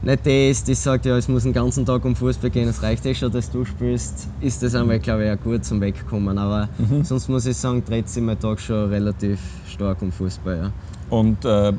nicht 0.00 0.26
die 0.26 0.48
ist, 0.50 0.68
die 0.68 0.74
sagt, 0.74 1.06
ja, 1.06 1.16
es 1.16 1.26
muss 1.26 1.42
den 1.42 1.52
ganzen 1.52 1.84
Tag 1.84 2.04
um 2.04 2.14
Fußball 2.14 2.50
gehen, 2.50 2.68
es 2.68 2.82
reicht 2.84 3.04
eh 3.04 3.14
schon, 3.14 3.32
dass 3.32 3.50
du 3.50 3.64
spielst, 3.64 4.30
ist 4.38 4.62
das 4.62 4.74
einmal, 4.76 5.00
glaube 5.00 5.24
ich, 5.26 5.32
auch 5.32 5.40
gut 5.40 5.64
zum 5.64 5.80
Wegkommen. 5.80 6.38
Aber 6.38 6.70
sonst 7.02 7.28
muss 7.28 7.46
ich 7.46 7.56
sagen, 7.56 7.84
dreht 7.84 8.08
sich 8.08 8.22
mein 8.22 8.38
Tag 8.38 8.60
schon 8.60 8.90
relativ 8.90 9.62
stark 9.66 10.00
um 10.02 10.12
Fußball. 10.12 10.56
Ja. 10.56 10.72
Und 11.08 11.44
äh, 11.44 11.72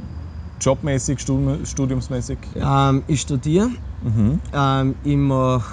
jobmäßig, 0.59 1.19
Studium, 1.19 1.65
studiumsmäßig? 1.65 2.39
Ähm, 2.55 3.03
ich 3.07 3.21
studiere, 3.21 3.69
Mhm. 4.01 4.41
ähm, 4.53 4.95
ich 5.03 5.15
mache 5.17 5.69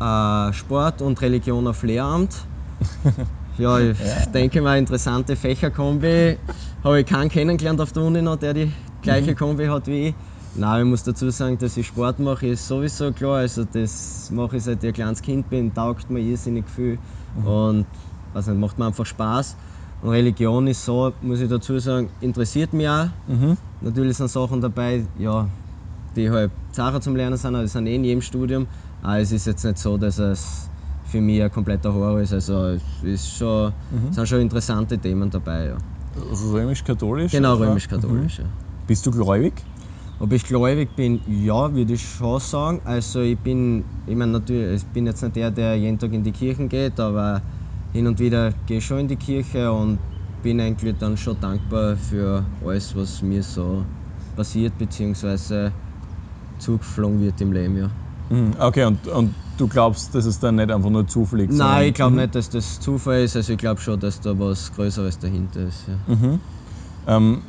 äh, 0.00 0.52
Sport 0.54 1.02
und 1.02 1.20
Religion 1.20 1.66
auf 1.66 1.82
Lehramt. 1.82 2.48
ja, 3.58 3.80
ich 3.80 3.98
denke 4.32 4.62
mal, 4.62 4.78
interessante 4.78 5.36
Fächerkombi. 5.36 6.38
Habe 6.82 7.00
ich 7.00 7.06
keinen 7.06 7.28
kennengelernt 7.28 7.80
auf 7.80 7.92
der 7.92 8.02
Uni 8.02 8.22
noch, 8.22 8.36
der 8.36 8.54
die 8.54 8.72
gleiche 9.00 9.34
Kombi 9.34 9.66
hat 9.66 9.86
wie 9.86 10.08
ich. 10.08 10.14
Nein, 10.54 10.84
ich 10.84 10.90
muss 10.90 11.02
dazu 11.02 11.30
sagen, 11.30 11.58
dass 11.58 11.76
ich 11.76 11.86
Sport 11.86 12.18
mache, 12.18 12.46
ist 12.46 12.66
sowieso 12.66 13.12
klar. 13.12 13.38
Also 13.38 13.64
das 13.64 14.30
mache 14.30 14.56
ich 14.56 14.64
seit 14.64 14.82
ich 14.82 14.88
ein 14.88 14.94
kleines 14.94 15.22
Kind 15.22 15.48
bin, 15.48 15.74
taugt 15.74 16.10
mir 16.10 16.20
irrsinnig 16.20 16.68
viel 16.70 17.00
und 17.34 17.86
also 18.32 18.54
macht 18.54 18.78
mir 18.78 18.86
einfach 18.86 19.06
Spaß. 19.06 19.56
Und 20.00 20.10
Religion 20.10 20.66
ist 20.66 20.84
so, 20.84 21.14
muss 21.20 21.40
ich 21.40 21.48
dazu 21.48 21.78
sagen, 21.78 22.10
interessiert 22.20 22.72
mich 22.72 22.88
auch. 22.88 23.08
Mhm. 23.26 23.58
Natürlich 23.80 24.16
sind 24.16 24.30
Sachen 24.30 24.60
dabei, 24.60 25.08
ja, 25.14 25.48
die 26.14 26.30
halt 26.30 26.52
Sachen 26.72 27.02
zum 27.02 27.16
Lernen 27.16 27.36
sind, 27.36 27.54
aber 27.54 27.64
die 27.64 27.68
sind 27.68 27.86
eh 27.86 27.96
in 27.96 28.04
jedem 28.04 28.22
Studium. 28.22 28.68
Aber 29.00 29.18
es 29.18 29.32
ist 29.32 29.46
jetzt 29.46 29.64
nicht 29.64 29.78
so, 29.78 29.98
dass 29.98 30.18
es 30.18 30.67
für 31.08 31.20
mich 31.22 31.42
ein 31.42 31.50
kompletter 31.50 31.92
Horror 31.94 32.20
ist. 32.20 32.32
Also 32.32 32.66
es 32.66 33.02
ist 33.02 33.28
schon, 33.30 33.72
sind 34.10 34.28
schon 34.28 34.40
interessante 34.40 34.98
Themen 34.98 35.30
dabei. 35.30 35.68
Ja. 35.68 35.78
Römisch-katholisch? 36.16 37.32
Genau, 37.32 37.54
römisch-katholisch. 37.54 38.40
Ja. 38.40 38.44
Bist 38.86 39.06
du 39.06 39.10
gläubig? 39.10 39.64
Ob 40.18 40.32
ich 40.32 40.44
gläubig 40.44 40.96
bin, 40.96 41.22
ja, 41.26 41.74
würde 41.74 41.94
ich 41.94 42.02
schon 42.02 42.40
sagen. 42.40 42.82
Also 42.84 43.20
ich 43.22 43.38
bin, 43.40 43.86
ich 44.04 44.16
meine 44.16 44.32
natürlich, 44.32 44.82
ich 44.82 44.88
bin 44.88 45.06
jetzt 45.06 45.22
nicht 45.22 45.36
der, 45.36 45.50
der 45.50 45.76
jeden 45.76 45.98
Tag 45.98 46.12
in 46.12 46.24
die 46.24 46.32
Kirchen 46.32 46.68
geht, 46.68 47.00
aber 47.00 47.42
hin 47.90 48.06
und 48.06 48.18
wieder 48.18 48.52
gehe 48.66 48.78
ich 48.78 48.84
schon 48.84 48.98
in 48.98 49.08
die 49.08 49.16
Kirche 49.16 49.72
und 49.72 50.00
bin 50.42 50.60
eigentlich 50.60 50.98
dann 50.98 51.16
schon 51.16 51.40
dankbar 51.40 51.96
für 51.96 52.44
alles, 52.60 52.94
was 52.94 53.22
mir 53.22 53.42
so 53.42 53.86
passiert 54.36 54.76
bzw. 54.76 55.70
zugeflogen 56.58 57.20
wird 57.20 57.40
im 57.40 57.52
Leben. 57.52 57.76
Ja. 57.76 57.90
Mhm. 58.30 58.54
Okay, 58.58 58.84
und, 58.84 59.06
und 59.08 59.36
du 59.56 59.68
glaubst, 59.68 60.14
dass 60.14 60.24
es 60.24 60.38
dann 60.38 60.56
nicht 60.56 60.70
einfach 60.70 60.90
nur 60.90 61.06
zufliegt? 61.06 61.52
Nein, 61.52 61.58
sondern- 61.58 61.86
ich 61.88 61.94
glaube 61.94 62.16
nicht, 62.16 62.34
dass 62.34 62.50
das 62.50 62.80
Zufall 62.80 63.22
ist. 63.22 63.36
Also 63.36 63.52
ich 63.52 63.58
glaube 63.58 63.80
schon, 63.80 63.98
dass 64.00 64.20
da 64.20 64.38
was 64.38 64.72
Größeres 64.72 65.18
dahinter 65.18 65.62
ist. 65.66 65.86
Ja. 65.86 65.98
Mhm. 66.06 66.40
Ähm, 67.06 67.42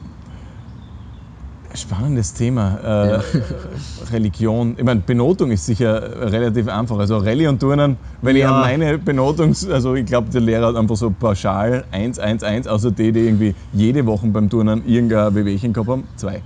spannendes 1.74 2.34
Thema. 2.34 2.80
Äh, 2.80 3.22
Religion. 4.12 4.76
Ich 4.78 4.84
meine, 4.84 5.02
Benotung 5.02 5.52
ist 5.52 5.65
sicher 5.65 6.32
relativ 6.32 6.68
einfach. 6.68 6.98
Also 6.98 7.18
Rallye 7.18 7.48
und 7.48 7.60
Turnen, 7.60 7.98
ich 8.22 8.38
Ja. 8.38 8.56
an 8.56 8.62
meine 8.62 8.98
Benotungs-, 8.98 9.70
also 9.70 9.94
ich 9.96 10.06
glaube, 10.06 10.30
der 10.32 10.42
Lehrer 10.42 10.68
hat 10.68 10.76
einfach 10.76 10.96
so 10.96 11.12
pauschal 11.12 11.86
1, 11.92 12.18
1, 12.20 12.42
1, 12.44 12.68
außer 12.68 12.92
die, 12.92 13.12
die 13.12 13.20
irgendwie 13.20 13.56
jede 13.72 14.06
Woche 14.06 14.28
beim 14.28 14.50
Turnen 14.50 14.84
irgendein 14.84 15.36
Wehwehchen 15.36 15.74
gehabt 15.74 15.89
haben, 15.89 16.08
zwei. 16.15 16.44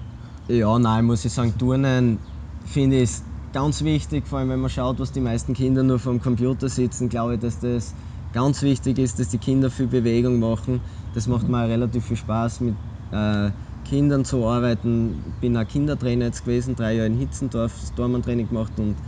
Ja, 0.49 0.77
nein, 0.77 1.05
muss 1.05 1.23
ich 1.23 1.31
sagen, 1.31 1.57
Turnen 1.57 2.19
finde 2.65 2.97
ich 2.97 3.03
ist 3.03 3.25
ganz 3.53 3.83
wichtig, 3.83 4.27
vor 4.27 4.39
allem 4.39 4.49
wenn 4.49 4.59
man 4.59 4.69
schaut, 4.69 4.99
was 4.99 5.13
die 5.13 5.21
meisten 5.21 5.53
Kinder 5.53 5.83
nur 5.83 5.99
vor 5.99 6.11
dem 6.11 6.19
Computer 6.19 6.67
sitzen, 6.67 7.07
glaube 7.07 7.35
ich, 7.35 7.39
dass 7.39 7.59
das 7.59 7.95
ganz 8.33 8.61
wichtig 8.63 8.99
ist, 8.99 9.19
dass 9.19 9.29
die 9.29 9.39
Kinder 9.39 9.71
viel 9.71 9.87
Bewegung 9.87 10.39
machen. 10.39 10.81
Das 11.13 11.27
macht 11.27 11.47
mir 11.47 11.69
relativ 11.69 12.07
viel 12.07 12.17
Spaß, 12.17 12.59
mit 12.61 12.77
äh, 13.11 13.51
Kindern 13.85 14.25
zu 14.25 14.45
arbeiten. 14.45 15.23
Ich 15.29 15.35
bin 15.35 15.55
auch 15.55 15.67
Kindertrainer 15.67 16.25
jetzt 16.25 16.43
gewesen, 16.43 16.75
drei 16.75 16.95
Jahre 16.95 17.07
in 17.07 17.15
Hitzendorf, 17.15 17.79
das 17.79 17.93
Dormantraining 17.93 18.49
gemacht 18.49 18.79
und 18.79 19.01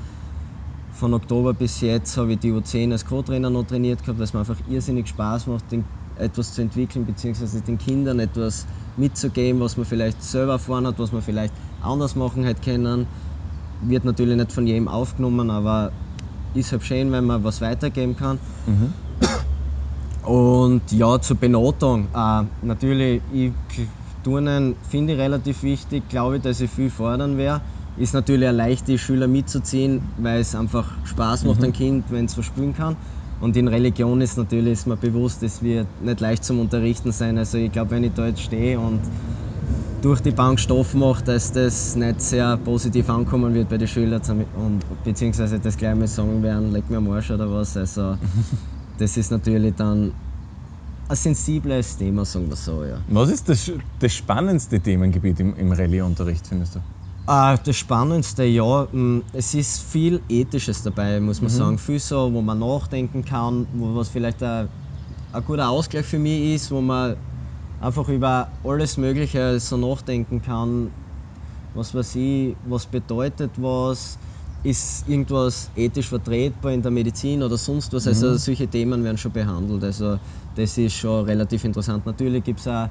von 0.89 1.13
Oktober 1.13 1.53
bis 1.53 1.81
jetzt 1.81 2.15
habe 2.15 2.33
ich 2.33 2.39
die 2.39 2.53
U10 2.53 2.93
als 2.93 3.03
Co-Trainer 3.03 3.49
noch 3.49 3.65
trainiert 3.65 4.03
gehabt, 4.03 4.19
es 4.21 4.31
mir 4.31 4.39
einfach 4.39 4.61
irrsinnig 4.65 5.09
Spaß 5.09 5.47
macht, 5.47 5.65
etwas 6.15 6.53
zu 6.53 6.61
entwickeln, 6.61 7.05
beziehungsweise 7.05 7.61
den 7.61 7.77
Kindern 7.77 8.19
etwas 8.19 8.67
mitzugeben, 8.95 9.59
was 9.59 9.75
man 9.75 9.85
vielleicht 9.85 10.21
selber 10.23 10.53
erfahren 10.53 10.87
hat, 10.87 10.97
was 10.97 11.11
man 11.11 11.21
vielleicht 11.21 11.55
anders 11.79 12.15
machen 12.15 12.45
hätte 12.45 12.61
können. 12.61 13.09
Wird 13.79 14.05
natürlich 14.05 14.35
nicht 14.37 14.51
von 14.51 14.67
jedem 14.67 14.87
aufgenommen, 14.87 15.49
aber 15.49 15.91
ist 16.53 16.71
halt 16.71 16.83
schön, 16.83 17.11
wenn 17.11 17.25
man 17.25 17.43
was 17.43 17.61
weitergeben 17.61 18.15
kann. 18.15 18.39
Und 20.23 20.91
ja, 20.91 21.19
zur 21.21 21.37
Benotung. 21.37 22.09
Äh, 22.13 22.43
natürlich, 22.61 23.21
ich, 23.31 23.53
Turnen 24.23 24.75
finde 24.81 25.13
ich 25.13 25.19
relativ 25.19 25.61
wichtig, 25.61 26.09
glaube 26.09 26.37
ich, 26.37 26.41
dass 26.41 26.59
ich 26.61 26.71
viel 26.71 26.89
fordern 26.89 27.37
werde. 27.37 27.63
Ist 27.95 28.13
natürlich 28.13 28.49
auch 28.49 28.53
leicht, 28.53 28.87
die 28.87 28.97
Schüler 28.97 29.27
mitzuziehen, 29.27 30.13
weil 30.17 30.41
es 30.41 30.55
einfach 30.55 30.97
Spaß 31.05 31.45
macht, 31.45 31.63
ein 31.63 31.73
Kind, 31.73 32.09
wenn 32.11 32.25
es 32.25 32.33
verspüren 32.33 32.73
kann. 32.73 32.97
Und 33.39 33.55
in 33.55 33.67
Religion 33.67 34.21
ist 34.21 34.37
natürlich 34.37 34.73
ist 34.73 34.87
mir 34.87 34.97
bewusst, 34.97 35.43
es 35.43 35.61
wird 35.61 36.01
nicht 36.01 36.19
leicht 36.21 36.43
zum 36.43 36.59
Unterrichten 36.59 37.11
sein. 37.11 37.37
Also 37.37 37.57
ich 37.57 37.71
glaube, 37.71 37.91
wenn 37.91 38.03
ich 38.03 38.13
da 38.13 38.25
jetzt 38.25 38.41
stehe 38.41 38.79
und 38.79 39.03
durch 40.05 40.21
die 40.21 40.31
Bank 40.31 40.59
Stoff 40.59 40.93
mache, 40.93 41.23
dass 41.23 41.51
das 41.51 41.95
nicht 41.95 42.21
sehr 42.21 42.57
positiv 42.57 43.09
ankommen 43.09 43.55
wird 43.55 43.69
bei 43.69 43.79
den 43.79 43.87
Schülern 43.87 44.21
und 44.53 44.83
beziehungsweise 45.01 45.59
das 45.59 45.75
gleich 45.75 45.95
mal 45.95 46.05
sagen 46.07 46.43
werden, 46.43 46.71
leck 46.71 46.91
mir 46.91 46.97
am 46.97 47.09
Arsch 47.09 47.31
oder 47.31 47.51
was. 47.51 47.75
Also 47.75 48.15
das 48.97 49.17
ist 49.17 49.31
natürlich 49.31 49.73
dann 49.73 50.13
ein 51.07 51.15
sensibles 51.15 51.97
Thema, 51.97 52.23
sagen 52.23 52.49
wir 52.49 52.55
so, 52.55 52.83
ja. 52.83 53.01
Was 53.07 53.31
ist 53.31 53.49
das, 53.49 53.71
das 53.97 54.13
spannendste 54.13 54.79
Themengebiet 54.79 55.39
im, 55.39 55.55
im 55.55 55.71
Rallye-Unterricht, 55.71 56.45
findest 56.45 56.75
du? 56.75 56.83
Ah, 57.25 57.57
das 57.57 57.75
Spannendste, 57.75 58.43
ja, 58.43 58.87
mh, 58.91 59.23
es 59.33 59.55
ist 59.55 59.81
viel 59.81 60.23
Ethisches 60.29 60.83
dabei, 60.83 61.19
muss 61.19 61.41
man 61.41 61.49
sagen. 61.49 61.79
Viel 61.79 61.99
so, 61.99 62.31
wo 62.31 62.43
man 62.43 62.59
nachdenken 62.59 63.25
kann, 63.25 63.67
wo 63.71 63.95
was 63.95 64.09
vielleicht 64.09 64.43
ein, 64.43 64.69
ein 65.31 65.43
guter 65.43 65.67
Ausgleich 65.67 66.05
für 66.05 66.19
mich 66.19 66.53
ist, 66.53 66.69
wo 66.69 66.79
man 66.79 67.15
einfach 67.79 68.09
über 68.09 68.59
alles 68.63 68.97
Mögliche 68.97 69.59
so 69.59 69.77
nachdenken 69.77 70.41
kann. 70.41 70.91
Was 71.73 71.93
weiß 71.93 72.15
ich, 72.15 72.57
was 72.63 72.85
bedeutet 72.87 73.61
was, 73.61 74.17
ist 74.63 75.07
irgendwas 75.07 75.69
ethisch 75.75 76.07
vertretbar 76.07 76.71
in 76.71 76.81
der 76.81 76.91
Medizin 76.91 77.43
oder 77.43 77.57
sonst 77.57 77.93
was. 77.93 78.07
Also 78.07 78.35
solche 78.37 78.67
Themen 78.67 79.03
werden 79.03 79.17
schon 79.17 79.31
behandelt. 79.31 79.83
Also 79.83 80.19
das 80.55 80.77
ist 80.77 80.93
schon 80.95 81.25
relativ 81.25 81.63
interessant. 81.63 82.05
Natürlich 82.05 82.43
gibt 82.43 82.61
es 82.61 82.67
auch 82.67 82.89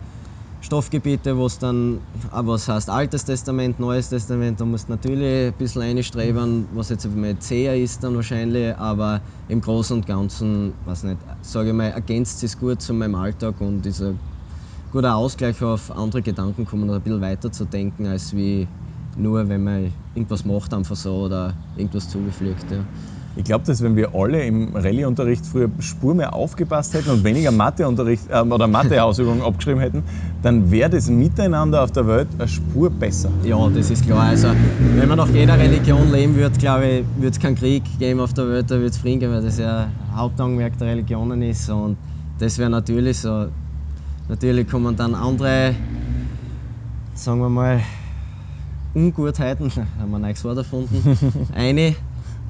Stoffgebiete, 0.60 1.36
wo 1.36 1.46
es 1.46 1.58
dann, 1.58 2.00
aber 2.30 2.52
was 2.52 2.68
heißt 2.68 2.88
Altes 2.88 3.24
Testament, 3.24 3.78
Neues 3.78 4.08
Testament, 4.08 4.60
da 4.60 4.64
musst 4.64 4.88
du 4.88 4.92
natürlich 4.92 5.48
ein 5.48 5.54
bisschen 5.54 5.82
einstreben, 5.82 6.68
was 6.70 6.88
jetzt 6.88 7.06
mal 7.06 7.38
zäher 7.38 7.76
ist 7.76 8.02
dann 8.02 8.16
wahrscheinlich, 8.16 8.74
aber 8.78 9.24
im 9.46 9.60
Großen 9.60 9.96
und 9.96 10.06
Ganzen, 10.06 10.76
weiß 10.84 11.02
nicht, 11.02 11.22
sage 11.42 11.70
ich 11.70 11.74
mal, 11.74 11.90
ergänzt 11.90 12.42
es 12.44 12.56
gut 12.56 12.80
zu 12.80 12.94
meinem 12.94 13.14
Alltag 13.14 13.60
und 13.60 13.84
ist 13.84 14.00
ein 14.00 14.20
guter 14.94 15.16
Ausgleich 15.16 15.60
auf 15.60 15.90
andere 15.90 16.22
Gedanken 16.22 16.64
kommen 16.66 16.84
oder 16.84 16.98
ein 16.98 17.02
bisschen 17.02 17.20
weiter 17.20 17.50
zu 17.50 17.64
denken, 17.64 18.06
als 18.06 18.34
wie 18.34 18.68
nur, 19.16 19.48
wenn 19.48 19.64
man 19.64 19.92
irgendwas 20.14 20.44
macht 20.44 20.72
einfach 20.72 20.94
so 20.94 21.24
oder 21.24 21.52
irgendwas 21.76 22.08
zugefliegt. 22.08 22.70
Ja. 22.70 22.78
Ich 23.36 23.42
glaube, 23.42 23.64
dass 23.64 23.82
wenn 23.82 23.96
wir 23.96 24.14
alle 24.14 24.44
im 24.44 24.76
Rallye-Unterricht 24.76 25.44
früher 25.44 25.68
Spur 25.80 26.14
mehr 26.14 26.32
aufgepasst 26.32 26.94
hätten 26.94 27.10
und 27.10 27.24
weniger 27.24 27.50
Matheunterricht 27.50 28.30
äh, 28.30 28.38
oder 28.38 28.68
Matheausübungen 28.68 29.42
abgeschrieben 29.44 29.80
hätten, 29.80 30.04
dann 30.44 30.70
wäre 30.70 30.90
das 30.90 31.10
Miteinander 31.10 31.82
auf 31.82 31.90
der 31.90 32.06
Welt 32.06 32.28
eine 32.38 32.46
Spur 32.46 32.88
besser. 32.88 33.30
Ja, 33.42 33.68
das 33.70 33.90
ist 33.90 34.06
klar. 34.06 34.28
Also, 34.28 34.50
wenn 34.94 35.08
man 35.08 35.18
nach 35.18 35.30
jeder 35.30 35.58
Religion 35.58 36.12
leben 36.12 36.36
würde, 36.36 36.56
glaube 36.56 36.86
ich, 36.86 37.04
würde 37.16 37.30
es 37.30 37.40
keinen 37.40 37.56
Krieg 37.56 37.82
geben 37.98 38.20
auf 38.20 38.32
der 38.32 38.48
Welt, 38.48 38.70
da 38.70 38.76
würde 38.76 38.90
es 38.90 38.98
Frieden 38.98 39.18
geben, 39.18 39.32
weil 39.32 39.42
das 39.42 39.58
ja 39.58 39.88
Hauptaugenmerk 40.14 40.78
der 40.78 40.86
Religionen 40.86 41.42
ist. 41.42 41.68
Und 41.68 41.96
das 42.38 42.58
wäre 42.58 42.70
natürlich 42.70 43.18
so. 43.18 43.48
Natürlich 44.28 44.66
kommen 44.68 44.96
dann 44.96 45.14
andere, 45.14 45.76
sagen 47.14 47.40
wir 47.40 47.50
mal, 47.50 47.82
Ungutheiten, 48.94 49.70
haben 49.98 50.10
wir 50.10 50.16
ein 50.16 50.22
neues 50.22 50.44
Wort 50.44 50.58
erfunden, 50.58 51.48
eine. 51.52 51.94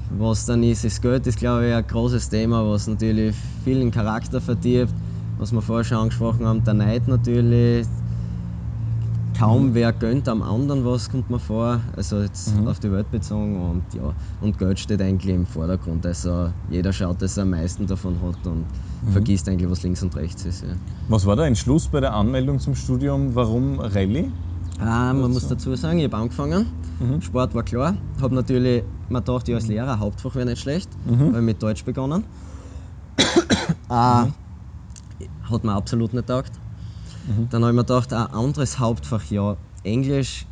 Was 0.07 0.45
dann 0.45 0.61
ist, 0.61 0.83
das 0.83 1.01
Geld 1.01 1.25
ist 1.25 1.39
glaube 1.39 1.67
ich 1.67 1.73
ein 1.73 1.85
großes 1.85 2.29
Thema, 2.29 2.69
was 2.69 2.85
natürlich 2.85 3.35
vielen 3.35 3.89
Charakter 3.89 4.39
verdirbt, 4.39 4.95
was 5.35 5.51
wir 5.51 5.63
vorher 5.63 5.83
schon 5.83 5.97
angesprochen 5.97 6.45
haben, 6.45 6.63
der 6.63 6.75
Neid 6.75 7.07
natürlich. 7.07 7.87
Kaum 9.33 9.73
wer 9.73 9.91
gönnt 9.91 10.29
am 10.29 10.41
anderen 10.43 10.85
was, 10.85 11.09
kommt 11.09 11.29
mir 11.29 11.39
vor, 11.39 11.81
also 11.93 12.21
jetzt 12.21 12.55
Mhm. 12.55 12.67
auf 12.67 12.79
die 12.79 12.91
Welt 12.91 13.09
bezogen 13.09 13.69
und 13.69 13.93
ja, 13.93 14.15
und 14.39 14.57
Geld 14.57 14.79
steht 14.79 15.01
eigentlich 15.01 15.35
im 15.35 15.45
Vordergrund, 15.45 16.05
also 16.05 16.53
jeder 16.67 16.93
schaut, 16.93 17.21
dass 17.21 17.35
er 17.35 17.43
am 17.43 17.49
meisten 17.49 17.85
davon 17.85 18.21
hat 18.21 18.45
und 18.47 18.67
Mhm. 19.05 19.11
vergisst 19.11 19.47
eigentlich, 19.47 19.69
was 19.69 19.83
links 19.83 20.01
und 20.01 20.15
rechts 20.15 20.45
ist. 20.45 20.61
Ja. 20.63 20.69
Was 21.07 21.25
war 21.25 21.35
der 21.35 21.45
Entschluss 21.45 21.87
bei 21.87 21.99
der 21.99 22.13
Anmeldung 22.13 22.59
zum 22.59 22.75
Studium? 22.75 23.35
Warum 23.35 23.79
Rallye? 23.79 24.31
Ah, 24.79 25.13
man 25.13 25.31
muss 25.31 25.47
dazu 25.47 25.75
sagen, 25.75 25.99
ich 25.99 26.05
habe 26.05 26.17
angefangen. 26.17 26.67
Sport 27.21 27.53
war 27.55 27.63
klar. 27.63 27.95
Habe 28.21 28.35
natürlich 28.35 28.83
mir 29.09 29.19
gedacht, 29.19 29.47
ich 29.47 29.55
als 29.55 29.67
Lehrer, 29.67 29.99
Hauptfach 29.99 30.35
wäre 30.35 30.45
nicht 30.45 30.61
schlecht. 30.61 30.89
Habe 31.07 31.41
mit 31.41 31.61
Deutsch 31.61 31.83
begonnen. 31.85 32.23
ah, 33.89 34.27
Hat 35.49 35.63
mir 35.63 35.73
absolut 35.73 36.13
nicht 36.13 36.27
taugt. 36.27 36.51
Dann 37.49 37.61
habe 37.63 37.71
ich 37.71 37.75
mir 37.75 37.83
gedacht, 37.83 38.13
ein 38.13 38.27
anderes 38.27 38.77
Hauptfach, 38.79 39.23
ja, 39.29 39.57
Englisch, 39.83 40.45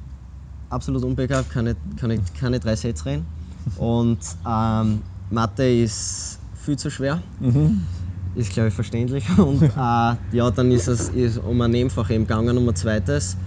absolut 0.69 1.03
unbegabt, 1.03 1.49
kann 1.51 1.65
nicht, 1.65 2.35
keine 2.39 2.59
drei 2.59 2.75
Sätze 2.75 3.05
reden. 3.05 3.25
Und 3.77 4.19
ähm, 4.47 5.01
Mathe 5.29 5.63
ist 5.83 6.39
viel 6.53 6.77
zu 6.77 6.89
schwer. 6.89 7.21
Ist, 8.35 8.51
glaube 8.51 8.69
ich, 8.69 8.73
verständlich. 8.73 9.25
Und 9.37 9.61
äh, 9.61 9.67
ja, 9.75 10.51
dann 10.55 10.71
ist 10.71 10.87
es 10.87 11.09
ist 11.09 11.37
um 11.37 11.61
ein 11.61 11.71
Nebenfach 11.71 12.09
eben 12.09 12.25
gegangen, 12.25 12.57
um 12.57 12.67
ein 12.67 12.75
zweites. 12.75 13.37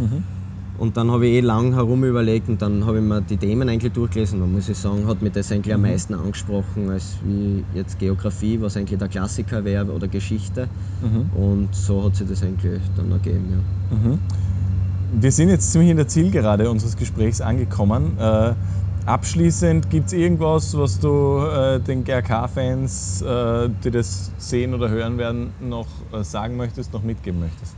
Und 0.78 0.97
dann 0.99 1.11
habe 1.11 1.26
ich 1.26 1.34
eh 1.34 1.41
lang 1.41 1.72
herum 1.72 2.05
überlegt 2.05 2.49
und 2.51 2.61
dann 2.61 2.84
habe 2.84 2.99
ich 2.99 3.03
mir 3.03 3.22
die 3.22 3.39
Themen 3.39 3.66
eigentlich 3.68 3.95
durchgelesen. 3.95 4.41
Da 4.41 4.47
muss 4.47 4.68
ich 4.68 4.76
sagen, 4.76 5.07
hat 5.07 5.22
mich 5.22 5.32
das 5.32 5.51
eigentlich 5.51 5.74
am 5.74 5.80
meisten 5.82 6.12
angesprochen, 6.12 6.91
als 6.91 7.16
wie 7.22 7.64
jetzt 7.72 7.99
Geografie, 7.99 8.61
was 8.61 8.76
eigentlich 8.76 8.99
der 8.99 9.09
Klassiker 9.09 9.64
wäre, 9.64 9.91
oder 9.91 10.07
Geschichte. 10.07 10.68
Und 11.34 11.74
so 11.74 12.05
hat 12.05 12.16
sich 12.16 12.28
das 12.28 12.43
eigentlich 12.43 12.82
dann 12.95 13.11
ergeben. 13.11 13.64
Ja. 13.91 14.18
Wir 15.18 15.32
sind 15.32 15.49
jetzt 15.49 15.72
ziemlich 15.72 15.91
in 15.91 15.97
der 15.97 16.09
Zielgerade 16.09 16.70
unseres 16.70 16.97
Gesprächs 16.97 17.41
angekommen. 17.41 18.18
Äh, 18.18 18.55
abschließend, 19.07 19.88
gibt 19.88 20.09
es 20.09 20.12
irgendwas, 20.12 20.76
was 20.76 20.98
du 20.98 21.38
äh, 21.38 21.80
den 21.80 22.04
GRK-Fans, 22.04 23.22
äh, 23.22 23.70
die 23.82 23.90
das 23.90 24.32
sehen 24.38 24.74
oder 24.74 24.90
hören 24.90 25.16
werden, 25.18 25.54
noch 25.59 26.12
äh, 26.12 26.24
sagen 26.24 26.57
möchtest, 26.57 26.92
noch 26.92 27.02
mitgeben 27.02 27.40
möchtest? 27.40 27.74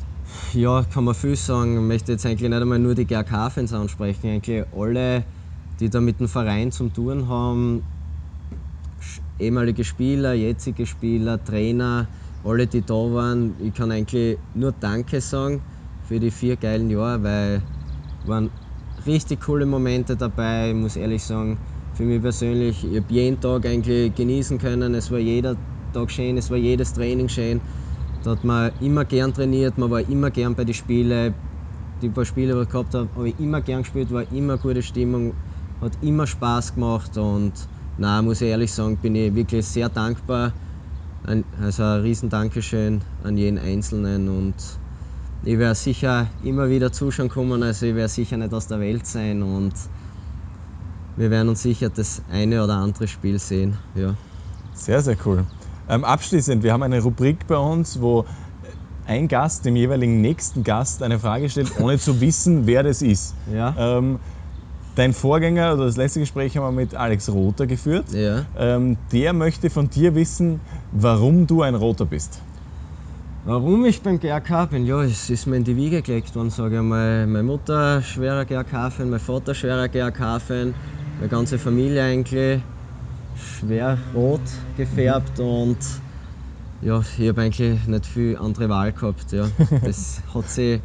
Ja, 0.53 0.83
kann 0.85 1.05
man 1.05 1.15
viel 1.15 1.37
sagen. 1.37 1.77
Ich 1.77 1.83
möchte 1.83 2.13
jetzt 2.13 2.27
eigentlich 2.27 2.49
nicht 2.49 2.61
einmal 2.61 2.79
nur 2.79 2.95
die 2.95 3.07
GRK-Fans 3.07 3.73
ansprechen. 3.73 4.29
Eigentlich 4.29 4.65
alle, 4.73 5.25
die 5.81 5.91
da 5.91 6.01
mit 6.01 6.21
dem 6.21 6.29
Verein 6.29 6.73
zum 6.73 6.93
Tun 6.93 7.29
haben, 7.29 7.83
ehemalige 9.39 9.85
Spieler, 9.85 10.33
jetzige 10.33 10.87
Spieler, 10.87 11.43
Trainer, 11.43 12.09
alle, 12.43 12.67
die 12.67 12.85
da 12.85 12.95
waren. 12.95 13.57
Ich 13.61 13.75
kann 13.75 13.91
eigentlich 13.91 14.39
nur 14.55 14.73
Danke 14.73 15.21
sagen 15.21 15.63
für 16.01 16.21
die 16.21 16.31
vier 16.31 16.57
geilen 16.57 16.91
Jahre, 16.91 17.23
weil 17.23 17.63
waren 18.23 18.51
richtig 19.07 19.41
coole 19.41 19.67
Momente 19.67 20.17
dabei. 20.17 20.71
Ich 20.71 20.75
muss 20.75 20.97
ehrlich 20.97 21.25
sagen, 21.25 21.61
für 21.93 22.05
mich 22.05 22.21
persönlich, 22.21 22.85
ich 22.85 22.97
habe 22.97 23.13
jeden 23.13 23.41
Tag 23.41 23.67
eigentlich 23.67 24.15
genießen 24.15 24.59
können. 24.59 24.95
Es 24.95 25.11
war 25.11 25.19
jeder 25.19 25.59
Tag 25.93 26.11
schön, 26.11 26.37
es 26.37 26.51
war 26.51 26.57
jedes 26.57 26.93
Training 26.93 27.29
schön. 27.29 27.63
Da 28.23 28.33
hat 28.33 28.45
man 28.45 28.73
immer 28.81 29.05
gern 29.05 29.33
trainiert, 29.33 29.79
man 29.79 29.91
war 29.91 30.01
immer 30.09 30.31
gern 30.31 30.55
bei 30.55 30.65
den 30.65 30.75
Spielen. 30.75 31.37
Die 32.01 32.11
paar 32.11 32.25
Spiele, 32.25 32.55
die 32.55 32.63
ich 32.63 32.69
gehabt 32.69 32.95
habe, 32.95 33.11
habe 33.15 33.29
ich 33.29 33.39
immer 33.39 33.61
gern 33.61 33.83
gespielt, 33.83 34.13
war 34.13 34.31
immer 34.31 34.59
gute 34.59 34.83
Stimmung, 34.83 35.35
hat 35.81 35.97
immer 36.01 36.27
Spaß 36.27 36.75
gemacht 36.75 37.17
und 37.17 37.69
na, 37.97 38.23
muss 38.23 38.41
ich 38.41 38.49
ehrlich 38.49 38.73
sagen, 38.73 38.99
bin 38.99 39.17
ich 39.17 39.35
wirklich 39.35 39.67
sehr 39.67 39.89
dankbar. 39.89 40.55
Also 41.23 41.83
ein 41.83 42.01
riesen 42.03 42.31
Dankeschön 42.31 43.05
an 43.19 43.37
jeden 43.37 43.59
Einzelnen 43.59 44.29
und 44.29 44.78
ich 45.43 45.59
werde 45.59 45.75
sicher 45.75 46.29
immer 46.43 46.69
wieder 46.69 46.93
zuschauen 46.93 47.29
kommen, 47.29 47.63
also 47.63 47.87
ich 47.87 47.95
werde 47.95 48.09
sicher 48.09 48.37
nicht 48.37 48.53
aus 48.53 48.67
der 48.67 48.81
Welt 48.81 49.07
sein 49.07 49.43
und 49.43 49.73
wir 51.17 51.31
werden 51.31 51.49
uns 51.49 51.63
sicher 51.63 51.91
das 51.91 52.23
eine 52.31 52.63
oder 52.63 52.75
andere 52.75 53.09
Spiel 53.09 53.39
sehen. 53.39 53.77
Ja. 53.95 54.15
Sehr, 54.73 55.03
sehr 55.03 55.17
cool. 55.25 55.45
Ähm, 55.89 56.05
abschließend, 56.05 56.63
wir 56.63 56.73
haben 56.73 56.83
eine 56.83 57.01
Rubrik 57.03 57.47
bei 57.47 57.57
uns, 57.57 58.01
wo 58.01 58.25
ein 59.07 59.27
Gast 59.27 59.65
dem 59.65 59.75
jeweiligen 59.75 60.21
nächsten 60.21 60.63
Gast 60.63 61.03
eine 61.03 61.19
Frage 61.19 61.49
stellt, 61.49 61.81
ohne 61.81 61.99
zu 61.99 62.21
wissen, 62.21 62.67
wer 62.67 62.83
das 62.83 63.03
ist. 63.03 63.35
Ja. 63.53 63.75
Ähm, 63.79 64.19
dein 64.95 65.13
Vorgänger, 65.15 65.75
oder 65.75 65.87
das 65.87 65.97
letzte 65.97 66.21
Gespräch 66.21 66.57
haben 66.57 66.65
wir 66.65 66.73
mit 66.73 66.95
Alex 66.95 67.31
Rother 67.31 67.67
geführt. 67.67 68.13
Ja. 68.13 68.45
Ähm, 68.57 68.99
der 69.11 69.33
möchte 69.33 69.71
von 69.71 69.89
dir 69.89 70.15
wissen, 70.15 70.61
warum 70.93 71.47
du 71.47 71.63
ein 71.63 71.75
Roter 71.75 72.05
bist. 72.05 72.43
Warum 73.45 73.85
ich 73.87 74.03
beim 74.03 74.19
GRK 74.19 74.67
bin? 74.67 74.85
Ja, 74.85 75.03
es 75.03 75.31
ist 75.31 75.47
mir 75.47 75.57
in 75.57 75.65
die 75.65 75.77
Wiege 75.77 76.03
gelegt 76.03 76.35
worden, 76.35 76.51
sage 76.51 76.77
ich 76.77 76.83
mal. 76.83 77.27
Meine 77.27 77.45
Mutter 77.45 78.03
schwerer 78.03 78.45
GRK-Fan, 78.45 79.09
mein 79.09 79.21
Vater 79.21 79.55
schwerer 79.55 79.89
GRK-Fan, 79.89 80.75
meine 81.19 81.29
ganze 81.29 81.59
Familie 81.59 82.03
eigentlich 82.03 82.63
schwer 83.35 84.01
rot 84.13 84.51
gefärbt 84.75 85.39
und 85.39 85.79
ja, 86.81 87.01
ich 87.17 87.29
habe 87.29 87.43
eigentlich 87.43 87.87
nicht 87.87 88.07
viel 88.07 88.37
andere 88.37 88.69
Wahl 88.69 88.93
gehabt. 88.93 89.31
Ja. 89.33 89.49
Das 89.85 90.21
hat 90.35 90.49
sich 90.49 90.83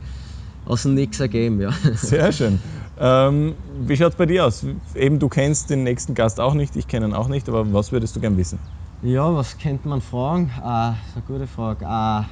aus 0.63 0.83
dem 0.83 0.93
Nix 0.93 1.19
ergeben. 1.19 1.59
Ja. 1.59 1.71
Sehr 1.95 2.31
schön. 2.31 2.59
Ähm, 2.97 3.55
wie 3.87 3.97
schaut 3.97 4.11
es 4.11 4.15
bei 4.17 4.27
dir 4.27 4.45
aus? 4.45 4.63
Eben, 4.93 5.17
du 5.19 5.27
kennst 5.27 5.71
den 5.71 5.83
nächsten 5.83 6.13
Gast 6.13 6.39
auch 6.39 6.53
nicht, 6.53 6.75
ich 6.75 6.87
kenne 6.87 7.07
ihn 7.07 7.13
auch 7.13 7.27
nicht, 7.27 7.49
aber 7.49 7.73
was 7.73 7.91
würdest 7.91 8.15
du 8.15 8.19
gern 8.19 8.37
wissen? 8.37 8.59
Ja, 9.01 9.35
was 9.35 9.57
könnte 9.57 9.87
man 9.89 10.01
fragen? 10.01 10.51
Ah, 10.61 10.91
das 10.91 11.09
ist 11.09 11.15
eine 11.17 11.23
gute 11.23 11.47
Frage. 11.47 11.85
Ah, 11.87 12.29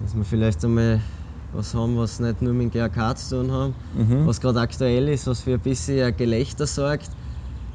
dass 0.00 0.14
wir 0.14 0.24
vielleicht 0.24 0.64
einmal 0.64 1.00
was 1.52 1.74
haben, 1.74 1.96
was 1.96 2.20
nicht 2.20 2.42
nur 2.42 2.52
mit 2.54 2.72
dem 2.74 2.90
GRK 2.90 3.16
zu 3.16 3.36
tun 3.36 3.50
haben, 3.52 3.74
was 4.26 4.40
gerade 4.40 4.60
aktuell 4.60 5.08
ist, 5.08 5.26
was 5.26 5.40
für 5.40 5.54
ein 5.54 5.60
bisschen 5.60 6.04
ein 6.04 6.16
Gelächter 6.16 6.66
sorgt, 6.66 7.10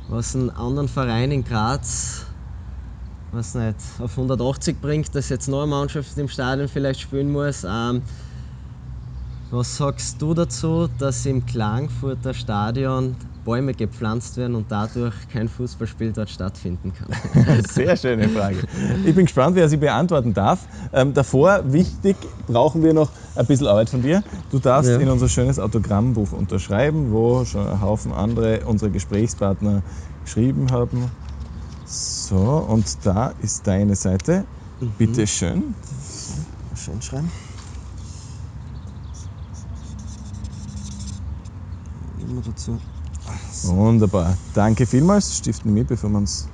was 0.07 0.35
einen 0.35 0.49
anderen 0.49 0.87
Verein 0.87 1.31
in 1.31 1.43
Graz 1.43 2.25
was 3.35 3.53
nicht, 3.53 3.77
auf 3.99 4.11
180 4.11 4.79
bringt, 4.81 5.13
dass 5.13 5.29
jetzt 5.29 5.47
noch 5.47 5.63
eine 5.63 5.71
Mannschaft 5.71 6.17
im 6.17 6.29
Stadion 6.29 6.67
vielleicht 6.67 7.01
spielen 7.01 7.31
muss. 7.31 7.65
Ähm, 7.69 8.01
was 9.51 9.77
sagst 9.77 10.21
du 10.21 10.33
dazu, 10.33 10.87
dass 10.87 11.25
im 11.25 11.45
Klagenfurter 11.45 12.33
Stadion 12.33 13.17
Bäume 13.45 13.73
gepflanzt 13.75 14.35
werden 14.37 14.55
und 14.55 14.71
dadurch 14.71 15.13
kein 15.29 15.47
Fußballspiel 15.47 16.11
dort 16.11 16.29
stattfinden 16.29 16.91
kann? 16.93 17.07
Sehr 17.69 17.95
schöne 17.95 18.27
Frage. 18.27 18.57
Ich 19.05 19.15
bin 19.15 19.25
gespannt, 19.25 19.55
wer 19.55 19.69
sie 19.69 19.77
beantworten 19.77 20.33
darf. 20.33 20.67
Ähm, 20.91 21.13
davor, 21.13 21.71
wichtig, 21.71 22.17
brauchen 22.47 22.83
wir 22.83 22.93
noch 22.93 23.11
ein 23.35 23.45
bisschen 23.45 23.67
Arbeit 23.67 23.89
von 23.89 24.01
dir. 24.01 24.23
Du 24.49 24.59
darfst 24.59 24.89
Ja. 24.89 24.97
in 24.97 25.09
unser 25.09 25.29
schönes 25.29 25.59
Autogrammbuch 25.59 26.33
unterschreiben, 26.33 27.11
wo 27.11 27.45
schon 27.45 27.65
ein 27.67 27.79
Haufen 27.79 28.11
andere 28.11 28.65
unsere 28.65 28.91
Gesprächspartner 28.91 29.83
geschrieben 30.23 30.71
haben. 30.71 31.11
So, 31.85 32.37
und 32.37 33.05
da 33.05 33.27
ist 33.27 33.67
deine 33.67 33.95
Seite. 33.95 34.45
Bitte 34.97 35.27
schön. 35.27 35.75
Schön 36.75 37.01
schreiben. 37.01 37.31
Immer 42.17 42.41
dazu. 42.41 42.79
Wunderbar. 43.67 44.37
Danke 44.53 44.85
vielmals. 44.85 45.37
Stiften 45.37 45.75
wir 45.75 45.85
uns. 46.03 46.47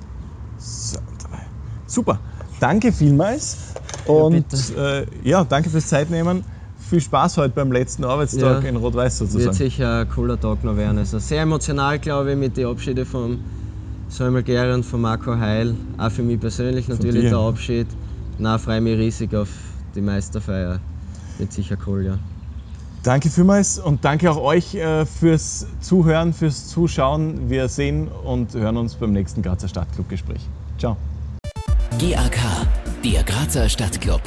So, 0.58 0.98
dabei. 1.22 1.42
Super. 1.86 2.20
Danke 2.60 2.92
vielmals. 2.92 3.56
Und 4.06 4.48
bitte. 4.48 5.06
äh, 5.22 5.28
ja, 5.28 5.44
danke 5.44 5.70
fürs 5.70 5.88
Zeitnehmen. 5.88 6.44
Viel 6.78 7.00
Spaß 7.00 7.36
heute 7.38 7.54
beim 7.54 7.72
letzten 7.72 8.04
Arbeitstag 8.04 8.62
Ja. 8.62 8.68
in 8.68 8.76
Rot-Weiß 8.76 9.20
Wird 9.20 9.30
sozusagen. 9.30 9.56
sicher 9.56 10.00
ein 10.00 10.08
cooler 10.08 10.38
Tag 10.38 10.62
noch 10.64 10.76
werden. 10.76 10.98
Also 10.98 11.18
sehr 11.18 11.42
emotional, 11.42 11.98
glaube 11.98 12.32
ich, 12.32 12.36
mit 12.38 12.56
den 12.56 12.66
Abschieden 12.66 13.06
von 13.06 13.38
Samuel 14.08 14.42
Gehrer 14.42 14.74
und 14.74 14.84
von 14.84 15.00
Marco 15.00 15.36
Heil. 15.36 15.74
Auch 15.96 16.10
für 16.10 16.22
mich 16.22 16.38
persönlich 16.40 16.88
natürlich 16.88 17.30
der 17.30 17.38
Abschied. 17.38 17.86
Na, 18.38 18.58
freue 18.58 18.80
mich 18.80 18.98
riesig 18.98 19.34
auf 19.34 19.48
die 19.94 20.00
Meisterfeier. 20.00 20.80
Wird 21.38 21.52
sicher 21.52 21.76
cool, 21.86 22.04
ja. 22.04 22.18
Danke 23.02 23.30
vielmals 23.30 23.80
und 23.80 24.04
danke 24.04 24.30
auch 24.30 24.36
euch 24.36 24.76
äh, 24.76 25.04
fürs 25.06 25.66
Zuhören, 25.80 26.32
fürs 26.32 26.68
Zuschauen. 26.68 27.50
Wir 27.50 27.66
sehen 27.68 28.06
und 28.06 28.54
hören 28.54 28.76
uns 28.76 28.94
beim 28.94 29.12
nächsten 29.12 29.42
Grazer 29.42 29.66
Stadtclub-Gespräch. 29.66 30.40
Ciao. 30.78 30.96
GAK, 31.98 32.38
der 33.04 33.24
Grazer 33.24 33.68
Stadtclub. 33.68 34.22